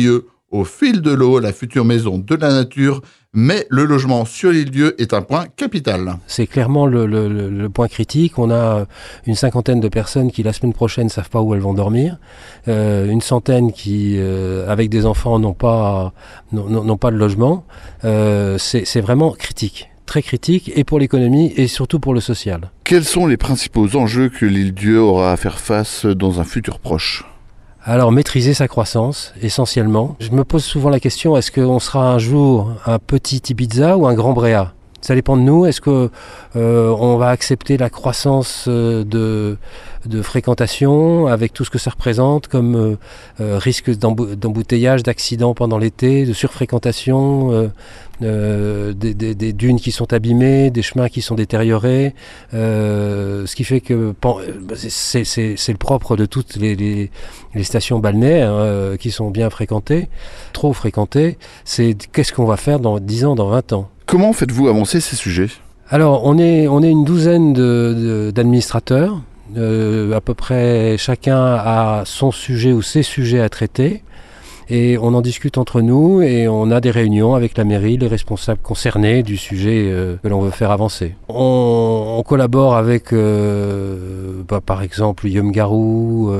au 0.51 0.63
fil 0.63 1.01
de 1.01 1.11
l'eau, 1.11 1.39
la 1.39 1.51
future 1.51 1.83
maison 1.83 2.17
de 2.17 2.35
la 2.35 2.53
nature, 2.53 3.01
mais 3.33 3.67
le 3.69 3.85
logement 3.85 4.25
sur 4.25 4.51
les 4.51 4.63
lieux 4.63 4.99
est 5.01 5.13
un 5.13 5.21
point 5.21 5.45
capital. 5.57 6.17
C'est 6.25 6.47
clairement 6.47 6.85
le, 6.87 7.67
point 7.67 7.87
critique. 7.87 8.39
On 8.39 8.49
a 8.49 8.85
une 9.25 9.35
cinquantaine 9.35 9.79
de 9.79 9.89
personnes 9.89 10.31
qui 10.31 10.43
la 10.43 10.53
semaine 10.53 10.73
prochaine 10.73 11.05
ne 11.05 11.09
savent 11.09 11.29
pas 11.29 11.41
où 11.41 11.53
elles 11.53 11.61
vont 11.61 11.73
dormir, 11.73 12.17
euh, 12.67 13.09
une 13.09 13.21
centaine 13.21 13.73
qui, 13.73 14.15
euh, 14.17 14.69
avec 14.69 14.89
des 14.89 15.05
enfants, 15.05 15.37
n'ont 15.39 15.53
pas, 15.53 16.13
n'ont 16.51 16.97
pas 16.97 17.11
de 17.11 17.17
logement. 17.17 17.65
Euh, 18.05 18.57
c'est 18.57 19.01
vraiment 19.01 19.31
critique 19.31 19.89
très 20.05 20.21
critique 20.21 20.71
et 20.73 20.85
pour 20.85 20.99
l'économie 20.99 21.51
et 21.57 21.67
surtout 21.67 21.99
pour 21.99 22.13
le 22.13 22.21
social. 22.21 22.71
Quels 22.85 23.03
sont 23.03 23.27
les 23.27 23.35
principaux 23.35 23.93
enjeux 23.97 24.29
que 24.29 24.45
l'île 24.45 24.73
Dieu 24.73 25.01
aura 25.01 25.33
à 25.33 25.37
faire 25.37 25.59
face 25.59 26.05
dans 26.05 26.39
un 26.39 26.45
futur 26.45 26.79
proche? 26.79 27.25
Alors 27.87 28.11
maîtriser 28.11 28.53
sa 28.53 28.67
croissance, 28.67 29.33
essentiellement. 29.41 30.17
Je 30.19 30.31
me 30.31 30.43
pose 30.43 30.63
souvent 30.63 30.89
la 30.89 30.99
question, 30.99 31.37
est-ce 31.37 31.51
qu'on 31.51 31.79
sera 31.79 32.11
un 32.11 32.19
jour 32.19 32.73
un 32.85 32.99
petit 32.99 33.41
Ibiza 33.49 33.97
ou 33.97 34.07
un 34.07 34.13
grand 34.13 34.33
Bréa? 34.33 34.73
Ça 35.07 35.15
dépend 35.15 35.37
de 35.37 35.41
nous. 35.41 35.65
Est-ce 35.65 35.79
que 35.79 36.09
euh, 36.57 36.89
on 36.99 37.15
va 37.15 37.29
accepter 37.29 37.77
la 37.77 37.89
croissance 37.89 38.65
euh, 38.67 39.05
de, 39.05 40.21
fréquentation 40.21 41.27
avec 41.27 41.53
tout 41.53 41.63
ce 41.63 41.69
que 41.69 41.77
ça 41.77 41.91
représente 41.91 42.49
comme 42.49 42.97
euh, 43.39 43.57
risque 43.57 43.89
d'embouteillage, 43.89 45.03
d'accidents 45.03 45.53
pendant 45.53 45.77
l'été, 45.77 46.25
de 46.25 46.33
surfréquentation, 46.33 47.71
des, 48.19 49.53
dunes 49.53 49.79
qui 49.79 49.91
sont 49.91 50.11
abîmées, 50.11 50.71
des 50.71 50.81
chemins 50.81 51.07
qui 51.07 51.21
sont 51.21 51.35
détériorés, 51.35 52.13
ce 52.51 53.55
qui 53.55 53.63
fait 53.63 53.79
que 53.79 54.13
c'est 54.75 55.71
le 55.71 55.77
propre 55.77 56.17
de 56.17 56.25
toutes 56.25 56.57
les, 56.57 57.11
stations 57.63 57.99
balnéaires 57.99 58.97
qui 58.99 59.11
sont 59.11 59.29
bien 59.29 59.49
fréquentées, 59.49 60.09
trop 60.51 60.73
fréquentées. 60.73 61.37
C'est 61.63 61.95
qu'est-ce 62.11 62.33
qu'on 62.33 62.45
va 62.45 62.57
faire 62.57 62.79
dans 62.79 62.99
10 62.99 63.25
ans, 63.25 63.35
dans 63.35 63.49
20 63.49 63.73
ans? 63.73 63.89
Comment 64.07 64.31
faites-vous 64.31 64.69
avancer 64.69 65.01
ces 65.01 65.17
sujets? 65.17 65.49
Alors, 65.89 66.25
on 66.25 66.37
est, 66.37 66.67
on 66.69 66.81
est 66.81 66.89
une 66.89 67.03
douzaine 67.03 67.51
d'administrateurs. 68.31 69.21
Euh, 69.55 70.13
à 70.13 70.21
peu 70.21 70.33
près 70.33 70.97
chacun 70.97 71.41
a 71.41 72.03
son 72.05 72.31
sujet 72.31 72.73
ou 72.73 72.81
ses 72.81 73.03
sujets 73.03 73.41
à 73.41 73.49
traiter. 73.49 74.03
Et 74.69 74.97
on 74.97 75.13
en 75.13 75.21
discute 75.21 75.57
entre 75.57 75.81
nous 75.81 76.21
et 76.21 76.47
on 76.47 76.71
a 76.71 76.81
des 76.81 76.91
réunions 76.91 77.35
avec 77.35 77.57
la 77.57 77.63
mairie, 77.63 77.97
les 77.97 78.07
responsables 78.07 78.61
concernés 78.61 79.23
du 79.23 79.37
sujet 79.37 79.87
euh, 79.87 80.17
que 80.21 80.27
l'on 80.27 80.41
veut 80.41 80.51
faire 80.51 80.71
avancer. 80.71 81.15
On, 81.29 82.23
collabore 82.25 82.75
avec, 82.75 83.13
euh, 83.13 84.41
bah, 84.47 84.59
par 84.59 84.81
exemple, 84.81 85.27
Yom 85.27 85.51
Garou, 85.51 86.31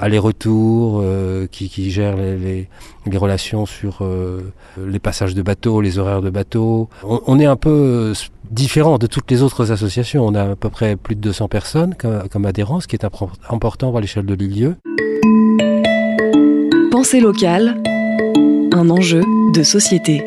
aller-retour, 0.00 1.04
qui, 1.52 1.68
qui, 1.68 1.90
gère 1.90 2.16
les, 2.16 2.68
les 3.10 3.18
relations 3.18 3.66
sur 3.66 3.98
euh, 4.00 4.52
les 4.78 4.98
passages 4.98 5.34
de 5.34 5.42
bateaux, 5.42 5.80
les 5.80 5.98
horaires 5.98 6.22
de 6.22 6.30
bateaux. 6.30 6.88
On, 7.02 7.38
est 7.38 7.46
un 7.46 7.56
peu 7.56 7.70
euh, 7.70 8.14
différent 8.50 8.98
de 8.98 9.06
toutes 9.06 9.30
les 9.30 9.42
autres 9.42 9.72
associations. 9.72 10.26
On 10.26 10.34
a 10.34 10.50
à 10.50 10.56
peu 10.56 10.70
près 10.70 10.96
plus 10.96 11.14
de 11.14 11.20
200 11.20 11.48
personnes 11.48 11.94
comme, 11.94 12.28
comme 12.28 12.46
adhérents, 12.46 12.80
ce 12.80 12.88
qui 12.88 12.96
est 12.96 13.06
important 13.48 13.94
à 13.96 14.00
l'échelle 14.00 14.26
de 14.26 14.34
l'île 14.34 14.76
Pensée 17.06 17.20
locale, 17.20 17.80
un 18.72 18.90
enjeu 18.90 19.22
de 19.54 19.62
société. 19.62 20.24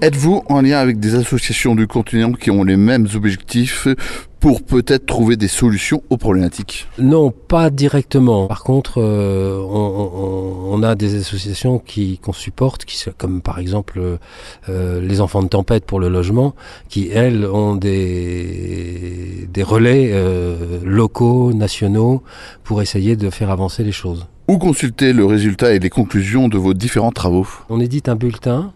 Êtes-vous 0.00 0.44
en 0.48 0.60
lien 0.60 0.78
avec 0.78 1.00
des 1.00 1.16
associations 1.16 1.74
du 1.74 1.88
continent 1.88 2.30
qui 2.30 2.52
ont 2.52 2.62
les 2.62 2.76
mêmes 2.76 3.08
objectifs 3.16 3.88
pour 4.38 4.62
peut-être 4.62 5.06
trouver 5.06 5.36
des 5.36 5.48
solutions 5.48 6.04
aux 6.08 6.18
problématiques? 6.18 6.86
Non, 7.00 7.32
pas 7.32 7.70
directement. 7.70 8.46
Par 8.46 8.62
contre, 8.62 9.02
euh, 9.02 9.58
on, 9.60 10.84
a 10.84 10.94
des 10.94 11.16
associations 11.16 11.80
qui 11.80 12.18
qu'on 12.18 12.32
supporte, 12.32 12.84
qui 12.84 13.04
comme 13.16 13.42
par 13.42 13.58
exemple 13.58 14.00
euh, 14.68 15.00
les 15.00 15.20
enfants 15.20 15.42
de 15.42 15.48
tempête 15.48 15.84
pour 15.84 15.98
le 15.98 16.08
logement, 16.08 16.54
qui 16.88 17.08
elles 17.12 17.44
ont 17.44 17.74
des 17.74 19.48
des 19.52 19.62
relais 19.64 20.10
euh, 20.12 20.78
locaux, 20.84 21.52
nationaux, 21.52 22.22
pour 22.62 22.82
essayer 22.82 23.16
de 23.16 23.30
faire 23.30 23.50
avancer 23.50 23.82
les 23.82 23.90
choses. 23.90 24.28
Où 24.48 24.56
consulter 24.56 25.12
le 25.12 25.26
résultat 25.26 25.74
et 25.74 25.78
les 25.78 25.90
conclusions 25.90 26.48
de 26.48 26.56
vos 26.56 26.72
différents 26.72 27.12
travaux 27.12 27.46
On 27.68 27.80
édite 27.80 28.08
un 28.08 28.16
bulletin 28.16 28.72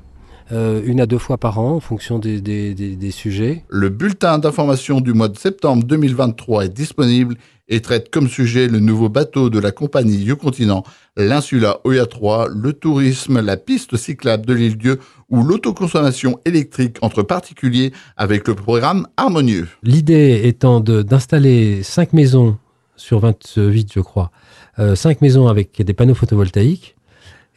euh, 0.52 0.82
une 0.84 1.00
à 1.00 1.06
deux 1.06 1.16
fois 1.16 1.38
par 1.38 1.58
an 1.58 1.76
en 1.76 1.80
fonction 1.80 2.18
des, 2.18 3.10
sujets. 3.10 3.64
Le 3.70 3.88
bulletin 3.88 4.38
d'information 4.38 5.00
du 5.00 5.14
mois 5.14 5.28
de 5.28 5.38
septembre 5.38 5.84
2023 5.84 6.66
est 6.66 6.68
disponible 6.68 7.36
et 7.68 7.80
traite 7.80 8.10
comme 8.10 8.28
sujet 8.28 8.68
le 8.68 8.80
nouveau 8.80 9.08
bateau 9.08 9.48
de 9.48 9.58
la 9.58 9.70
compagnie 9.70 10.18
You-Continent, 10.18 10.84
l'insula 11.16 11.78
Oya 11.84 12.04
3, 12.04 12.48
le 12.48 12.74
tourisme, 12.74 13.40
la 13.40 13.56
piste 13.56 13.96
cyclable 13.96 14.44
de 14.44 14.52
l'île 14.52 14.76
Dieu 14.76 14.98
ou 15.30 15.42
l'autoconsommation 15.42 16.38
électrique 16.44 16.98
entre 17.00 17.22
particuliers 17.22 17.92
avec 18.18 18.46
le 18.46 18.54
programme 18.54 19.06
Harmonieux. 19.16 19.68
L'idée 19.82 20.42
étant 20.44 20.80
d'installer 20.80 21.82
cinq 21.82 22.12
maisons 22.12 22.58
sur 22.96 23.20
28, 23.20 23.90
je 23.94 24.00
crois, 24.00 24.30
cinq 24.94 25.20
maisons 25.20 25.48
avec 25.48 25.82
des 25.82 25.94
panneaux 25.94 26.14
photovoltaïques 26.14 26.96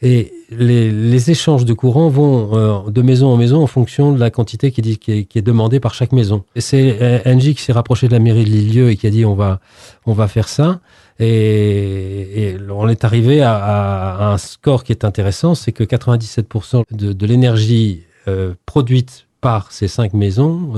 et 0.02 0.32
les, 0.50 1.30
échanges 1.30 1.64
de 1.64 1.72
courant 1.72 2.10
vont 2.10 2.50
euh, 2.86 2.90
de 2.90 3.00
maison 3.00 3.28
en 3.28 3.36
maison 3.38 3.62
en 3.62 3.66
fonction 3.66 4.12
de 4.12 4.20
la 4.20 4.30
quantité 4.30 4.70
qui, 4.70 5.00
est, 5.08 5.42
demandée 5.42 5.80
par 5.80 5.94
chaque 5.94 6.12
maison. 6.12 6.44
Et 6.54 6.60
c'est 6.60 6.98
euh, 7.00 7.18
Engie 7.24 7.54
qui 7.54 7.62
s'est 7.62 7.72
rapproché 7.72 8.06
de 8.06 8.12
la 8.12 8.18
mairie 8.18 8.44
de 8.44 8.50
Lilieu 8.50 8.90
et 8.90 8.96
qui 8.96 9.06
a 9.06 9.10
dit 9.10 9.24
on 9.24 9.34
va, 9.34 9.60
on 10.04 10.12
va 10.12 10.28
faire 10.28 10.48
ça. 10.48 10.80
Et, 11.18 12.56
on 12.68 12.88
est 12.88 13.04
arrivé 13.04 13.40
à, 13.42 14.32
un 14.32 14.38
score 14.38 14.84
qui 14.84 14.92
est 14.92 15.04
intéressant, 15.04 15.54
c'est 15.54 15.72
que 15.72 15.82
97% 15.82 16.84
de, 16.90 17.26
l'énergie 17.26 18.02
euh, 18.28 18.52
produite 18.66 19.26
par 19.40 19.72
ces 19.72 19.88
cinq 19.88 20.12
maisons 20.12 20.74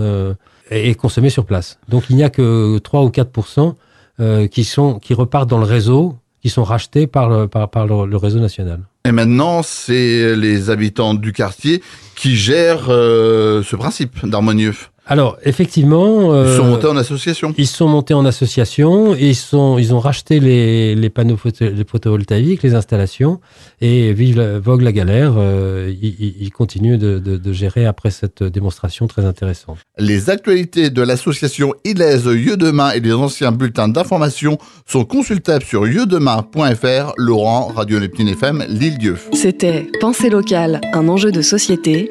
est, 0.70 0.94
consommée 0.94 1.30
sur 1.30 1.44
place. 1.44 1.80
Donc 1.88 2.04
il 2.08 2.16
n'y 2.16 2.22
a 2.22 2.30
que 2.30 2.78
3 2.78 3.02
ou 3.02 3.08
4% 3.08 4.48
qui, 4.48 4.64
sont, 4.64 5.00
qui 5.00 5.14
repartent 5.14 5.50
dans 5.50 5.58
le 5.58 5.64
réseau 5.64 6.16
sont 6.50 6.64
rachetés 6.64 7.06
par 7.06 7.28
le, 7.28 7.46
par 7.48 7.86
le, 7.86 8.16
réseau 8.16 8.40
national. 8.40 8.80
Et 9.04 9.12
maintenant, 9.12 9.62
c'est 9.62 10.36
les 10.36 10.70
habitants 10.70 11.14
du 11.14 11.32
quartier 11.32 11.82
qui 12.14 12.36
gèrent 12.36 12.88
euh, 12.88 13.62
ce 13.62 13.76
principe 13.76 14.26
d'harmonieux. 14.26 14.74
Alors, 15.08 15.38
effectivement. 15.42 16.34
ils 16.44 16.54
sont 16.54 16.64
euh, 16.64 16.68
montés 16.68 16.86
en 16.86 16.96
association. 16.96 17.54
Ils 17.56 17.66
sont 17.66 17.88
montés 17.88 18.12
en 18.12 18.26
association 18.26 19.14
et 19.14 19.28
ils, 19.28 19.34
sont, 19.34 19.78
ils 19.78 19.94
ont 19.94 20.00
racheté 20.00 20.38
les, 20.38 20.94
les 20.94 21.08
panneaux 21.08 21.38
photovoltaïques, 21.38 22.62
les 22.62 22.74
installations. 22.74 23.40
Et 23.80 24.12
vive 24.12 24.60
Vogue 24.62 24.82
la 24.82 24.92
galère, 24.92 25.34
euh, 25.38 25.92
ils, 26.00 26.50
continuent 26.50 26.98
de, 26.98 27.18
de, 27.18 27.52
gérer 27.52 27.86
après 27.86 28.10
cette 28.10 28.42
démonstration 28.42 29.06
très 29.06 29.24
intéressante. 29.24 29.78
Les 29.98 30.28
actualités 30.28 30.90
de 30.90 31.02
l'association 31.02 31.74
Ilaise 31.84 32.24
Demain 32.24 32.90
et 32.90 33.00
les 33.00 33.12
anciens 33.12 33.52
bulletins 33.52 33.88
d'information 33.88 34.58
sont 34.86 35.04
consultables 35.04 35.64
sur 35.64 35.86
yeudemain.fr. 35.86 37.12
Laurent, 37.16 37.72
Radio 37.74 37.98
Neptune 37.98 38.28
FM, 38.28 38.64
Lille-Dieu. 38.68 39.16
C'était 39.32 39.90
Pensée 40.00 40.28
locale, 40.28 40.80
un 40.92 41.08
enjeu 41.08 41.32
de 41.32 41.40
société 41.40 42.10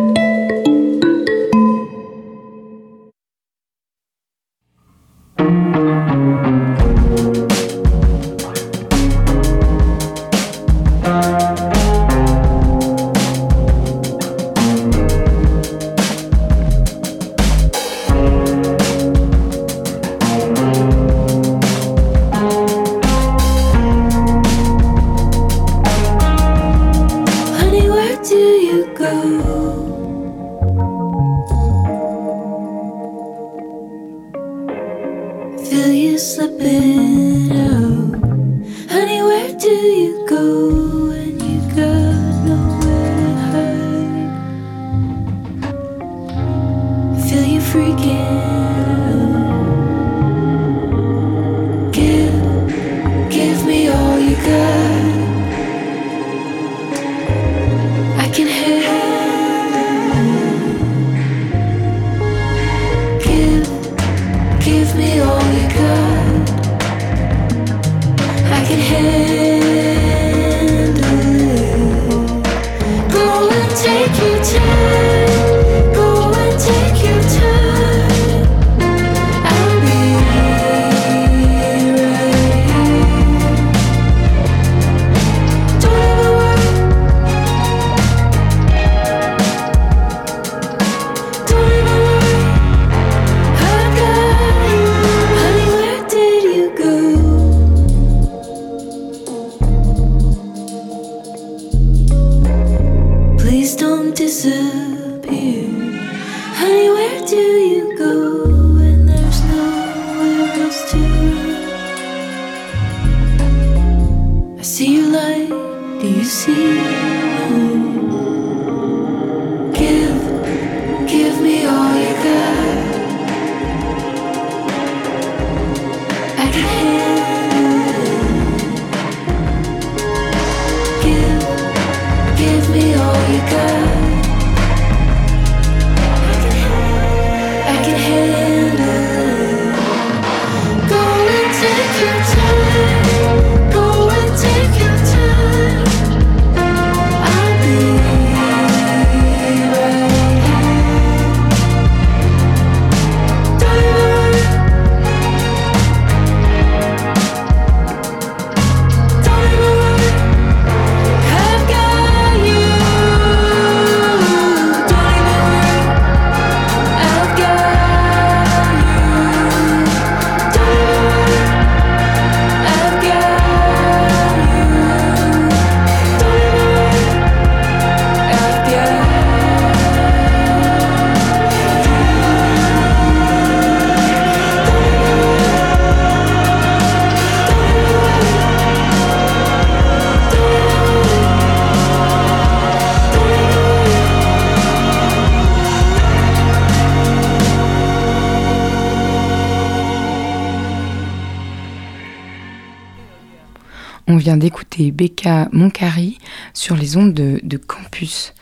D'écouter 204.51 204.91
Becca 204.91 205.47
Moncari 205.53 206.17
sur 206.53 206.75
les 206.75 206.97
ondes 206.97 207.13
de, 207.13 207.57
campus. 207.57 208.33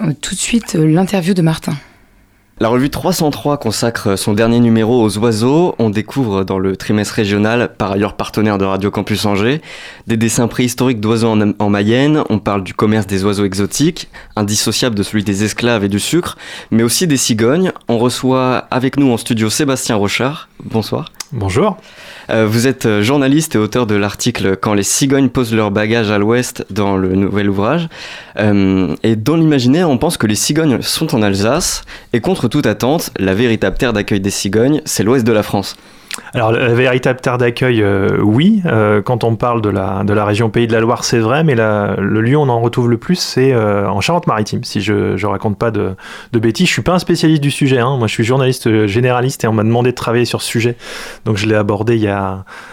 Euh, 0.00 0.14
tout 0.18 0.34
de 0.34 0.40
suite, 0.40 0.76
euh, 0.76 0.86
l'interview 0.86 1.34
de 1.34 1.42
Martin. 1.42 1.74
La 2.58 2.68
revue 2.68 2.88
303 2.88 3.58
consacre 3.58 4.16
son 4.16 4.32
dernier 4.32 4.60
numéro 4.60 5.02
aux 5.02 5.18
oiseaux. 5.18 5.74
On 5.78 5.90
découvre 5.90 6.44
dans 6.44 6.58
le 6.58 6.76
trimestre 6.76 7.14
régional, 7.14 7.74
par 7.76 7.92
ailleurs 7.92 8.16
partenaire 8.16 8.56
de 8.56 8.64
Radio 8.64 8.90
Campus 8.90 9.26
Angers, 9.26 9.60
des 10.06 10.16
dessins 10.16 10.48
préhistoriques 10.48 11.00
d'oiseaux 11.00 11.28
en, 11.28 11.52
en, 11.58 11.68
Mayenne. 11.68 12.22
On 12.30 12.38
parle 12.38 12.64
du 12.64 12.72
commerce 12.72 13.06
des 13.06 13.24
oiseaux 13.24 13.44
exotiques, 13.44 14.08
indissociable 14.36 14.94
de 14.94 15.02
celui 15.02 15.22
des 15.22 15.44
esclaves 15.44 15.84
et 15.84 15.88
du 15.88 16.00
sucre, 16.00 16.38
mais 16.70 16.82
aussi 16.82 17.06
des 17.06 17.18
cigognes. 17.18 17.72
On 17.88 17.98
reçoit 17.98 18.66
avec 18.70 18.96
nous 18.96 19.12
en 19.12 19.18
studio 19.18 19.50
Sébastien 19.50 19.96
Rochard. 19.96 20.48
Bonsoir. 20.64 21.12
Bonjour. 21.32 21.76
Euh, 22.30 22.46
vous 22.46 22.66
êtes 22.66 22.86
euh, 22.86 23.02
journaliste 23.02 23.56
et 23.56 23.58
auteur 23.58 23.86
de 23.86 23.96
l'article 23.96 24.56
Quand 24.56 24.74
les 24.74 24.82
cigognes 24.82 25.28
posent 25.28 25.54
leur 25.54 25.70
bagage 25.70 26.10
à 26.10 26.18
l'ouest 26.18 26.64
dans 26.70 26.96
le 26.96 27.14
nouvel 27.14 27.50
ouvrage. 27.50 27.88
Euh, 28.38 28.94
et 29.02 29.16
dans 29.16 29.36
l'imaginaire, 29.36 29.90
on 29.90 29.98
pense 29.98 30.16
que 30.16 30.26
les 30.26 30.36
cigognes 30.36 30.80
sont 30.80 31.14
en 31.14 31.22
Alsace. 31.22 31.82
Et 32.12 32.20
contre 32.20 32.48
toute 32.48 32.66
attente, 32.66 33.10
la 33.18 33.34
véritable 33.34 33.76
terre 33.76 33.92
d'accueil 33.92 34.20
des 34.20 34.30
cigognes, 34.30 34.80
c'est 34.84 35.02
l'ouest 35.02 35.26
de 35.26 35.32
la 35.32 35.42
France. 35.42 35.76
alors, 36.34 36.52
la 36.52 36.74
véritable 36.74 37.20
terre 37.20 37.38
d'accueil, 37.38 37.84
oui. 38.20 38.62
Quand 39.04 39.24
on 39.24 39.36
parle 39.36 39.62
de 39.62 39.68
la, 39.68 40.02
de 40.04 40.12
la 40.12 40.24
région 40.24 40.50
Pays 40.50 40.66
de 40.66 40.72
la 40.72 40.80
Loire, 40.80 41.04
c'est 41.04 41.18
vrai, 41.18 41.44
mais 41.44 41.54
la, 41.54 41.94
le 41.98 42.20
lieu 42.20 42.36
où 42.36 42.40
on 42.40 42.48
en 42.48 42.60
retrouve 42.60 42.90
le 42.90 42.98
plus, 42.98 43.16
c'est 43.16 43.54
en 43.54 44.00
Charente-Maritime, 44.00 44.64
si 44.64 44.80
je 44.80 45.14
ne 45.14 45.26
raconte 45.26 45.56
pas 45.56 45.70
de, 45.70 45.94
de, 46.32 46.38
bêtises. 46.38 46.66
Je 46.66 46.72
suis 46.72 46.82
pas 46.82 46.92
un 46.92 46.98
spécialiste 46.98 47.42
du 47.42 47.50
sujet. 47.50 47.78
Hein. 47.78 47.96
Moi, 47.96 48.08
je 48.08 48.14
suis 48.14 48.24
journaliste 48.24 48.86
généraliste 48.86 49.44
et 49.44 49.48
on 49.48 49.52
m'a 49.52 49.62
demandé 49.62 49.90
de 49.90 49.96
travailler 49.96 50.24
sur 50.24 50.42
ce 50.42 50.48
sujet. 50.48 50.76
Donc, 51.24 51.36
je 51.36 51.46
l'ai 51.46 51.54
abordé 51.54 51.96
il 51.96 52.02
y 52.02 52.08
a, 52.08 52.19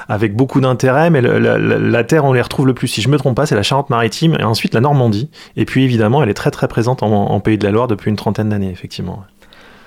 avec 0.08 0.36
beaucoup 0.36 0.62
d'intérêt, 0.62 1.10
mais 1.10 1.22
la, 1.22 2.04
terre, 2.04 2.26
on 2.26 2.34
les 2.34 2.42
retrouve 2.42 2.68
le 2.68 2.74
plus, 2.74 2.88
si 2.88 3.02
je 3.02 3.10
me 3.10 3.18
trompe 3.18 3.36
pas, 3.36 3.46
c'est 3.46 3.56
la 3.56 3.64
Charente-Maritime 3.64 4.36
et 4.40 4.44
ensuite 4.44 4.74
la 4.74 4.82
Normandie. 4.82 5.30
Et 5.56 5.66
puis, 5.66 5.84
évidemment, 5.84 6.24
elle 6.24 6.30
est 6.30 6.34
très, 6.34 6.52
très 6.52 6.68
présente 6.68 7.04
en, 7.04 7.12
en 7.12 7.40
Pays 7.40 7.58
de 7.58 7.64
la 7.64 7.72
Loire 7.72 7.88
depuis 7.88 8.10
une 8.10 8.16
trentaine 8.16 8.50
d'années, 8.50 8.72
effectivement. 8.72 9.24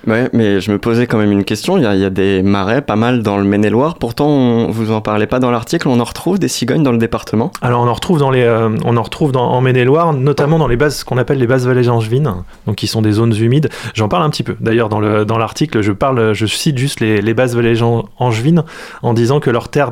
Ouais, 0.06 0.30
mais 0.32 0.60
je 0.60 0.72
me 0.72 0.78
posais 0.78 1.06
quand 1.06 1.18
même 1.18 1.32
une 1.32 1.44
question. 1.44 1.76
Il 1.76 1.82
y 1.82 1.86
a, 1.86 2.10
des 2.10 2.42
marais 2.42 2.82
pas 2.82 2.96
mal 2.96 3.22
dans 3.22 3.36
le 3.36 3.44
Maine-et-Loire. 3.44 3.96
Pourtant, 3.96 4.28
on, 4.28 4.70
vous 4.70 4.92
en 4.92 5.00
parlez 5.00 5.26
pas 5.26 5.38
dans 5.38 5.50
l'article. 5.50 5.88
On 5.88 6.00
en 6.00 6.04
retrouve 6.04 6.38
des 6.38 6.48
cigognes 6.48 6.82
dans 6.82 6.92
le 6.92 6.98
département 6.98 7.50
Alors, 7.60 7.82
on 7.82 7.88
en 7.88 7.92
retrouve, 7.92 8.18
dans 8.18 8.30
les, 8.30 8.42
euh, 8.42 8.70
on 8.84 8.96
en 8.96 9.02
retrouve 9.02 9.36
en 9.36 9.60
Maine-et-Loire, 9.60 10.12
notamment 10.14 10.58
dans 10.58 10.68
les 10.68 10.76
bases, 10.76 10.98
ce 10.98 11.04
qu'on 11.04 11.18
appelle 11.18 11.38
les 11.38 11.46
bases 11.46 11.66
vallées 11.66 11.88
angevines, 11.88 12.32
donc 12.66 12.76
qui 12.76 12.86
sont 12.86 13.02
des 13.02 13.12
zones 13.12 13.34
humides. 13.34 13.68
J'en 13.94 14.08
parle 14.08 14.22
un 14.22 14.30
petit 14.30 14.42
peu. 14.42 14.56
D'ailleurs, 14.60 14.88
dans, 14.88 15.00
le, 15.00 15.24
dans 15.24 15.38
l'article, 15.38 15.82
je, 15.82 15.92
parle, 15.92 16.32
je 16.32 16.46
cite 16.46 16.78
juste 16.78 17.00
les, 17.00 17.20
les 17.20 17.34
bases 17.34 17.54
vallées 17.54 17.82
angevines 18.18 18.64
en 19.02 19.12
disant 19.12 19.40
que 19.40 19.50
leur 19.50 19.68
terre 19.68 19.90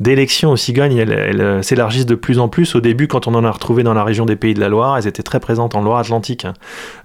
d'élection 0.00 0.52
aux 0.52 0.56
cigognes, 0.56 0.96
elles, 0.96 1.12
elles, 1.12 1.64
s'élargissent 1.64 2.06
de 2.06 2.14
plus 2.14 2.38
en 2.38 2.48
plus. 2.48 2.74
Au 2.74 2.80
début, 2.80 3.08
quand 3.08 3.26
on 3.26 3.34
en 3.34 3.44
a 3.44 3.50
retrouvé 3.50 3.82
dans 3.82 3.94
la 3.94 4.04
région 4.04 4.26
des 4.26 4.36
Pays 4.36 4.54
de 4.54 4.60
la 4.60 4.68
Loire, 4.68 4.96
elles 4.96 5.06
étaient 5.06 5.22
très 5.22 5.40
présentes 5.40 5.74
en 5.74 5.82
Loire-Atlantique. 5.82 6.46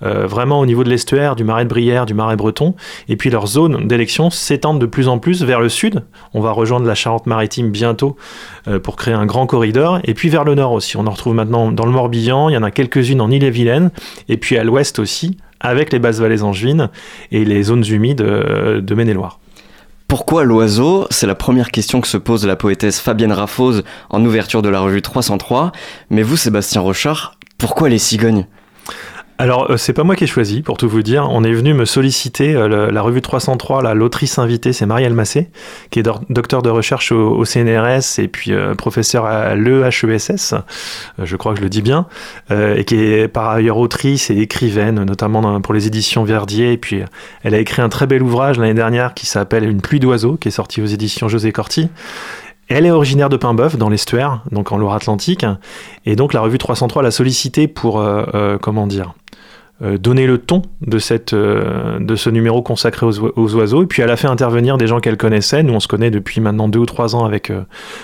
Euh, 0.03 0.27
vraiment 0.27 0.59
au 0.59 0.65
niveau 0.65 0.83
de 0.83 0.89
l'estuaire, 0.89 1.35
du 1.35 1.43
marais 1.43 1.63
de 1.63 1.69
Brière, 1.69 2.05
du 2.05 2.13
marais 2.19 2.35
breton. 2.35 2.75
Et 3.07 3.15
puis 3.15 3.29
leur 3.29 3.47
zone 3.47 3.87
d'élection 3.87 4.29
s'étendent 4.29 4.79
de 4.79 4.85
plus 4.85 5.07
en 5.07 5.17
plus 5.17 5.43
vers 5.43 5.59
le 5.59 5.69
sud. 5.69 6.03
On 6.33 6.41
va 6.41 6.51
rejoindre 6.51 6.85
la 6.85 6.95
Charente-Maritime 6.95 7.71
bientôt 7.71 8.17
euh, 8.67 8.79
pour 8.79 8.95
créer 8.97 9.13
un 9.13 9.25
grand 9.25 9.47
corridor. 9.47 9.99
Et 10.03 10.13
puis 10.13 10.29
vers 10.29 10.43
le 10.43 10.55
nord 10.55 10.73
aussi. 10.73 10.97
On 10.97 11.07
en 11.07 11.11
retrouve 11.11 11.33
maintenant 11.33 11.71
dans 11.71 11.85
le 11.85 11.91
Morbihan. 11.91 12.49
Il 12.49 12.53
y 12.53 12.57
en 12.57 12.63
a 12.63 12.71
quelques-unes 12.71 13.21
en 13.21 13.31
Ille-et-Vilaine. 13.31 13.91
Et 14.27 14.37
puis 14.37 14.57
à 14.57 14.63
l'ouest 14.63 14.99
aussi, 14.99 15.37
avec 15.59 15.91
les 15.91 15.99
basses 15.99 16.19
vallées 16.19 16.43
angevines 16.43 16.89
et 17.31 17.45
les 17.45 17.63
zones 17.63 17.85
humides 17.87 18.21
euh, 18.21 18.81
de 18.81 18.95
Maine-et-Loire. 18.95 19.39
Pourquoi 20.07 20.43
l'oiseau? 20.43 21.05
C'est 21.11 21.27
la 21.27 21.35
première 21.35 21.69
question 21.69 22.01
que 22.01 22.07
se 22.07 22.17
pose 22.17 22.45
la 22.45 22.55
poétesse 22.55 22.99
Fabienne 22.99 23.31
Raffose 23.31 23.83
en 24.09 24.25
ouverture 24.25 24.63
de 24.63 24.69
la 24.69 24.79
revue 24.79 25.03
303. 25.03 25.71
Mais 26.09 26.23
vous, 26.23 26.35
Sébastien 26.35 26.81
Rochard, 26.81 27.35
pourquoi 27.59 27.89
les 27.89 27.99
cigognes? 27.99 28.47
Alors, 29.41 29.71
euh, 29.71 29.77
c'est 29.77 29.93
pas 29.93 30.03
moi 30.03 30.17
qui 30.17 30.25
ai 30.25 30.27
choisi, 30.27 30.61
pour 30.61 30.75
tout 30.75 30.89
vous 30.89 31.01
dire. 31.01 31.25
On 31.31 31.45
est 31.45 31.53
venu 31.53 31.73
me 31.73 31.85
solliciter, 31.85 32.53
euh, 32.53 32.91
la 32.91 33.01
revue 33.01 33.21
303, 33.21 33.93
l'autrice 33.93 34.37
invitée, 34.37 34.73
c'est 34.73 34.85
Marielle 34.85 35.13
Massé, 35.13 35.47
qui 35.91 35.99
est 35.99 36.03
docteur 36.29 36.61
de 36.61 36.69
recherche 36.69 37.13
au, 37.13 37.37
au 37.37 37.45
CNRS 37.45 38.19
et 38.19 38.27
puis 38.27 38.51
euh, 38.51 38.75
professeur 38.75 39.23
à 39.23 39.55
l'EHESS, 39.55 40.55
euh, 40.55 40.57
je 41.23 41.37
crois 41.37 41.53
que 41.53 41.59
je 41.59 41.63
le 41.63 41.69
dis 41.69 41.81
bien, 41.81 42.05
et 42.51 42.83
qui 42.83 43.01
est 43.01 43.29
par 43.29 43.47
ailleurs 43.47 43.77
autrice 43.77 44.29
et 44.29 44.37
écrivaine, 44.37 45.05
notamment 45.05 45.41
dans, 45.41 45.61
pour 45.61 45.73
les 45.73 45.87
éditions 45.87 46.25
Verdier. 46.25 46.73
Et 46.73 46.77
puis, 46.77 47.01
elle 47.43 47.55
a 47.55 47.59
écrit 47.59 47.81
un 47.81 47.89
très 47.89 48.07
bel 48.07 48.21
ouvrage 48.21 48.57
l'année 48.57 48.73
dernière 48.73 49.13
qui 49.13 49.25
s'appelle 49.25 49.63
Une 49.63 49.79
pluie 49.79 50.01
d'oiseaux, 50.01 50.35
qui 50.35 50.49
est 50.49 50.51
sorti 50.51 50.81
aux 50.81 50.85
éditions 50.85 51.29
José 51.29 51.53
Corti. 51.53 51.89
Elle 52.69 52.85
est 52.85 52.91
originaire 52.91 53.29
de 53.29 53.37
Paimboeuf, 53.37 53.77
dans 53.77 53.89
l'estuaire, 53.89 54.43
donc 54.51 54.71
en 54.71 54.77
Loire-Atlantique. 54.77 55.45
Et 56.05 56.15
donc 56.15 56.33
la 56.33 56.41
revue 56.41 56.57
303 56.57 57.03
l'a 57.03 57.11
sollicité 57.11 57.67
pour, 57.67 57.99
euh, 57.99 58.23
euh, 58.33 58.57
comment 58.59 58.87
dire, 58.87 59.13
euh, 59.81 59.97
donner 59.97 60.27
le 60.27 60.39
ton 60.39 60.61
de, 60.81 60.99
cette, 60.99 61.31
euh, 61.31 61.99
de 62.01 62.17
ce 62.17 62.29
numéro 62.29 62.61
consacré 62.61 63.05
aux, 63.05 63.17
aux, 63.17 63.55
oiseaux. 63.55 63.83
Et 63.83 63.85
puis 63.85 64.01
elle 64.01 64.09
a 64.09 64.17
fait 64.17 64.27
intervenir 64.27 64.77
des 64.77 64.87
gens 64.87 64.99
qu'elle 64.99 65.15
connaissait. 65.15 65.63
Nous, 65.63 65.73
on 65.73 65.79
se 65.79 65.87
connaît 65.87 66.11
depuis 66.11 66.41
maintenant 66.41 66.67
deux 66.67 66.79
ou 66.79 66.85
trois 66.85 67.15
ans 67.15 67.23
avec, 67.23 67.49
euh, 67.49 67.61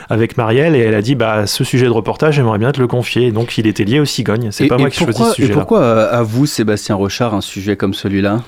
avec 0.10 0.38
Marielle. 0.38 0.74
Et 0.78 0.80
elle 0.80 0.96
a 0.96 1.02
dit 1.02 1.16
bah, 1.16 1.48
ce 1.48 1.66
sujet 1.66 1.88
de 1.88 1.92
reportage, 1.92 2.36
j'aimerais 2.36 2.60
bien 2.60 2.72
te 2.72 2.80
le 2.80 2.88
confier. 2.88 3.34
Donc 3.34 3.58
il 3.58 3.68
était 3.68 3.84
lié 3.84 4.00
aux 4.00 4.06
cigognes. 4.06 4.52
C'est 4.52 4.68
pas 4.68 4.78
moi 4.78 4.90
qui 4.90 5.04
choisis 5.04 5.28
ce 5.28 5.34
sujet. 5.34 5.52
Et 5.52 5.54
pourquoi, 5.54 5.86
à 5.86 6.24
vous, 6.24 6.46
Sébastien 6.46 6.96
Rochard, 6.96 7.34
un 7.34 7.42
sujet 7.42 7.76
comme 7.76 7.94
celui-là? 7.94 8.42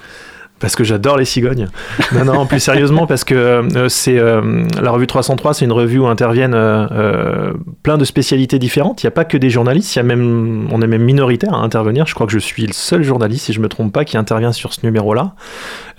Parce 0.59 0.75
que 0.75 0.83
j'adore 0.83 1.17
les 1.17 1.25
cigognes. 1.25 1.67
non, 2.13 2.25
non, 2.25 2.45
plus 2.45 2.59
sérieusement, 2.59 3.05
parce 3.05 3.23
que 3.23 3.35
euh, 3.35 3.89
c'est 3.89 4.17
euh, 4.17 4.63
la 4.81 4.91
revue 4.91 5.07
303, 5.07 5.53
c'est 5.53 5.65
une 5.65 5.71
revue 5.71 5.99
où 5.99 6.07
interviennent 6.07 6.55
euh, 6.55 7.53
plein 7.83 7.97
de 7.97 8.05
spécialités 8.05 8.57
différentes. 8.57 9.03
Il 9.03 9.05
n'y 9.05 9.09
a 9.09 9.11
pas 9.11 9.25
que 9.25 9.37
des 9.37 9.49
journalistes, 9.49 9.95
il 9.95 9.99
y 9.99 10.01
a 10.01 10.03
même, 10.03 10.67
on 10.71 10.81
est 10.81 10.87
même 10.87 11.03
minoritaire 11.03 11.53
à 11.53 11.57
intervenir. 11.57 12.07
Je 12.07 12.15
crois 12.15 12.25
que 12.25 12.33
je 12.33 12.39
suis 12.39 12.65
le 12.65 12.73
seul 12.73 13.03
journaliste, 13.03 13.45
si 13.45 13.53
je 13.53 13.59
me 13.59 13.69
trompe 13.69 13.93
pas, 13.93 14.05
qui 14.05 14.17
intervient 14.17 14.51
sur 14.51 14.73
ce 14.73 14.79
numéro-là. 14.83 15.33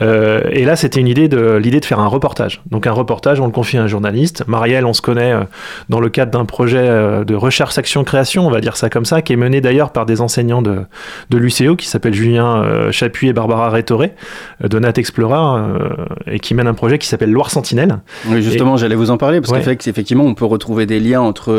et 0.00 0.64
là, 0.64 0.76
c'était 0.76 1.00
une 1.00 1.08
idée 1.08 1.28
de 1.28 1.56
l'idée 1.56 1.80
de 1.80 1.84
faire 1.84 2.00
un 2.00 2.06
reportage. 2.06 2.62
Donc 2.70 2.86
un 2.86 2.92
reportage, 2.92 3.40
on 3.40 3.46
le 3.46 3.52
confie 3.52 3.78
à 3.78 3.82
un 3.82 3.86
journaliste. 3.86 4.44
Marielle, 4.46 4.86
on 4.86 4.92
se 4.92 5.02
connaît 5.02 5.34
dans 5.88 6.00
le 6.00 6.08
cadre 6.08 6.32
d'un 6.32 6.44
projet 6.44 6.86
de 7.24 7.34
recherche 7.34 7.78
action 7.78 8.04
création, 8.04 8.46
on 8.46 8.50
va 8.50 8.60
dire 8.60 8.76
ça 8.76 8.90
comme 8.90 9.04
ça, 9.04 9.22
qui 9.22 9.32
est 9.32 9.36
mené 9.36 9.60
d'ailleurs 9.60 9.92
par 9.92 10.06
des 10.06 10.20
enseignants 10.20 10.62
de, 10.62 10.82
de 11.30 11.38
l'UCO 11.38 11.76
qui 11.76 11.88
s'appellent 11.88 12.14
Julien 12.14 12.90
Chapuis 12.90 13.28
et 13.28 13.32
Barbara 13.32 13.70
Rétoré 13.70 14.14
de 14.60 14.78
Nat 14.78 14.92
Explorer 14.96 15.36
euh, 15.36 15.88
et 16.26 16.40
qui 16.40 16.54
mène 16.54 16.66
un 16.66 16.74
projet 16.74 16.98
qui 16.98 17.06
s'appelle 17.06 17.30
Loire 17.30 17.50
Sentinelle. 17.50 17.98
Oui, 18.26 18.42
justement, 18.42 18.76
j'allais 18.76 18.96
vous 18.96 19.10
en 19.10 19.16
parler 19.16 19.40
parce 19.40 19.52
ouais. 19.52 19.76
qu'effectivement, 19.76 20.24
on 20.24 20.34
peut 20.34 20.44
retrouver 20.44 20.86
des 20.86 20.98
liens 20.98 21.20
entre 21.20 21.50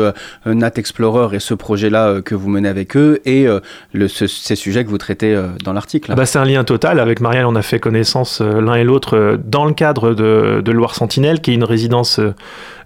euh, 0.46 0.54
Nat 0.54 0.72
Explorer 0.76 1.36
et 1.36 1.40
ce 1.40 1.54
projet-là 1.54 2.08
euh, 2.08 2.22
que 2.22 2.34
vous 2.34 2.50
menez 2.50 2.68
avec 2.68 2.96
eux 2.96 3.20
et 3.24 3.46
le, 3.92 4.08
ce, 4.08 4.26
ces 4.26 4.54
sujets 4.54 4.84
que 4.84 4.90
vous 4.90 4.98
traitez 4.98 5.38
dans 5.64 5.72
l'article. 5.72 6.10
Ah 6.12 6.14
bah, 6.14 6.26
c'est 6.26 6.38
un 6.38 6.44
lien 6.44 6.64
total. 6.64 7.00
Avec 7.00 7.20
Marielle, 7.20 7.46
on 7.46 7.56
a 7.56 7.62
fait 7.62 7.78
connaissance 7.78 8.40
l'un 8.40 8.74
et 8.74 8.84
l'autre 8.84 9.38
dans 9.44 9.64
le 9.64 9.72
cadre 9.72 10.14
de, 10.14 10.60
de, 10.64 10.72
Loire 10.72 10.94
Sentinelle, 10.94 11.40
qui 11.40 11.50
est 11.50 11.54
une 11.54 11.64
résidence 11.64 12.20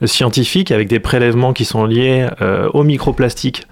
scientifique 0.04 0.70
avec 0.70 0.88
des 0.88 1.00
prélèvements 1.00 1.52
qui 1.52 1.64
sont 1.64 1.84
liés 1.84 2.28
au 2.72 2.82
microplastique 2.82 3.66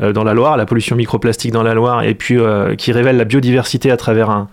dans 0.00 0.24
la 0.24 0.34
Loire, 0.34 0.54
à 0.54 0.56
la 0.56 0.66
pollution 0.66 0.96
microplastique 0.96 1.52
dans 1.52 1.62
la 1.62 1.74
Loire, 1.74 2.02
et 2.02 2.14
puis 2.14 2.38
qui 2.76 2.92
révèle 2.92 3.16
la 3.16 3.24
biodiversité 3.24 3.90
à 3.90 3.96
travers 3.96 4.30
un 4.30 4.48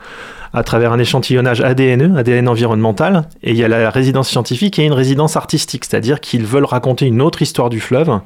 à 0.56 0.64
travers 0.64 0.94
un 0.94 1.00
échantillonnage 1.00 1.60
ADNE, 1.60 2.16
ADN 2.18 2.48
environnemental, 2.48 3.28
et 3.44 3.52
il 3.52 3.58
y 3.58 3.64
a 3.66 3.68
la 3.68 3.90
résidence 3.90 4.30
scientifique 4.30 4.80
et 4.80 4.86
une 4.86 4.94
résidence 4.94 5.36
artistique, 5.36 5.84
c'est-à-dire 5.84 6.22
qu'ils 6.22 6.46
veulent 6.46 6.66
raconter 6.66 7.06
une 7.06 7.22
autre 7.22 7.42
histoire 7.42 7.70
du 7.70 7.82
fleuve, 7.82 8.22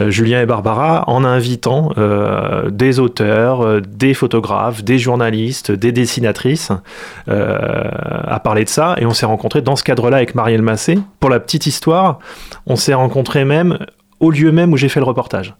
euh, 0.00 0.10
Julien 0.10 0.42
et 0.42 0.46
Barbara, 0.46 1.04
en 1.06 1.24
invitant 1.24 1.90
euh, 1.96 2.70
des 2.70 3.00
auteurs, 3.00 3.62
euh, 3.62 3.80
des 3.80 4.12
photographes, 4.12 4.84
des 4.84 4.98
journalistes, 4.98 5.72
des 5.72 5.90
dessinatrices 5.90 6.70
à 7.26 8.40
parler 8.40 8.64
de 8.64 8.68
ça, 8.68 8.96
et 8.98 9.06
on 9.06 9.14
s'est 9.14 9.26
rencontrés 9.26 9.62
dans 9.62 9.76
ce 9.76 9.84
cadre-là 9.84 10.18
avec 10.18 10.34
Marielle 10.34 10.62
Massé. 10.62 10.98
Pour 11.18 11.30
la 11.30 11.40
petite 11.40 11.66
histoire, 11.66 12.18
on 12.66 12.76
s'est 12.76 12.94
rencontrés 12.94 13.46
même 13.46 13.78
au 14.20 14.30
lieu 14.30 14.52
même 14.52 14.72
où 14.72 14.76
j'ai 14.76 14.88
fait 14.88 15.00
le 15.00 15.06
reportage 15.06 15.54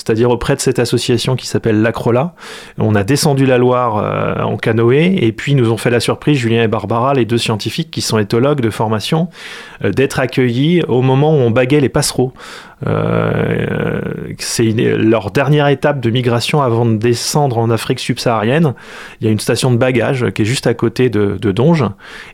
c'est-à-dire 0.00 0.30
auprès 0.30 0.56
de 0.56 0.60
cette 0.60 0.78
association 0.78 1.36
qui 1.36 1.46
s'appelle 1.46 1.82
l'Acrola. 1.82 2.32
On 2.78 2.94
a 2.94 3.04
descendu 3.04 3.44
la 3.44 3.58
Loire 3.58 3.98
euh, 3.98 4.42
en 4.42 4.56
canoë 4.56 5.22
et 5.22 5.32
puis 5.32 5.54
nous 5.54 5.70
ont 5.70 5.76
fait 5.76 5.90
la 5.90 6.00
surprise, 6.00 6.38
Julien 6.38 6.62
et 6.62 6.68
Barbara, 6.68 7.12
les 7.12 7.26
deux 7.26 7.36
scientifiques 7.36 7.90
qui 7.90 8.00
sont 8.00 8.18
éthologues 8.18 8.62
de 8.62 8.70
formation, 8.70 9.28
euh, 9.84 9.90
d'être 9.90 10.18
accueillis 10.18 10.82
au 10.88 11.02
moment 11.02 11.34
où 11.34 11.38
on 11.38 11.50
baguait 11.50 11.80
les 11.80 11.90
passereaux. 11.90 12.32
Euh, 12.86 14.00
c'est 14.38 14.72
leur 14.72 15.32
dernière 15.32 15.68
étape 15.68 16.00
de 16.00 16.08
migration 16.08 16.62
avant 16.62 16.86
de 16.86 16.96
descendre 16.96 17.58
en 17.58 17.68
Afrique 17.68 18.00
subsaharienne. 18.00 18.72
Il 19.20 19.26
y 19.26 19.28
a 19.28 19.32
une 19.32 19.38
station 19.38 19.70
de 19.70 19.76
bagages 19.76 20.30
qui 20.30 20.42
est 20.42 20.46
juste 20.46 20.66
à 20.66 20.72
côté 20.72 21.10
de, 21.10 21.36
de 21.38 21.52
Donge 21.52 21.84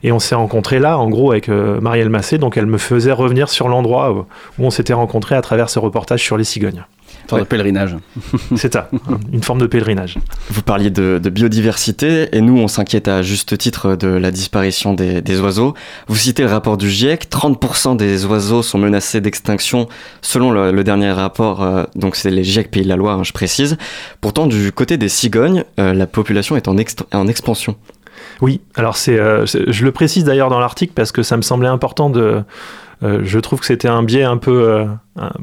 et 0.03 0.13
on 0.13 0.19
s'est 0.19 0.35
rencontrés 0.35 0.79
là, 0.79 0.97
en 0.97 1.09
gros, 1.09 1.31
avec 1.31 1.49
Marielle 1.49 2.09
Massé. 2.09 2.37
Donc 2.37 2.55
elle 2.55 2.65
me 2.65 2.77
faisait 2.77 3.11
revenir 3.11 3.49
sur 3.49 3.67
l'endroit 3.67 4.25
où 4.57 4.65
on 4.65 4.69
s'était 4.69 4.93
rencontrés 4.93 5.35
à 5.35 5.41
travers 5.41 5.69
ce 5.69 5.79
reportage 5.79 6.23
sur 6.23 6.37
les 6.37 6.45
cigognes. 6.45 6.85
Une 7.27 7.29
forme 7.29 7.41
ouais. 7.41 7.45
de 7.45 7.49
pèlerinage. 7.49 7.97
C'est 8.55 8.73
ça, 8.73 8.89
une 9.33 9.43
forme 9.43 9.59
de 9.59 9.67
pèlerinage. 9.67 10.17
Vous 10.49 10.61
parliez 10.61 10.89
de, 10.89 11.19
de 11.21 11.29
biodiversité 11.29 12.29
et 12.31 12.41
nous, 12.41 12.57
on 12.57 12.67
s'inquiète 12.67 13.07
à 13.09 13.21
juste 13.21 13.57
titre 13.57 13.95
de 13.95 14.07
la 14.07 14.31
disparition 14.31 14.93
des, 14.93 15.21
des, 15.21 15.39
oiseaux. 15.41 15.73
Vous 16.07 16.15
citez 16.15 16.43
le 16.43 16.49
rapport 16.49 16.77
du 16.77 16.89
GIEC, 16.89 17.29
30% 17.29 17.97
des 17.97 18.25
oiseaux 18.25 18.63
sont 18.63 18.77
menacés 18.77 19.19
d'extinction 19.19 19.87
selon 20.21 20.51
le, 20.51 20.71
le, 20.71 20.83
dernier 20.83 21.11
rapport, 21.11 21.61
euh, 21.61 21.83
donc 21.95 22.15
c'est 22.15 22.29
les 22.29 22.43
GIEC 22.43 22.71
Pays 22.71 22.83
de 22.83 22.89
la 22.89 22.95
Loire, 22.95 23.19
hein, 23.19 23.23
je 23.23 23.33
précise. 23.33 23.77
Pourtant, 24.21 24.47
du 24.47 24.71
côté 24.71 24.97
des 24.97 25.09
cigognes, 25.09 25.65
euh, 25.79 25.93
la 25.93 26.07
population 26.07 26.55
est 26.55 26.67
en, 26.67 26.75
en 27.13 27.27
expansion. 27.27 27.75
Oui, 28.41 28.61
alors 28.75 28.97
c'est, 28.97 29.19
euh, 29.19 29.45
je 29.45 29.83
le 29.83 29.91
précise 29.91 30.23
d'ailleurs 30.23 30.49
dans 30.49 30.59
l'article 30.59 30.93
parce 30.95 31.11
que 31.11 31.23
ça 31.23 31.37
me 31.37 31.41
semblait 31.41 31.67
important 31.67 32.09
de 32.09 32.43
euh, 33.03 33.21
je 33.23 33.39
trouve 33.39 33.59
que 33.59 33.65
c'était 33.65 33.87
un 33.87 34.01
biais 34.01 34.23
un 34.23 34.37
peu 34.37 34.69
euh, 34.69 34.85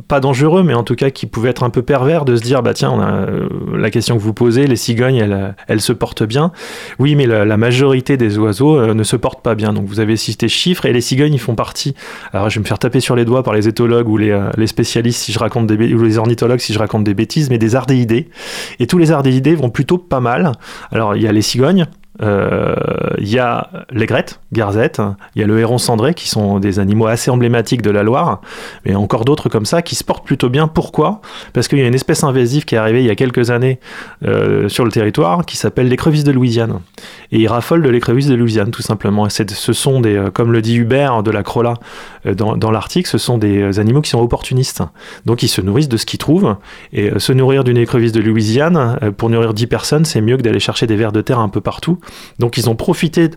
pas 0.08 0.20
dangereux, 0.20 0.62
mais 0.62 0.74
en 0.74 0.82
tout 0.82 0.96
cas 0.96 1.10
qui 1.10 1.26
pouvait 1.26 1.50
être 1.50 1.62
un 1.62 1.70
peu 1.70 1.82
pervers 1.82 2.24
de 2.24 2.36
se 2.36 2.42
dire 2.42 2.62
bah 2.62 2.74
tiens, 2.74 3.00
euh, 3.00 3.48
la 3.76 3.90
question 3.90 4.16
que 4.16 4.22
vous 4.22 4.34
posez, 4.34 4.66
les 4.66 4.76
cigognes, 4.76 5.54
elles, 5.68 5.80
se 5.80 5.92
portent 5.92 6.24
bien. 6.24 6.52
Oui, 6.98 7.14
mais 7.14 7.26
la, 7.26 7.56
majorité 7.56 8.16
des 8.16 8.38
oiseaux 8.38 8.94
ne 8.94 9.02
se 9.02 9.16
portent 9.16 9.42
pas 9.42 9.54
bien. 9.54 9.72
Donc 9.72 9.86
vous 9.86 10.00
avez 10.00 10.16
cité 10.16 10.48
chiffres 10.48 10.86
et 10.86 10.92
les 10.92 11.00
cigognes, 11.00 11.34
ils 11.34 11.40
font 11.40 11.54
partie. 11.54 11.94
Alors 12.32 12.50
je 12.50 12.56
vais 12.56 12.62
me 12.62 12.66
faire 12.66 12.78
taper 12.78 13.00
sur 13.00 13.16
les 13.16 13.24
doigts 13.24 13.42
par 13.42 13.54
les 13.54 13.68
éthologues 13.68 14.08
ou 14.08 14.16
les, 14.16 14.38
les 14.56 14.66
spécialistes 14.66 15.20
si 15.20 15.32
je 15.32 15.38
raconte 15.38 15.66
des 15.66 15.94
ou 15.94 16.02
les 16.02 16.18
ornithologues 16.18 16.60
si 16.60 16.72
je 16.72 16.78
raconte 16.78 17.04
des 17.04 17.14
bêtises, 17.14 17.50
mais 17.50 17.58
des 17.58 17.76
ardéidés. 17.76 18.28
Et 18.80 18.86
tous 18.86 18.98
les 18.98 19.12
ardéidés 19.12 19.54
vont 19.54 19.70
plutôt 19.70 19.98
pas 19.98 20.20
mal. 20.20 20.52
Alors 20.90 21.14
il 21.14 21.22
y 21.22 21.28
a 21.28 21.32
les 21.32 21.42
cigognes 21.42 21.86
euh, 22.22 22.74
il 23.18 23.28
y 23.28 23.38
a 23.38 23.68
l'aigrette, 23.90 24.40
garzette, 24.52 25.02
il 25.34 25.40
y 25.40 25.44
a 25.44 25.46
le 25.46 25.58
héron 25.58 25.78
cendré, 25.78 26.14
qui 26.14 26.28
sont 26.28 26.60
des 26.60 26.78
animaux 26.78 27.06
assez 27.06 27.30
emblématiques 27.30 27.82
de 27.82 27.90
la 27.90 28.02
Loire, 28.02 28.40
mais 28.84 28.94
encore 28.94 29.24
d'autres 29.24 29.48
comme 29.48 29.66
ça 29.66 29.82
qui 29.82 29.94
se 29.94 30.04
portent 30.04 30.24
plutôt 30.24 30.48
bien. 30.48 30.68
Pourquoi? 30.68 31.20
Parce 31.52 31.68
qu'il 31.68 31.78
y 31.78 31.82
a 31.82 31.86
une 31.86 31.94
espèce 31.94 32.22
invasive 32.22 32.64
qui 32.64 32.74
est 32.74 32.78
arrivée 32.78 33.00
il 33.00 33.06
y 33.06 33.10
a 33.10 33.16
quelques 33.16 33.50
années 33.50 33.80
euh, 34.24 34.68
sur 34.68 34.84
le 34.84 34.90
territoire 34.90 35.44
qui 35.44 35.56
s'appelle 35.56 35.88
l'écrevisse 35.88 36.24
de 36.24 36.32
Louisiane. 36.32 36.80
Et 37.32 37.40
ils 37.40 37.48
raffolent 37.48 37.82
de 37.82 37.90
l'écrevisse 37.90 38.28
de 38.28 38.34
Louisiane, 38.34 38.70
tout 38.70 38.82
simplement. 38.82 39.26
Et 39.26 39.30
ce 39.30 39.72
sont 39.72 40.00
des, 40.00 40.16
euh, 40.16 40.30
comme 40.30 40.52
le 40.52 40.62
dit 40.62 40.76
Hubert 40.76 41.22
de 41.22 41.30
la 41.30 41.42
Crola 41.42 41.74
dans, 42.24 42.56
dans 42.56 42.70
l'Arctique, 42.70 43.06
ce 43.06 43.18
sont 43.18 43.38
des 43.38 43.78
animaux 43.78 44.00
qui 44.00 44.10
sont 44.10 44.20
opportunistes. 44.20 44.82
Donc 45.26 45.42
ils 45.42 45.48
se 45.48 45.60
nourrissent 45.60 45.88
de 45.88 45.96
ce 45.96 46.06
qu'ils 46.06 46.18
trouvent. 46.18 46.56
Et 46.92 47.18
se 47.18 47.32
nourrir 47.32 47.64
d'une 47.64 47.76
écrevisse 47.76 48.12
de 48.12 48.20
Louisiane, 48.20 48.98
pour 49.18 49.28
nourrir 49.30 49.52
10 49.52 49.66
personnes, 49.66 50.04
c'est 50.04 50.20
mieux 50.20 50.36
que 50.36 50.42
d'aller 50.42 50.60
chercher 50.60 50.86
des 50.86 50.96
vers 50.96 51.12
de 51.12 51.20
terre 51.20 51.38
un 51.38 51.48
peu 51.48 51.60
partout. 51.60 51.98
Donc 52.38 52.56
ils 52.56 52.68
ont 52.68 52.76
profité 52.76 53.30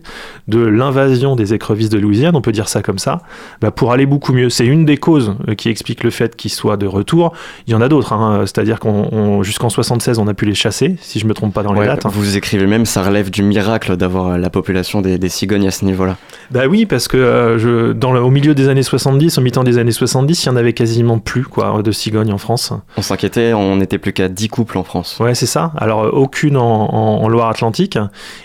de 0.48 0.60
l'invasion 0.60 1.36
des 1.36 1.54
écrevisses 1.54 1.88
de 1.88 1.98
Louisiane, 1.98 2.36
on 2.36 2.40
peut 2.40 2.52
dire 2.52 2.68
ça 2.68 2.82
comme 2.82 2.98
ça, 2.98 3.22
bah, 3.60 3.70
pour 3.70 3.92
aller 3.92 4.06
beaucoup 4.06 4.32
mieux. 4.32 4.50
C'est 4.50 4.66
une 4.66 4.84
des 4.84 4.96
causes 4.96 5.34
euh, 5.48 5.54
qui 5.54 5.68
explique 5.68 6.04
le 6.04 6.10
fait 6.10 6.36
qu'ils 6.36 6.50
soient 6.50 6.76
de 6.76 6.86
retour. 6.86 7.32
Il 7.66 7.72
y 7.72 7.76
en 7.76 7.80
a 7.80 7.88
d'autres, 7.88 8.12
hein. 8.12 8.42
c'est-à-dire 8.46 8.78
qu'on 8.80 9.42
jusqu'en 9.42 9.68
76 9.68 10.18
on 10.18 10.26
a 10.28 10.34
pu 10.34 10.46
les 10.46 10.54
chasser, 10.54 10.96
si 11.00 11.18
je 11.18 11.26
me 11.26 11.34
trompe 11.34 11.54
pas 11.54 11.62
dans 11.62 11.72
les 11.72 11.86
dates. 11.86 12.06
Hein. 12.06 12.10
Vous 12.12 12.36
écrivez 12.36 12.66
même, 12.66 12.86
ça 12.86 13.02
relève 13.02 13.30
du 13.30 13.42
miracle 13.42 13.96
d'avoir 13.96 14.38
la 14.38 14.50
population 14.50 15.00
des, 15.00 15.28
cigognes 15.28 15.66
à 15.66 15.70
ce 15.70 15.84
niveau-là. 15.84 16.16
Bah 16.50 16.66
oui, 16.68 16.86
parce 16.86 17.06
que 17.06 17.16
euh, 17.16 17.58
je, 17.58 17.92
dans 17.92 18.14
au 18.16 18.30
milieu 18.30 18.54
des 18.54 18.68
années 18.68 18.82
70, 18.82 19.36
au 19.36 19.40
mi-temps 19.42 19.64
des 19.64 19.78
années 19.78 19.92
70, 19.92 20.44
il 20.44 20.46
y 20.46 20.50
en 20.50 20.56
avait 20.56 20.72
quasiment 20.72 21.18
plus 21.18 21.44
quoi, 21.44 21.82
de 21.82 21.92
cigognes 21.92 22.32
en 22.32 22.38
France. 22.38 22.72
On 22.96 23.02
s'inquiétait, 23.02 23.52
on 23.52 23.76
n'était 23.76 23.98
plus 23.98 24.12
qu'à 24.12 24.28
10 24.28 24.48
couples 24.48 24.78
en 24.78 24.84
France. 24.84 25.18
Ouais, 25.20 25.34
c'est 25.34 25.46
ça. 25.46 25.72
Alors 25.76 26.04
euh, 26.04 26.10
aucune 26.10 26.56
en, 26.56 26.88
en 26.88 27.28
Loire-Atlantique. 27.28 27.98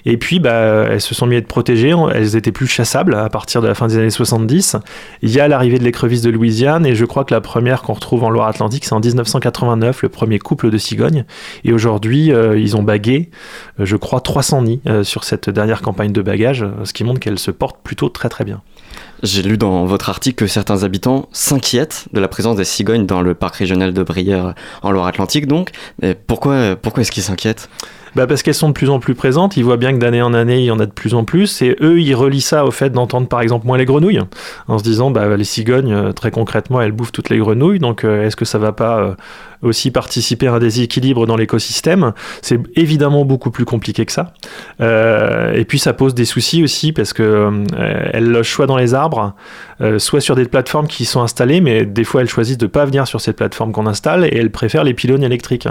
Et 0.06 0.13
puis, 0.18 0.40
bah, 0.40 0.86
elles 0.90 1.02
se 1.02 1.16
sont 1.16 1.26
mis 1.26 1.36
à 1.36 1.38
être 1.40 1.48
protégées, 1.48 1.94
elles 2.14 2.36
étaient 2.36 2.52
plus 2.52 2.68
chassables 2.68 3.16
à 3.16 3.30
partir 3.30 3.62
de 3.62 3.68
la 3.68 3.76
fin 3.76 3.88
des 3.88 3.98
années 3.98 4.10
70. 4.10 4.78
Il 5.22 5.30
y 5.30 5.40
a 5.40 5.48
l'arrivée 5.48 5.80
de 5.80 5.84
l'écrevisse 5.84 6.22
de 6.22 6.30
Louisiane, 6.30 6.86
et 6.86 6.96
je 6.96 7.06
crois 7.06 7.24
que 7.24 7.34
la 7.34 7.42
première 7.42 7.82
qu'on 7.82 7.94
retrouve 7.94 8.24
en 8.24 8.30
Loire-Atlantique, 8.30 8.86
c'est 8.86 8.94
en 8.94 9.00
1989, 9.00 10.02
le 10.04 10.10
premier 10.10 10.40
couple 10.40 10.70
de 10.70 10.78
cigognes. 10.78 11.26
Et 11.64 11.74
aujourd'hui, 11.74 12.32
euh, 12.32 12.58
ils 12.58 12.76
ont 12.76 12.84
bagué, 12.84 13.30
euh, 13.80 13.86
je 13.86 13.96
crois, 13.96 14.22
300 14.22 14.64
nids 14.64 14.82
euh, 14.88 15.04
sur 15.04 15.24
cette 15.24 15.50
dernière 15.50 15.82
campagne 15.82 16.12
de 16.12 16.22
bagage, 16.22 16.66
ce 16.84 16.94
qui 16.94 17.04
montre 17.04 17.20
qu'elles 17.20 17.40
se 17.40 17.52
portent 17.52 17.82
plutôt 17.84 18.10
très 18.10 18.30
très 18.30 18.44
bien. 18.44 18.62
J'ai 19.24 19.42
lu 19.42 19.58
dans 19.58 19.86
votre 19.86 20.10
article 20.10 20.36
que 20.36 20.48
certains 20.48 20.84
habitants 20.84 21.28
s'inquiètent 21.32 22.08
de 22.14 22.20
la 22.20 22.28
présence 22.28 22.58
des 22.58 22.66
cigognes 22.66 23.06
dans 23.06 23.22
le 23.22 23.34
parc 23.34 23.56
régional 23.56 23.94
de 23.94 24.04
Brière 24.04 24.54
en 24.82 24.92
Loire-Atlantique 24.92 25.48
donc. 25.48 25.72
Pourquoi, 26.28 26.76
pourquoi 26.76 27.02
est-ce 27.02 27.12
qu'ils 27.12 27.24
s'inquiètent? 27.24 27.70
Bah 28.16 28.28
Parce 28.28 28.44
qu'elles 28.44 28.54
sont 28.54 28.70
de 28.70 28.74
plus 28.74 28.90
en 28.90 29.00
plus 29.00 29.16
présentes. 29.16 29.58
Ils 29.58 29.64
voient 29.64 29.78
bien 29.78 29.94
que 29.94 29.98
d'année 29.98 30.22
en 30.22 30.34
année, 30.34 30.60
il 30.60 30.66
y 30.66 30.72
en 30.72 30.80
a 30.80 30.86
de 30.86 30.92
plus 30.92 31.14
en 31.14 31.24
plus. 31.24 31.62
Et 31.62 31.76
eux, 31.82 32.00
ils 32.00 32.14
relient 32.14 32.42
ça 32.42 32.66
au 32.66 32.72
fait 32.72 32.90
d'entendre 32.90 33.28
par 33.28 33.42
exemple 33.42 33.66
moins 33.66 33.78
les 33.78 33.86
grenouilles, 33.86 34.22
en 34.68 34.78
se 34.78 34.84
disant, 34.84 35.12
bah, 35.12 35.36
les 35.36 35.44
cigognes, 35.44 35.94
euh, 35.94 36.12
très 36.12 36.32
concrètement, 36.32 36.82
elles 36.82 36.92
bouffent 36.92 37.12
toutes 37.12 37.30
les 37.30 37.38
grenouilles. 37.38 37.80
Donc, 37.80 38.04
euh, 38.04 38.26
est-ce 38.26 38.36
que 38.36 38.46
ça 38.46 38.58
va 38.58 38.72
pas 38.72 39.00
euh, 39.00 39.14
aussi 39.64 39.92
participer 39.92 40.48
à 40.48 40.54
un 40.54 40.60
déséquilibre 40.60 41.26
dans 41.26 41.36
l'écosystème 41.36 42.14
C'est 42.42 42.60
évidemment 42.76 43.26
beaucoup 43.26 43.52
plus 43.52 43.66
compliqué 43.66 44.06
que 44.06 44.12
ça. 44.12 44.34
et 44.80 45.66
puis, 45.66 45.80
ça 45.80 45.94
pose 45.94 46.14
des 46.14 46.26
soucis 46.26 46.64
aussi 46.64 46.92
parce 46.92 47.14
que 47.14 47.64
elles 48.14 48.30
logent 48.30 48.52
soit 48.52 48.68
dans 48.68 48.78
les 48.78 48.94
arbres, 48.94 49.34
soit 49.98 50.22
sur 50.22 50.36
des 50.36 50.46
plateformes 50.46 50.88
qui 50.88 51.06
sont 51.06 51.22
installées, 51.22 51.62
mais 51.62 51.86
des 51.86 52.04
fois, 52.04 52.22
elles 52.22 52.30
choisissent 52.30 52.58
de 52.58 52.68
pas 52.68 52.86
venir 52.86 53.08
sur 53.08 53.22
ces 53.22 53.34
plateformes 53.34 53.72
qu'on 53.72 53.88
installe 53.88 54.26
et 54.26 54.38
elles 54.38 54.52
préfèrent 54.52 54.84
les 54.84 54.94
pylônes 54.94 55.24
électriques 55.24 55.68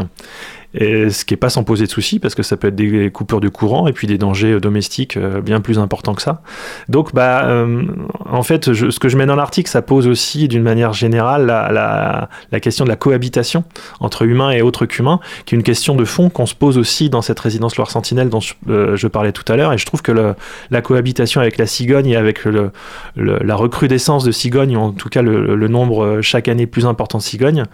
ce 0.74 1.24
qui 1.24 1.34
n'est 1.34 1.38
pas 1.38 1.51
sans 1.51 1.64
poser 1.64 1.84
de 1.84 1.90
soucis 1.90 2.18
parce 2.18 2.34
que 2.34 2.43
ça 2.43 2.57
peut 2.57 2.68
être 2.68 2.74
des 2.74 3.11
coupures 3.11 3.40
de 3.40 3.49
courant 3.49 3.86
et 3.86 3.93
puis 3.93 4.07
des 4.07 4.18
dangers 4.18 4.53
euh, 4.53 4.61
domestiques 4.61 5.16
euh, 5.16 5.40
bien 5.40 5.61
plus 5.61 5.78
importants 5.78 6.14
que 6.14 6.22
ça. 6.22 6.43
Donc, 6.88 7.14
bah, 7.14 7.45
euh, 7.45 7.84
en 8.24 8.43
fait, 8.43 8.72
ce 8.72 8.99
que 8.99 9.09
je 9.09 9.16
mets 9.16 9.26
dans 9.26 9.36
l'article, 9.36 9.68
ça 9.68 9.82
pose 9.82 10.07
aussi 10.07 10.49
d'une 10.49 10.62
manière 10.62 10.93
générale 10.93 11.47
la, 11.47 12.61
question 12.61 12.84
de 12.84 12.90
la 12.90 12.97
cohabitation 12.97 13.64
entre 14.01 14.22
humains 14.22 14.51
et 14.51 14.62
autres 14.62 14.87
qu'humains, 14.87 15.20
qui 15.45 15.55
est 15.55 15.59
une 15.59 15.64
question 15.64 15.95
de 15.95 16.05
fond 16.05 16.30
qu'on 16.30 16.47
se 16.47 16.55
pose 16.55 16.78
aussi 16.78 17.11
dans 17.11 17.22
cette 17.22 17.39
résidence 17.41 17.76
Loire 17.76 17.91
Sentinelle 17.91 18.28
dont 18.28 18.41
je, 18.41 19.07
parlais 19.07 19.33
tout 19.33 19.51
à 19.53 19.57
l'heure. 19.57 19.72
Et 19.72 19.78
je 19.78 19.87
trouve 19.87 20.03
que 20.03 20.12
le, 20.12 20.35
la 20.70 20.80
cohabitation 20.80 21.41
avec 21.41 21.59
la 21.59 21.66
cigogne 21.66 22.09
et 22.09 22.16
avec 22.16 22.45
le, 22.45 22.70
la 23.16 23.55
recrudescence 23.55 24.24
de 24.24 24.33
cigognes, 24.33 24.76
ou 24.76 24.80
en 24.80 24.93
tout 24.93 25.09
cas 25.09 25.22
le, 25.22 25.68
nombre 25.68 26.20
chaque 26.20 26.49
année 26.49 26.66
plus 26.66 26.87
important 26.87 27.18
de 27.18 27.22
cigognes, 27.22 27.64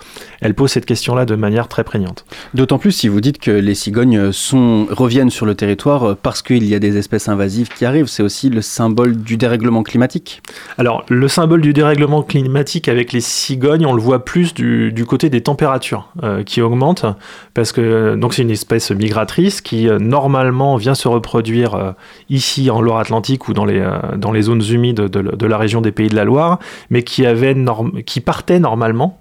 elle 0.40 0.54
pose 0.54 0.70
cette 0.70 0.86
question-là 0.86 1.24
de 1.24 1.34
manière 1.34 1.68
très 1.68 1.84
prégnante. 1.84 2.24
D'autant 2.54 2.78
plus 2.78 2.92
si 2.92 3.08
vous 3.08 3.20
dites 3.20 3.38
que 3.38 3.50
les 3.50 3.74
cigognes 3.74 4.30
sont, 4.32 4.86
reviennent 4.90 5.30
sur 5.30 5.46
le 5.46 5.54
territoire 5.54 6.16
parce 6.16 6.42
qu'il 6.42 6.64
y 6.64 6.74
a 6.74 6.78
des 6.78 6.96
espèces 6.96 7.28
invasives 7.28 7.68
qui 7.68 7.84
arrivent. 7.84 8.06
C'est 8.06 8.22
aussi 8.22 8.50
le 8.50 8.62
symbole 8.62 9.16
du 9.16 9.36
dérèglement 9.36 9.82
climatique. 9.82 10.42
Alors, 10.76 11.04
le 11.08 11.28
symbole 11.28 11.60
du 11.60 11.72
dérèglement 11.72 12.22
climatique 12.22 12.88
avec 12.88 13.12
les 13.12 13.20
cigognes, 13.20 13.86
on 13.86 13.92
le 13.92 14.00
voit 14.00 14.24
plus 14.24 14.54
du, 14.54 15.04
côté 15.06 15.30
des 15.30 15.40
températures 15.40 15.97
euh, 16.22 16.42
qui 16.42 16.60
augmentent, 16.60 17.06
parce 17.54 17.72
que 17.72 18.14
donc 18.16 18.34
c'est 18.34 18.42
une 18.42 18.50
espèce 18.50 18.90
migratrice 18.90 19.60
qui 19.60 19.88
euh, 19.88 19.98
normalement 19.98 20.76
vient 20.76 20.94
se 20.94 21.08
reproduire 21.08 21.74
euh, 21.74 21.92
ici 22.28 22.70
en 22.70 22.80
Loire-Atlantique 22.80 23.48
ou 23.48 23.54
dans 23.54 23.64
les, 23.64 23.84
dans 24.16 24.32
les 24.32 24.42
zones 24.42 24.62
humides 24.70 25.00
de, 25.00 25.46
la 25.46 25.58
région 25.58 25.80
des 25.80 25.92
Pays 25.92 26.08
de 26.08 26.16
la 26.16 26.24
Loire, 26.24 26.58
mais 26.90 27.02
qui, 27.02 27.26
avait 27.26 27.56
qui 28.04 28.20
partait 28.20 28.60
normalement 28.60 29.20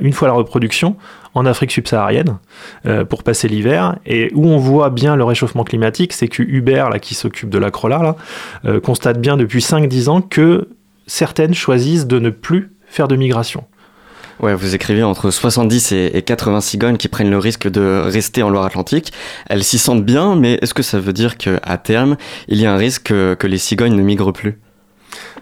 une 0.00 0.12
fois 0.12 0.28
la 0.28 0.34
reproduction 0.34 0.96
en 1.34 1.46
Afrique 1.46 1.72
subsaharienne 1.72 2.38
euh, 2.86 3.04
pour 3.04 3.22
passer 3.22 3.48
l'hiver. 3.48 3.96
Et 4.06 4.30
où 4.34 4.46
on 4.46 4.58
voit 4.58 4.90
bien 4.90 5.16
le 5.16 5.24
réchauffement 5.24 5.64
climatique, 5.64 6.12
c'est 6.12 6.28
que 6.28 6.42
Hubert, 6.42 6.90
là, 6.90 6.98
qui 6.98 7.14
s'occupe 7.14 7.50
de 7.50 7.58
la 7.58 7.70
Crola, 7.70 7.98
là, 7.98 8.16
euh, 8.64 8.80
constate 8.80 9.20
bien 9.20 9.36
depuis 9.36 9.60
5-10 9.60 10.08
ans 10.08 10.20
que 10.20 10.68
certaines 11.06 11.54
choisissent 11.54 12.06
de 12.06 12.18
ne 12.18 12.30
plus 12.30 12.72
faire 12.86 13.08
de 13.08 13.16
migration. 13.16 13.64
Ouais, 14.40 14.54
vous 14.54 14.74
écrivez 14.74 15.02
entre 15.02 15.30
70 15.30 15.92
et 15.92 16.22
80 16.22 16.60
cigognes 16.60 16.96
qui 16.96 17.08
prennent 17.08 17.30
le 17.30 17.38
risque 17.38 17.68
de 17.68 18.02
rester 18.04 18.42
en 18.42 18.50
Loire-Atlantique. 18.50 19.12
Elles 19.48 19.64
s'y 19.64 19.78
sentent 19.78 20.04
bien, 20.04 20.36
mais 20.36 20.58
est-ce 20.62 20.74
que 20.74 20.82
ça 20.82 21.00
veut 21.00 21.12
dire 21.12 21.36
qu'à 21.36 21.78
terme, 21.78 22.16
il 22.46 22.60
y 22.60 22.66
a 22.66 22.72
un 22.72 22.76
risque 22.76 23.08
que 23.08 23.46
les 23.46 23.58
cigognes 23.58 23.96
ne 23.96 24.02
migrent 24.02 24.32
plus? 24.32 24.58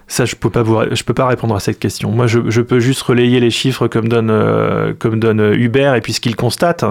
Ça, 0.09 0.23
je 0.23 0.35
peux 0.35 0.49
pas 0.49 0.63
vous, 0.63 0.77
je 0.91 1.03
peux 1.03 1.13
pas 1.13 1.27
répondre 1.27 1.53
à 1.53 1.59
cette 1.59 1.79
question. 1.79 2.11
Moi, 2.11 2.27
je, 2.27 2.61
peux 2.61 2.79
juste 2.79 3.01
relayer 3.01 3.41
les 3.41 3.49
chiffres 3.49 3.89
comme 3.89 4.07
donne, 4.07 4.29
euh, 4.31 4.93
donne 4.93 5.53
Hubert 5.53 5.95
et 5.95 6.01
puis 6.01 6.13
ce 6.13 6.21
qu'il 6.21 6.37
constate. 6.37 6.85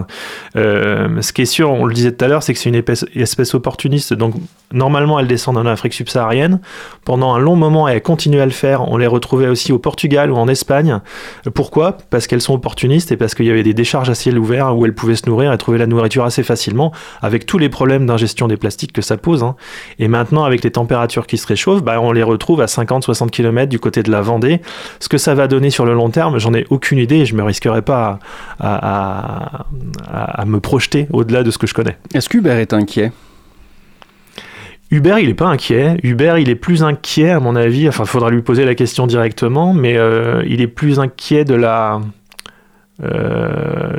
Euh, 0.55 1.23
ce 1.23 1.33
qui 1.33 1.43
est 1.43 1.47
sûr, 1.47 1.71
on 1.71 1.87
le 1.87 1.95
disait 1.95 2.13
tout 2.13 2.23
à 2.23 2.29
l'heure, 2.29 2.43
c'est 2.43 2.53
que 2.53 2.59
c'est 2.59 2.69
une 2.69 2.75
espèce, 2.75 3.07
espèce, 3.15 3.55
opportuniste. 3.55 4.13
Donc, 4.13 4.35
normalement, 4.73 5.19
elle 5.19 5.27
descend 5.27 5.57
en 5.57 5.67
Afrique 5.67 5.95
subsaharienne. 5.95 6.61
Pendant 7.05 7.35
un 7.35 7.39
long 7.39 7.57
moment, 7.57 7.89
elle 7.89 8.03
continue 8.03 8.41
à 8.41 8.47
le 8.47 8.53
faire. 8.53 8.91
On 8.91 8.97
les 8.97 9.07
retrouvait 9.07 9.49
aussi 9.49 9.73
au 9.73 9.79
Portugal 9.79 10.31
ou 10.31 10.37
en 10.37 10.49
Espagne. 10.49 11.01
Pourquoi? 11.55 11.97
Parce 12.11 12.27
qu'elles 12.27 12.41
sont 12.41 12.55
opportunistes 12.55 13.13
et 13.13 13.17
parce 13.17 13.35
qu'il 13.35 13.47
y 13.47 13.51
avait 13.51 13.63
des 13.63 13.75
décharges 13.75 14.11
à 14.11 14.15
ciel 14.15 14.39
ouvert 14.39 14.77
où 14.77 14.85
elles 14.85 14.95
pouvaient 14.95 15.17
se 15.17 15.29
nourrir 15.29 15.53
et 15.53 15.59
trouver 15.59 15.79
la 15.79 15.87
nourriture 15.87 16.25
assez 16.25 16.43
facilement, 16.43 16.93
avec 17.23 17.47
tous 17.47 17.59
les 17.59 17.69
problèmes 17.69 18.07
d'ingestion 18.07 18.49
des 18.49 18.57
plastiques 18.57 18.93
que 18.93 19.03
ça 19.03 19.17
pose. 19.17 19.43
Hein. 19.43 19.57
Et 19.99 20.09
maintenant, 20.09 20.45
avec 20.45 20.65
les 20.65 20.71
températures 20.71 21.27
qui 21.27 21.39
se 21.39 21.47
réchauffent, 21.47 21.83
bah, 21.83 22.01
on 22.01 22.13
les 22.13 22.23
retrouve 22.23 22.61
à 22.61 22.67
50 22.67 23.05
60 23.05 23.31
km 23.31 23.69
du 23.69 23.79
côté 23.79 24.03
de 24.03 24.11
la 24.11 24.21
Vendée. 24.21 24.61
Ce 25.01 25.09
que 25.09 25.19
ça 25.19 25.35
va 25.35 25.47
donner 25.49 25.71
sur 25.71 25.85
le 25.85 25.95
long 25.95 26.11
terme, 26.11 26.39
j'en 26.39 26.55
ai 26.55 26.67
aucune 26.71 26.99
idée 26.99 27.17
et 27.17 27.27
je 27.27 27.35
me 27.35 27.43
risquerai 27.43 27.83
pas 27.83 28.19
à, 28.59 29.65
à, 30.09 30.45
me 30.45 30.61
projeter 30.61 31.07
au-delà 31.13 31.43
de 31.43 31.51
ce 31.51 31.59
que 31.59 31.67
je 31.67 31.75
connais. 31.75 31.97
Est-ce 32.15 32.29
qu'Hubert 32.29 32.59
est 32.59 32.73
inquiet? 32.73 33.13
Hubert, 34.91 35.19
il 35.19 35.29
n'est 35.29 35.35
pas 35.35 35.47
inquiet. 35.47 35.99
Hubert, 36.03 36.39
il 36.39 36.49
est 36.49 36.55
plus 36.55 36.83
inquiet, 36.83 37.31
à 37.31 37.41
mon 37.41 37.57
avis. 37.57 37.89
Enfin, 37.89 38.05
il 38.05 38.09
faudra 38.09 38.31
lui 38.31 38.43
poser 38.43 38.65
la 38.65 38.75
question 38.75 39.07
directement, 39.07 39.75
mais 39.75 39.97
euh, 39.97 40.43
il 40.47 40.61
est 40.61 40.69
plus 40.69 41.01
inquiet 41.01 41.45
de 41.45 41.55
la 41.55 42.01
euh, 43.03 43.99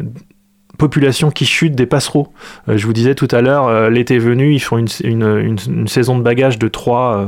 population 0.78 1.30
qui 1.30 1.46
chute 1.46 1.76
des 1.76 1.86
passereaux. 1.86 2.32
Euh, 2.70 2.78
je 2.78 2.86
vous 2.86 2.94
disais 2.94 3.16
tout 3.16 3.28
à 3.32 3.42
l'heure, 3.42 3.90
l'été 3.90 4.18
venu, 4.18 4.54
ils 4.54 4.60
font 4.60 4.78
une, 4.78 4.88
une, 5.04 5.58
une, 5.68 5.88
saison 5.88 6.18
de 6.18 6.24
bagages 6.24 6.58
de 6.58 6.68
trois 6.68 7.18
euh, 7.18 7.26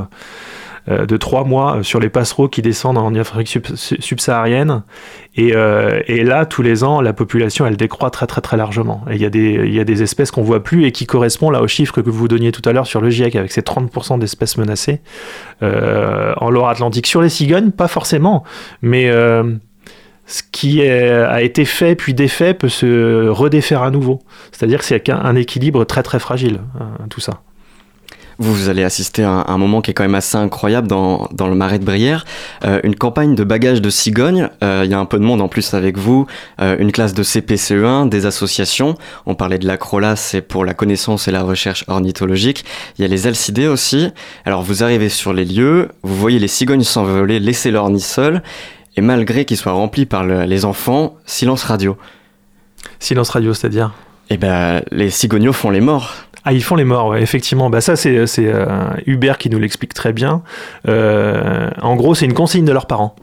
de 0.88 1.16
trois 1.16 1.44
mois 1.44 1.76
euh, 1.76 1.82
sur 1.82 2.00
les 2.00 2.08
passereaux 2.08 2.48
qui 2.48 2.62
descendent 2.62 2.98
en 2.98 3.14
Afrique 3.14 3.58
subsaharienne. 3.74 4.82
Et, 5.36 5.52
euh, 5.54 6.00
et, 6.06 6.24
là, 6.24 6.46
tous 6.46 6.62
les 6.62 6.82
ans, 6.84 7.00
la 7.00 7.12
population, 7.12 7.66
elle 7.66 7.76
décroît 7.76 8.10
très 8.10 8.26
très 8.26 8.40
très 8.40 8.56
largement. 8.56 9.04
Et 9.10 9.14
il 9.14 9.20
y, 9.20 9.24
a 9.24 9.30
des, 9.30 9.68
y 9.68 9.80
a 9.80 9.84
des 9.84 10.02
espèces 10.02 10.30
qu'on 10.30 10.42
voit 10.42 10.62
plus 10.62 10.84
et 10.86 10.92
qui 10.92 11.06
correspondent 11.06 11.52
là 11.52 11.62
au 11.62 11.68
chiffre 11.68 12.00
que 12.00 12.10
vous 12.10 12.28
donniez 12.28 12.52
tout 12.52 12.66
à 12.68 12.72
l'heure 12.72 12.86
sur 12.86 13.00
le 13.00 13.10
GIEC, 13.10 13.36
avec 13.36 13.52
ces 13.52 13.62
30% 13.62 14.18
d'espèces 14.18 14.56
menacées. 14.56 15.00
en 15.62 16.50
Loire-Atlantique, 16.50 17.06
sur 17.06 17.22
les 17.22 17.28
cigognes, 17.28 17.70
pas 17.70 17.88
forcément, 17.88 18.44
mais 18.82 19.10
ce 20.26 20.42
qui 20.50 20.82
a 20.82 21.42
été 21.42 21.64
fait 21.64 21.94
puis 21.94 22.14
défait 22.14 22.54
peut 22.54 22.68
se 22.68 23.28
redéfaire 23.28 23.82
à 23.82 23.90
nouveau. 23.90 24.20
C'est-à-dire 24.52 24.80
que 24.80 24.84
c'est 24.84 25.08
un 25.10 25.36
équilibre 25.36 25.84
très 25.84 26.02
très 26.02 26.18
fragile, 26.18 26.60
hein, 26.78 27.06
tout 27.08 27.20
ça. 27.20 27.42
Vous, 28.42 28.70
allez 28.70 28.84
assister 28.84 29.22
à 29.22 29.44
un, 29.48 29.58
moment 29.58 29.82
qui 29.82 29.90
est 29.90 29.94
quand 29.94 30.02
même 30.02 30.14
assez 30.14 30.38
incroyable 30.38 30.88
dans, 30.88 31.28
dans 31.30 31.46
le 31.46 31.54
marais 31.54 31.78
de 31.78 31.84
Brière. 31.84 32.24
Euh, 32.64 32.80
une 32.84 32.96
campagne 32.96 33.34
de 33.34 33.44
bagages 33.44 33.82
de 33.82 33.90
cigognes. 33.90 34.48
Euh, 34.64 34.80
il 34.86 34.90
y 34.90 34.94
a 34.94 34.98
un 34.98 35.04
peu 35.04 35.18
de 35.18 35.24
monde 35.24 35.42
en 35.42 35.48
plus 35.48 35.74
avec 35.74 35.98
vous. 35.98 36.26
Euh, 36.58 36.74
une 36.78 36.90
classe 36.90 37.12
de 37.12 37.22
CPCE1, 37.22 38.08
des 38.08 38.24
associations. 38.24 38.94
On 39.26 39.34
parlait 39.34 39.58
de 39.58 39.66
l'acrolas, 39.66 40.16
c'est 40.16 40.40
pour 40.40 40.64
la 40.64 40.72
connaissance 40.72 41.28
et 41.28 41.32
la 41.32 41.42
recherche 41.42 41.84
ornithologique. 41.86 42.64
Il 42.98 43.02
y 43.02 43.04
a 43.04 43.08
les 43.08 43.26
alcidés 43.26 43.66
aussi. 43.66 44.08
Alors 44.46 44.62
vous 44.62 44.82
arrivez 44.82 45.10
sur 45.10 45.34
les 45.34 45.44
lieux, 45.44 45.90
vous 46.02 46.16
voyez 46.16 46.38
les 46.38 46.48
cigognes 46.48 46.82
s'envoler, 46.82 47.40
laisser 47.40 47.70
leur 47.70 47.90
nid 47.90 48.00
seul. 48.00 48.42
Et 48.96 49.02
malgré 49.02 49.44
qu'ils 49.44 49.58
soient 49.58 49.72
remplis 49.72 50.06
par 50.06 50.24
les 50.24 50.64
enfants, 50.64 51.18
silence 51.26 51.64
radio. 51.64 51.98
Silence 53.00 53.28
radio, 53.28 53.52
c'est-à-dire? 53.52 53.92
Eh 54.30 54.36
ben, 54.36 54.82
les 54.92 55.10
cigognos 55.10 55.52
font 55.52 55.70
les 55.70 55.80
morts. 55.80 56.14
Ah, 56.44 56.52
ils 56.52 56.62
font 56.62 56.76
les 56.76 56.84
morts, 56.84 57.08
ouais, 57.08 57.22
effectivement. 57.22 57.68
Bah, 57.68 57.80
ça, 57.80 57.96
c'est 57.96 58.16
euh, 58.16 58.90
Hubert 59.06 59.36
qui 59.36 59.50
nous 59.50 59.58
l'explique 59.58 59.92
très 59.92 60.12
bien. 60.12 60.42
Euh, 60.88 61.68
en 61.82 61.96
gros, 61.96 62.14
c'est 62.14 62.24
une 62.24 62.32
consigne 62.32 62.64
de 62.64 62.72
leurs 62.72 62.86
parents. 62.86 63.14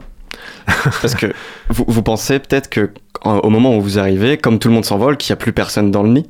Parce 1.02 1.14
que 1.14 1.26
vous, 1.68 2.02
pensez 2.02 2.38
peut-être 2.38 2.68
que 2.68 2.90
au 3.24 3.50
moment 3.50 3.76
où 3.76 3.80
vous 3.80 3.98
arrivez, 3.98 4.36
comme 4.36 4.58
tout 4.58 4.68
le 4.68 4.74
monde 4.74 4.84
s'envole, 4.84 5.16
qu'il 5.16 5.32
n'y 5.32 5.38
a 5.38 5.40
plus 5.40 5.52
personne 5.52 5.90
dans 5.90 6.02
le 6.02 6.10
nid? 6.10 6.26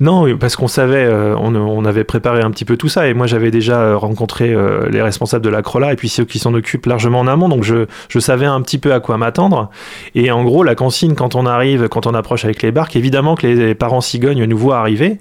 Non, 0.00 0.36
parce 0.36 0.56
qu'on 0.56 0.68
savait, 0.68 1.04
euh, 1.04 1.36
on, 1.36 1.84
avait 1.84 2.04
préparé 2.04 2.42
un 2.42 2.50
petit 2.50 2.64
peu 2.64 2.76
tout 2.76 2.88
ça, 2.88 3.08
et 3.08 3.14
moi 3.14 3.26
j'avais 3.26 3.50
déjà 3.50 3.80
euh, 3.80 3.96
rencontré 3.96 4.52
euh, 4.52 4.88
les 4.90 5.02
responsables 5.02 5.44
de 5.44 5.50
la 5.50 5.62
Crola 5.62 5.92
et 5.92 5.96
puis 5.96 6.08
ceux 6.08 6.24
qui 6.24 6.38
s'en 6.38 6.54
occupent 6.54 6.86
largement 6.86 7.20
en 7.20 7.26
amont, 7.26 7.48
donc 7.48 7.62
je, 7.62 7.86
savais 8.18 8.46
un 8.46 8.60
petit 8.62 8.78
peu 8.78 8.92
à 8.92 9.00
quoi 9.00 9.18
m'attendre. 9.18 9.70
Et 10.14 10.30
en 10.30 10.44
gros, 10.44 10.64
la 10.64 10.74
consigne 10.74 11.14
quand 11.14 11.34
on 11.34 11.46
arrive, 11.46 11.88
quand 11.88 12.06
on 12.06 12.14
approche 12.14 12.44
avec 12.44 12.62
les 12.62 12.72
barques, 12.72 12.96
évidemment 12.96 13.34
que 13.34 13.46
les 13.46 13.74
parents 13.74 14.00
cigognes 14.00 14.44
nous 14.44 14.58
voient 14.58 14.78
arriver, 14.78 15.18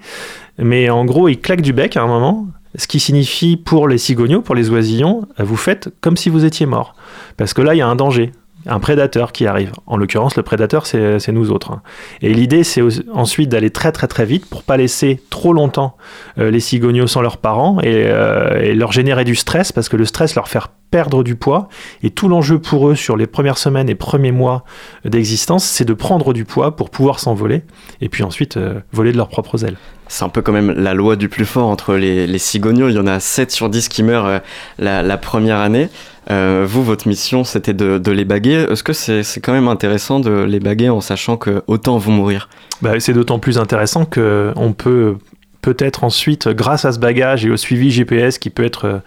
mais 0.57 0.89
en 0.89 1.05
gros, 1.05 1.27
ils 1.27 1.39
claquent 1.39 1.61
du 1.61 1.73
bec 1.73 1.97
à 1.97 2.01
un 2.01 2.07
moment, 2.07 2.47
ce 2.75 2.87
qui 2.87 2.99
signifie 2.99 3.57
pour 3.57 3.87
les 3.87 3.97
cigognos, 3.97 4.41
pour 4.41 4.55
les 4.55 4.69
oisillons, 4.69 5.27
vous 5.37 5.57
faites 5.57 5.89
comme 6.01 6.17
si 6.17 6.29
vous 6.29 6.45
étiez 6.45 6.65
mort. 6.65 6.95
Parce 7.37 7.53
que 7.53 7.61
là, 7.61 7.75
il 7.75 7.77
y 7.77 7.81
a 7.81 7.87
un 7.87 7.95
danger 7.95 8.31
un 8.65 8.79
prédateur 8.79 9.31
qui 9.31 9.47
arrive. 9.47 9.71
En 9.87 9.97
l'occurrence, 9.97 10.35
le 10.35 10.43
prédateur, 10.43 10.85
c'est 10.85 11.31
nous 11.31 11.51
autres. 11.51 11.79
Et 12.21 12.33
l'idée, 12.33 12.63
c'est 12.63 12.81
ensuite 13.13 13.49
d'aller 13.49 13.69
très 13.69 13.91
très 13.91 14.07
très 14.07 14.25
vite 14.25 14.45
pour 14.45 14.63
pas 14.63 14.77
laisser 14.77 15.21
trop 15.29 15.53
longtemps 15.53 15.97
euh, 16.37 16.51
les 16.51 16.59
cigognos 16.59 17.07
sans 17.07 17.21
leurs 17.21 17.37
parents 17.37 17.77
euh, 17.83 18.61
et, 18.61 18.73
leur 18.73 18.91
générer 18.91 19.23
du 19.23 19.35
stress, 19.35 19.71
parce 19.71 19.89
que 19.89 19.97
le 19.97 20.05
stress 20.05 20.35
leur 20.35 20.47
fait 20.47 20.59
perdre 20.91 21.23
du 21.23 21.35
poids. 21.35 21.69
Et 22.03 22.09
tout 22.09 22.27
l'enjeu 22.27 22.59
pour 22.59 22.89
eux 22.89 22.95
sur 22.95 23.15
les 23.15 23.27
premières 23.27 23.57
semaines 23.57 23.89
et 23.89 23.95
premiers 23.95 24.31
mois 24.31 24.63
d'existence, 25.05 25.65
c'est 25.65 25.85
de 25.85 25.93
prendre 25.93 26.33
du 26.33 26.45
poids 26.45 26.75
pour 26.75 26.89
pouvoir 26.89 27.19
s'envoler 27.19 27.63
et 28.01 28.09
puis 28.09 28.23
ensuite 28.23 28.57
euh, 28.57 28.81
voler 28.91 29.11
de 29.11 29.17
leurs 29.17 29.29
propres 29.29 29.65
ailes. 29.65 29.77
C'est 30.11 30.25
un 30.25 30.29
peu 30.29 30.41
quand 30.41 30.51
même 30.51 30.71
la 30.71 30.93
loi 30.93 31.15
du 31.15 31.29
plus 31.29 31.45
fort 31.45 31.67
entre 31.67 31.95
les, 31.95 32.27
les 32.27 32.37
cigognos. 32.37 32.89
Il 32.89 32.95
y 32.95 32.99
en 32.99 33.07
a 33.07 33.19
7 33.19 33.49
sur 33.51 33.69
10 33.69 33.87
qui 33.87 34.03
meurent 34.03 34.41
la, 34.77 35.01
la 35.01 35.17
première 35.17 35.57
année. 35.59 35.89
Euh, 36.29 36.65
vous, 36.67 36.83
votre 36.83 37.07
mission, 37.07 37.43
c'était 37.43 37.73
de, 37.73 38.11
les 38.11 38.25
baguer. 38.25 38.65
Est-ce 38.69 38.83
que 38.83 38.93
c'est 38.93 39.41
quand 39.41 39.53
même 39.53 39.67
intéressant 39.67 40.19
de 40.19 40.43
les 40.43 40.59
baguer 40.59 40.89
en 40.89 41.01
sachant 41.01 41.37
que 41.37 41.63
autant 41.67 41.97
vont 41.97 42.11
mourir? 42.11 42.49
Bah, 42.81 42.99
C'est 42.99 43.13
d'autant 43.13 43.39
plus 43.39 43.57
intéressant 43.57 44.05
qu'on 44.05 44.73
peut 44.77 45.15
peut-être 45.61 46.03
ensuite, 46.03 46.47
grâce 46.47 46.85
à 46.85 46.91
ce 46.91 46.97
bagage 46.97 47.45
et 47.45 47.51
au 47.51 47.57
suivi 47.57 47.91
GPS 47.91 48.39
qui 48.39 48.49
peut 48.49 48.63
être 48.63 49.01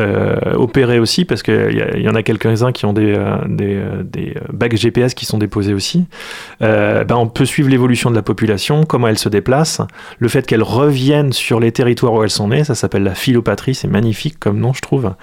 euh, 0.00 0.54
opéré 0.54 0.98
aussi, 0.98 1.24
parce 1.24 1.44
qu'il 1.44 1.94
y, 1.96 2.08
en 2.08 2.16
a 2.16 2.24
quelques-uns 2.24 2.72
qui 2.72 2.84
ont 2.84 2.92
des, 2.92 3.14
euh, 3.16 3.36
des, 3.46 3.76
euh, 3.76 4.02
des, 4.52 4.76
GPS 4.76 5.14
qui 5.14 5.24
sont 5.24 5.38
déposés 5.38 5.72
aussi, 5.72 6.06
ben 6.60 7.06
on 7.10 7.28
peut 7.28 7.44
suivre 7.44 7.68
l'évolution 7.68 8.10
de 8.10 8.16
la 8.16 8.22
population, 8.22 8.86
comment 8.86 9.06
elle 9.06 9.18
se 9.18 9.28
déplace, 9.28 9.80
le 10.18 10.26
fait 10.26 10.46
qu'elle 10.46 10.64
revienne 10.64 11.32
sur 11.32 11.60
les 11.60 11.70
territoires 11.70 12.12
où 12.14 12.24
elles 12.24 12.30
sont 12.30 12.48
nées, 12.48 12.64
ça 12.64 12.74
s'appelle 12.74 13.04
la 13.04 13.14
philopatrie, 13.14 13.76
c'est 13.76 13.86
magnifique 13.86 14.40
comme 14.40 14.58
nom, 14.58 14.72
je 14.72 14.80
trouve. 14.80 15.14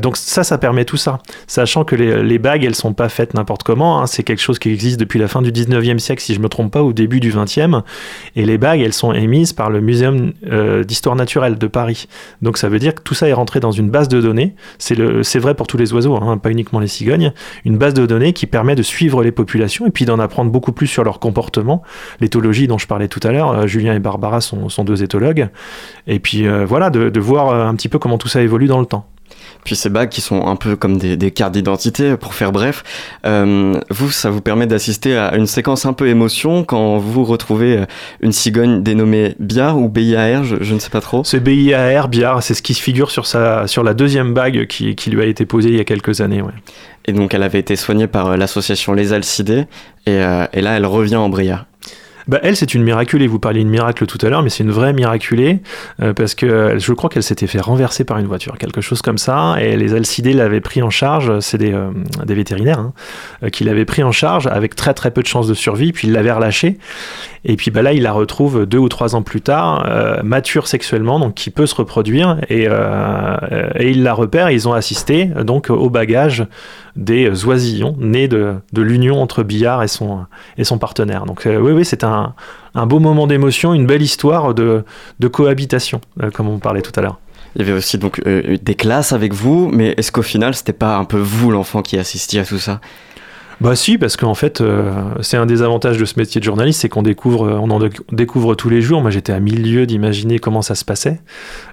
donc 0.00 0.16
ça, 0.16 0.42
ça 0.42 0.58
permet 0.58 0.84
tout 0.84 0.96
ça, 0.96 1.20
sachant 1.46 1.84
que 1.84 1.94
les, 1.94 2.24
les 2.24 2.38
bagues, 2.40 2.64
elles 2.64 2.74
sont 2.74 2.94
pas 2.94 3.08
faites 3.08 3.34
n'importe 3.34 3.62
comment, 3.62 4.02
hein, 4.02 4.06
c'est 4.08 4.24
quelque 4.24 4.42
chose 4.42 4.58
qui 4.58 4.70
existe 4.70 4.98
depuis 4.98 5.20
la 5.20 5.28
fin 5.28 5.40
du 5.40 5.52
19e 5.52 5.98
siècle, 5.98 6.20
si 6.20 6.34
je 6.34 6.40
me 6.40 6.48
trompe 6.48 6.72
pas, 6.72 6.82
au 6.82 6.92
début 6.92 7.20
du 7.20 7.32
20e, 7.32 7.82
et 8.34 8.44
les 8.44 8.58
bagues, 8.58 8.80
elles 8.80 8.92
sont 8.92 9.12
émises 9.12 9.52
par 9.52 9.70
le 9.70 9.80
Muséum 9.80 10.32
d'histoire 10.84 11.14
naturelle 11.14 11.58
de 11.58 11.66
Paris. 11.68 12.08
Donc 12.42 12.58
ça 12.58 12.68
veut 12.68 12.80
dire 12.80 12.96
que 12.96 13.02
tout 13.02 13.14
ça 13.14 13.28
est 13.28 13.32
rentré 13.32 13.60
dans 13.60 13.70
une 13.70 13.88
base 13.88 13.99
de 14.08 14.20
données, 14.20 14.54
c'est 14.78 15.38
vrai 15.38 15.54
pour 15.54 15.66
tous 15.66 15.76
les 15.76 15.92
oiseaux, 15.92 16.16
hein, 16.16 16.38
pas 16.38 16.50
uniquement 16.50 16.80
les 16.80 16.86
cigognes, 16.86 17.32
une 17.64 17.76
base 17.76 17.94
de 17.94 18.06
données 18.06 18.32
qui 18.32 18.46
permet 18.46 18.74
de 18.74 18.82
suivre 18.82 19.22
les 19.22 19.32
populations 19.32 19.86
et 19.86 19.90
puis 19.90 20.04
d'en 20.04 20.18
apprendre 20.18 20.50
beaucoup 20.50 20.72
plus 20.72 20.86
sur 20.86 21.04
leur 21.04 21.20
comportement. 21.20 21.82
L'éthologie 22.20 22.66
dont 22.66 22.78
je 22.78 22.86
parlais 22.86 23.08
tout 23.08 23.20
à 23.22 23.32
l'heure, 23.32 23.50
euh, 23.50 23.66
Julien 23.66 23.94
et 23.94 23.98
Barbara 23.98 24.40
sont, 24.40 24.68
deux 24.84 25.02
éthologues, 25.02 25.48
et 26.06 26.20
puis 26.20 26.46
euh, 26.46 26.64
voilà, 26.64 26.90
de 26.90 27.20
voir 27.20 27.48
euh, 27.48 27.66
un 27.66 27.74
petit 27.74 27.88
peu 27.88 27.98
comment 27.98 28.18
tout 28.18 28.28
ça 28.28 28.42
évolue 28.42 28.66
dans 28.66 28.80
le 28.80 28.86
temps. 28.86 29.06
Puis 29.64 29.76
ces 29.76 29.90
bagues 29.90 30.08
qui 30.08 30.20
sont 30.20 30.46
un 30.46 30.56
peu 30.56 30.76
comme 30.76 30.98
des, 30.98 31.30
cartes 31.30 31.52
d'identité, 31.52 32.16
pour 32.16 32.34
faire 32.34 32.52
bref. 32.52 32.82
Euh, 33.26 33.74
vous, 33.90 34.10
ça 34.10 34.30
vous 34.30 34.40
permet 34.40 34.66
d'assister 34.66 35.16
à 35.16 35.36
une 35.36 35.46
séquence 35.46 35.86
un 35.86 35.92
peu 35.92 36.08
émotion 36.08 36.64
quand 36.64 36.98
vous 36.98 37.24
retrouvez 37.24 37.78
euh, 37.78 37.86
une 38.20 38.32
cigogne 38.32 38.82
dénommée 38.82 39.34
Biard 39.38 39.78
ou 39.78 39.88
BIAR, 39.88 40.44
je, 40.44 40.56
je 40.60 40.74
ne 40.74 40.78
sais 40.78 40.90
pas 40.90 41.00
trop. 41.00 41.24
C'est 41.24 41.40
BIAR, 41.40 42.08
Biard, 42.08 42.42
c'est 42.42 42.54
ce 42.54 42.62
qui 42.62 42.74
se 42.74 42.82
figure 42.82 43.10
sur, 43.10 43.26
sa, 43.26 43.66
sur 43.66 43.82
la 43.82 43.94
deuxième 43.94 44.34
bague 44.34 44.66
qui, 44.66 44.94
qui 44.94 45.10
lui 45.10 45.22
a 45.22 45.26
été 45.26 45.46
posée 45.46 45.70
il 45.70 45.76
y 45.76 45.80
a 45.80 45.84
quelques 45.84 46.20
années. 46.20 46.42
Ouais. 46.42 46.52
Et 47.06 47.12
donc 47.12 47.34
elle 47.34 47.42
avait 47.42 47.60
été 47.60 47.76
soignée 47.76 48.06
par 48.06 48.28
euh, 48.28 48.36
l'association 48.36 48.92
Les 48.92 49.12
Alcidés, 49.12 49.66
et, 50.06 50.20
et 50.52 50.60
là 50.60 50.76
elle 50.76 50.86
revient 50.86 51.16
en 51.16 51.28
Briard. 51.28 51.66
Bah, 52.28 52.38
elle, 52.42 52.56
c'est 52.56 52.74
une 52.74 52.82
miraculée. 52.82 53.26
Vous 53.26 53.38
parliez 53.38 53.64
de 53.64 53.68
miracle 53.68 54.06
tout 54.06 54.18
à 54.24 54.30
l'heure, 54.30 54.42
mais 54.42 54.50
c'est 54.50 54.64
une 54.64 54.70
vraie 54.70 54.92
miraculée 54.92 55.60
euh, 56.02 56.12
parce 56.12 56.34
que 56.34 56.78
je 56.78 56.92
crois 56.92 57.10
qu'elle 57.10 57.22
s'était 57.22 57.46
fait 57.46 57.60
renverser 57.60 58.04
par 58.04 58.18
une 58.18 58.26
voiture, 58.26 58.58
quelque 58.58 58.80
chose 58.80 59.02
comme 59.02 59.18
ça. 59.18 59.56
Et 59.60 59.76
les 59.76 59.94
Alcidés 59.94 60.32
l'avaient 60.32 60.60
pris 60.60 60.82
en 60.82 60.90
charge. 60.90 61.40
C'est 61.40 61.58
des, 61.58 61.72
euh, 61.72 61.90
vétérinaires 62.26 62.78
hein, 62.78 62.92
euh, 63.42 63.48
qui 63.48 63.64
l'avaient 63.64 63.84
pris 63.84 64.02
en 64.02 64.12
charge 64.12 64.46
avec 64.46 64.76
très 64.76 64.94
très 64.94 65.10
peu 65.10 65.22
de 65.22 65.26
chances 65.26 65.48
de 65.48 65.54
survie. 65.54 65.92
Puis 65.92 66.08
ils 66.08 66.12
l'avaient 66.12 66.32
relâché. 66.32 66.78
Et 67.44 67.56
puis 67.56 67.70
bah, 67.70 67.82
là, 67.82 67.92
il 67.92 68.02
la 68.02 68.12
retrouve 68.12 68.66
deux 68.66 68.78
ou 68.78 68.88
trois 68.88 69.14
ans 69.14 69.22
plus 69.22 69.40
tard, 69.40 69.88
mature 70.22 70.68
sexuellement, 70.68 71.18
donc 71.18 71.34
qui 71.34 71.50
peut 71.50 71.66
se 71.66 71.74
reproduire. 71.74 72.38
Et, 72.50 72.64
et 72.64 73.90
ils 73.90 74.02
la 74.02 74.12
repèrent. 74.12 74.50
ils 74.50 74.68
ont 74.68 74.74
assisté 74.74 75.26
donc 75.26 75.70
au 75.70 75.88
bagage 75.88 76.46
des 76.96 77.44
oisillons 77.44 77.96
nés 77.98 78.28
de, 78.28 78.54
de 78.72 78.82
l'union 78.82 79.20
entre 79.22 79.42
Billard 79.42 79.82
et 79.82 79.88
son, 79.88 80.26
et 80.58 80.64
son 80.64 80.78
partenaire. 80.78 81.26
Donc 81.26 81.42
oui, 81.46 81.72
oui, 81.72 81.84
c'est 81.84 82.04
un 82.04 82.34
un, 82.74 82.86
beau 82.86 82.98
moment 82.98 83.26
d'émotion, 83.26 83.74
une 83.74 83.86
belle 83.86 84.02
histoire 84.02 84.54
de, 84.54 84.84
cohabitation, 85.30 86.00
euh, 86.22 86.30
comme 86.30 86.48
on 86.48 86.58
parlait 86.58 86.82
tout 86.82 86.92
à 86.96 87.02
l'heure. 87.02 87.18
Il 87.56 87.62
y 87.62 87.64
avait 87.64 87.76
aussi 87.76 87.98
donc 87.98 88.20
euh, 88.26 88.58
des 88.62 88.74
classes 88.74 89.12
avec 89.12 89.32
vous, 89.32 89.68
mais 89.72 89.94
est-ce 89.96 90.12
qu'au 90.12 90.22
final, 90.22 90.54
c'était 90.54 90.72
pas 90.72 90.96
un 90.96 91.04
peu 91.04 91.18
vous 91.18 91.50
l'enfant 91.50 91.82
qui 91.82 91.98
assistiez 91.98 92.40
à 92.40 92.44
tout 92.44 92.58
ça? 92.58 92.80
Bah 93.60 93.76
si, 93.76 93.98
parce 93.98 94.16
qu'en 94.16 94.34
fait, 94.34 94.60
euh, 94.60 94.92
c'est 95.20 95.36
un 95.36 95.46
des 95.46 95.62
avantages 95.62 95.98
de 95.98 96.04
ce 96.04 96.18
métier 96.18 96.40
de 96.40 96.44
journaliste, 96.44 96.80
c'est 96.80 96.88
qu'on 96.88 97.02
découvre, 97.02 97.60
on 97.62 97.70
en 97.70 97.80
découvre 98.12 98.54
tous 98.54 98.68
les 98.68 98.80
jours. 98.80 99.02
Moi, 99.02 99.10
j'étais 99.10 99.32
à 99.32 99.40
mille 99.40 99.62
lieues 99.62 99.86
d'imaginer 99.86 100.38
comment 100.38 100.62
ça 100.62 100.74
se 100.74 100.84
passait. 100.84 101.20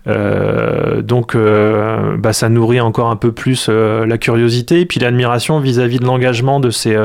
donc, 0.06 1.36
bah, 1.38 2.34
ça 2.34 2.50
nourrit 2.50 2.82
encore 2.82 3.10
un 3.10 3.16
peu 3.16 3.32
plus 3.32 3.70
la 3.70 4.18
curiosité 4.18 4.82
et 4.82 4.86
puis 4.86 5.00
l'admiration 5.00 5.60
vis-à-vis 5.60 6.00
de 6.00 6.06
l'engagement 6.06 6.60
de 6.60 6.70
ces 6.70 6.96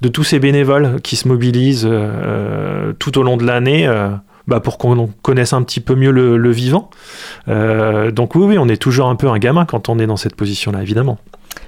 de 0.00 0.08
tous 0.08 0.24
ces 0.24 0.38
bénévoles 0.38 1.00
qui 1.02 1.16
se 1.16 1.28
mobilisent 1.28 1.88
euh, 1.90 2.92
tout 2.98 3.18
au 3.18 3.22
long 3.22 3.36
de 3.36 3.44
l'année. 3.44 3.86
Euh, 3.86 4.10
bah 4.46 4.60
pour 4.60 4.78
qu'on 4.78 5.10
connaisse 5.20 5.52
un 5.52 5.62
petit 5.62 5.80
peu 5.80 5.94
mieux 5.94 6.10
le, 6.10 6.50
vivant. 6.50 6.88
Euh, 7.48 8.10
donc 8.10 8.34
oui, 8.34 8.44
oui, 8.46 8.58
on 8.58 8.66
est 8.66 8.80
toujours 8.80 9.08
un 9.08 9.14
peu 9.14 9.28
un 9.28 9.38
gamin 9.38 9.66
quand 9.66 9.90
on 9.90 9.98
est 9.98 10.06
dans 10.06 10.16
cette 10.16 10.36
position-là, 10.36 10.80
évidemment. 10.80 11.18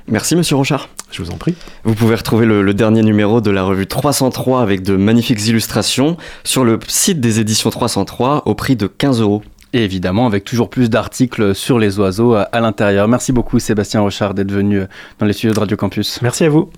Merci 0.09 0.36
Monsieur 0.36 0.57
Rochard. 0.57 0.88
Je 1.11 1.22
vous 1.22 1.30
en 1.30 1.36
prie. 1.36 1.55
Vous 1.84 1.95
pouvez 1.95 2.14
retrouver 2.14 2.47
le, 2.47 2.62
le, 2.62 2.74
dernier 2.74 3.03
numéro 3.03 3.41
de 3.41 3.51
la 3.51 3.62
revue 3.62 3.86
303 3.86 4.62
avec 4.62 4.82
de 4.82 4.97
magnifiques 4.97 5.47
illustrations 5.47 6.16
sur 6.45 6.64
le 6.64 6.78
site 6.86 7.20
des 7.20 7.41
éditions 7.41 7.70
303 7.70 8.43
au 8.47 8.55
prix 8.55 8.76
de 8.76 8.86
15 8.86 9.20
euros. 9.20 9.43
Et 9.72 9.84
évidemment, 9.84 10.26
avec 10.26 10.45
toujours 10.45 10.68
plus 10.68 10.91
d'articles 10.91 11.55
sur 11.55 11.78
les 11.78 11.99
oiseaux 12.01 12.34
à 12.34 12.61
l'intérieur. 12.61 13.07
Merci 13.07 13.32
beaucoup 13.32 13.59
Sébastien 13.61 14.01
Rochard 14.01 14.34
d'être 14.34 14.51
venu 14.51 14.82
dans 15.18 15.26
les 15.26 15.32
studios 15.32 15.55
de 15.55 15.61
Radio 15.61 15.76
Campus. 15.76 16.20
Merci 16.22 16.45
à 16.45 16.49
vous. 16.49 16.70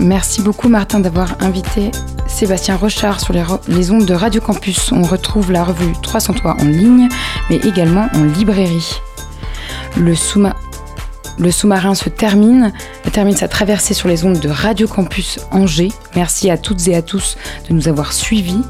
Merci 0.00 0.42
beaucoup 0.42 0.68
Martin 0.68 1.00
d'avoir 1.00 1.40
invité 1.40 1.90
Sébastien 2.26 2.76
Rochard 2.76 3.20
sur 3.20 3.34
les, 3.68 3.90
ondes 3.90 4.06
de 4.06 4.14
Radio 4.14 4.40
Campus. 4.40 4.90
On 4.90 5.02
retrouve 5.02 5.52
la 5.52 5.64
revue 5.64 5.92
303 6.02 6.56
en 6.60 6.64
ligne, 6.64 7.08
mais 7.50 7.56
également 7.56 8.08
en 8.14 8.24
librairie. 8.24 9.00
Le, 9.96 10.14
sous-marin 11.50 11.94
se 11.94 12.08
termine, 12.08 12.72
termine 13.12 13.36
sa 13.36 13.48
traversée 13.48 13.94
sur 13.94 14.08
les 14.08 14.24
ondes 14.24 14.40
de 14.40 14.48
Radio 14.48 14.86
Campus 14.88 15.38
Angers. 15.50 15.92
Merci 16.14 16.50
à 16.50 16.58
toutes 16.58 16.86
et 16.88 16.96
à 16.96 17.02
tous 17.02 17.36
de 17.68 17.74
nous 17.74 17.88
avoir 17.88 18.12
suivis. 18.12 18.62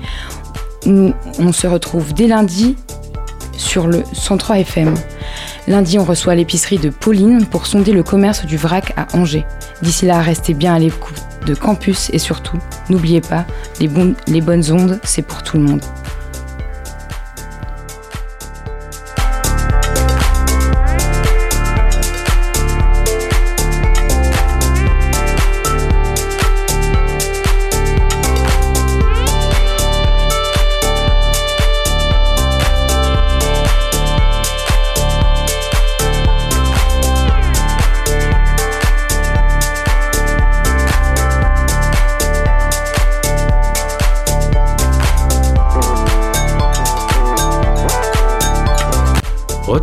On 0.87 1.53
se 1.53 1.67
retrouve 1.67 2.13
dès 2.13 2.27
lundi 2.27 2.77
sur 3.57 3.87
le 3.87 4.03
103 4.13 4.59
FM. 4.59 4.95
Lundi, 5.69 5.99
on 5.99 6.05
reçoit 6.05 6.35
l'épicerie 6.35 6.79
de 6.79 6.91
Pauline 6.91 7.47
pour 7.47 7.67
sonder 7.67 7.93
le 7.93 8.03
commerce 8.03 8.45
du 8.45 8.57
vrac 8.57 8.93
à 8.97 9.07
Angers. 9.17 9.47
D'ici 9.83 10.07
là, 10.07 10.21
restez 10.21 10.55
bien 10.55 10.75
à 10.75 10.79
l'écoute 10.79 11.23
de 11.47 11.55
Campus 11.55 12.11
et 12.13 12.19
surtout, 12.19 12.59
n'oubliez 12.89 13.21
pas, 13.21 13.47
les, 13.81 13.89
les 14.27 14.41
bonnes 14.41 14.71
ondes, 14.73 15.01
c'est 15.05 15.23
pour 15.23 15.43
tout 15.43 15.57
le 15.57 15.63
monde. 15.63 15.83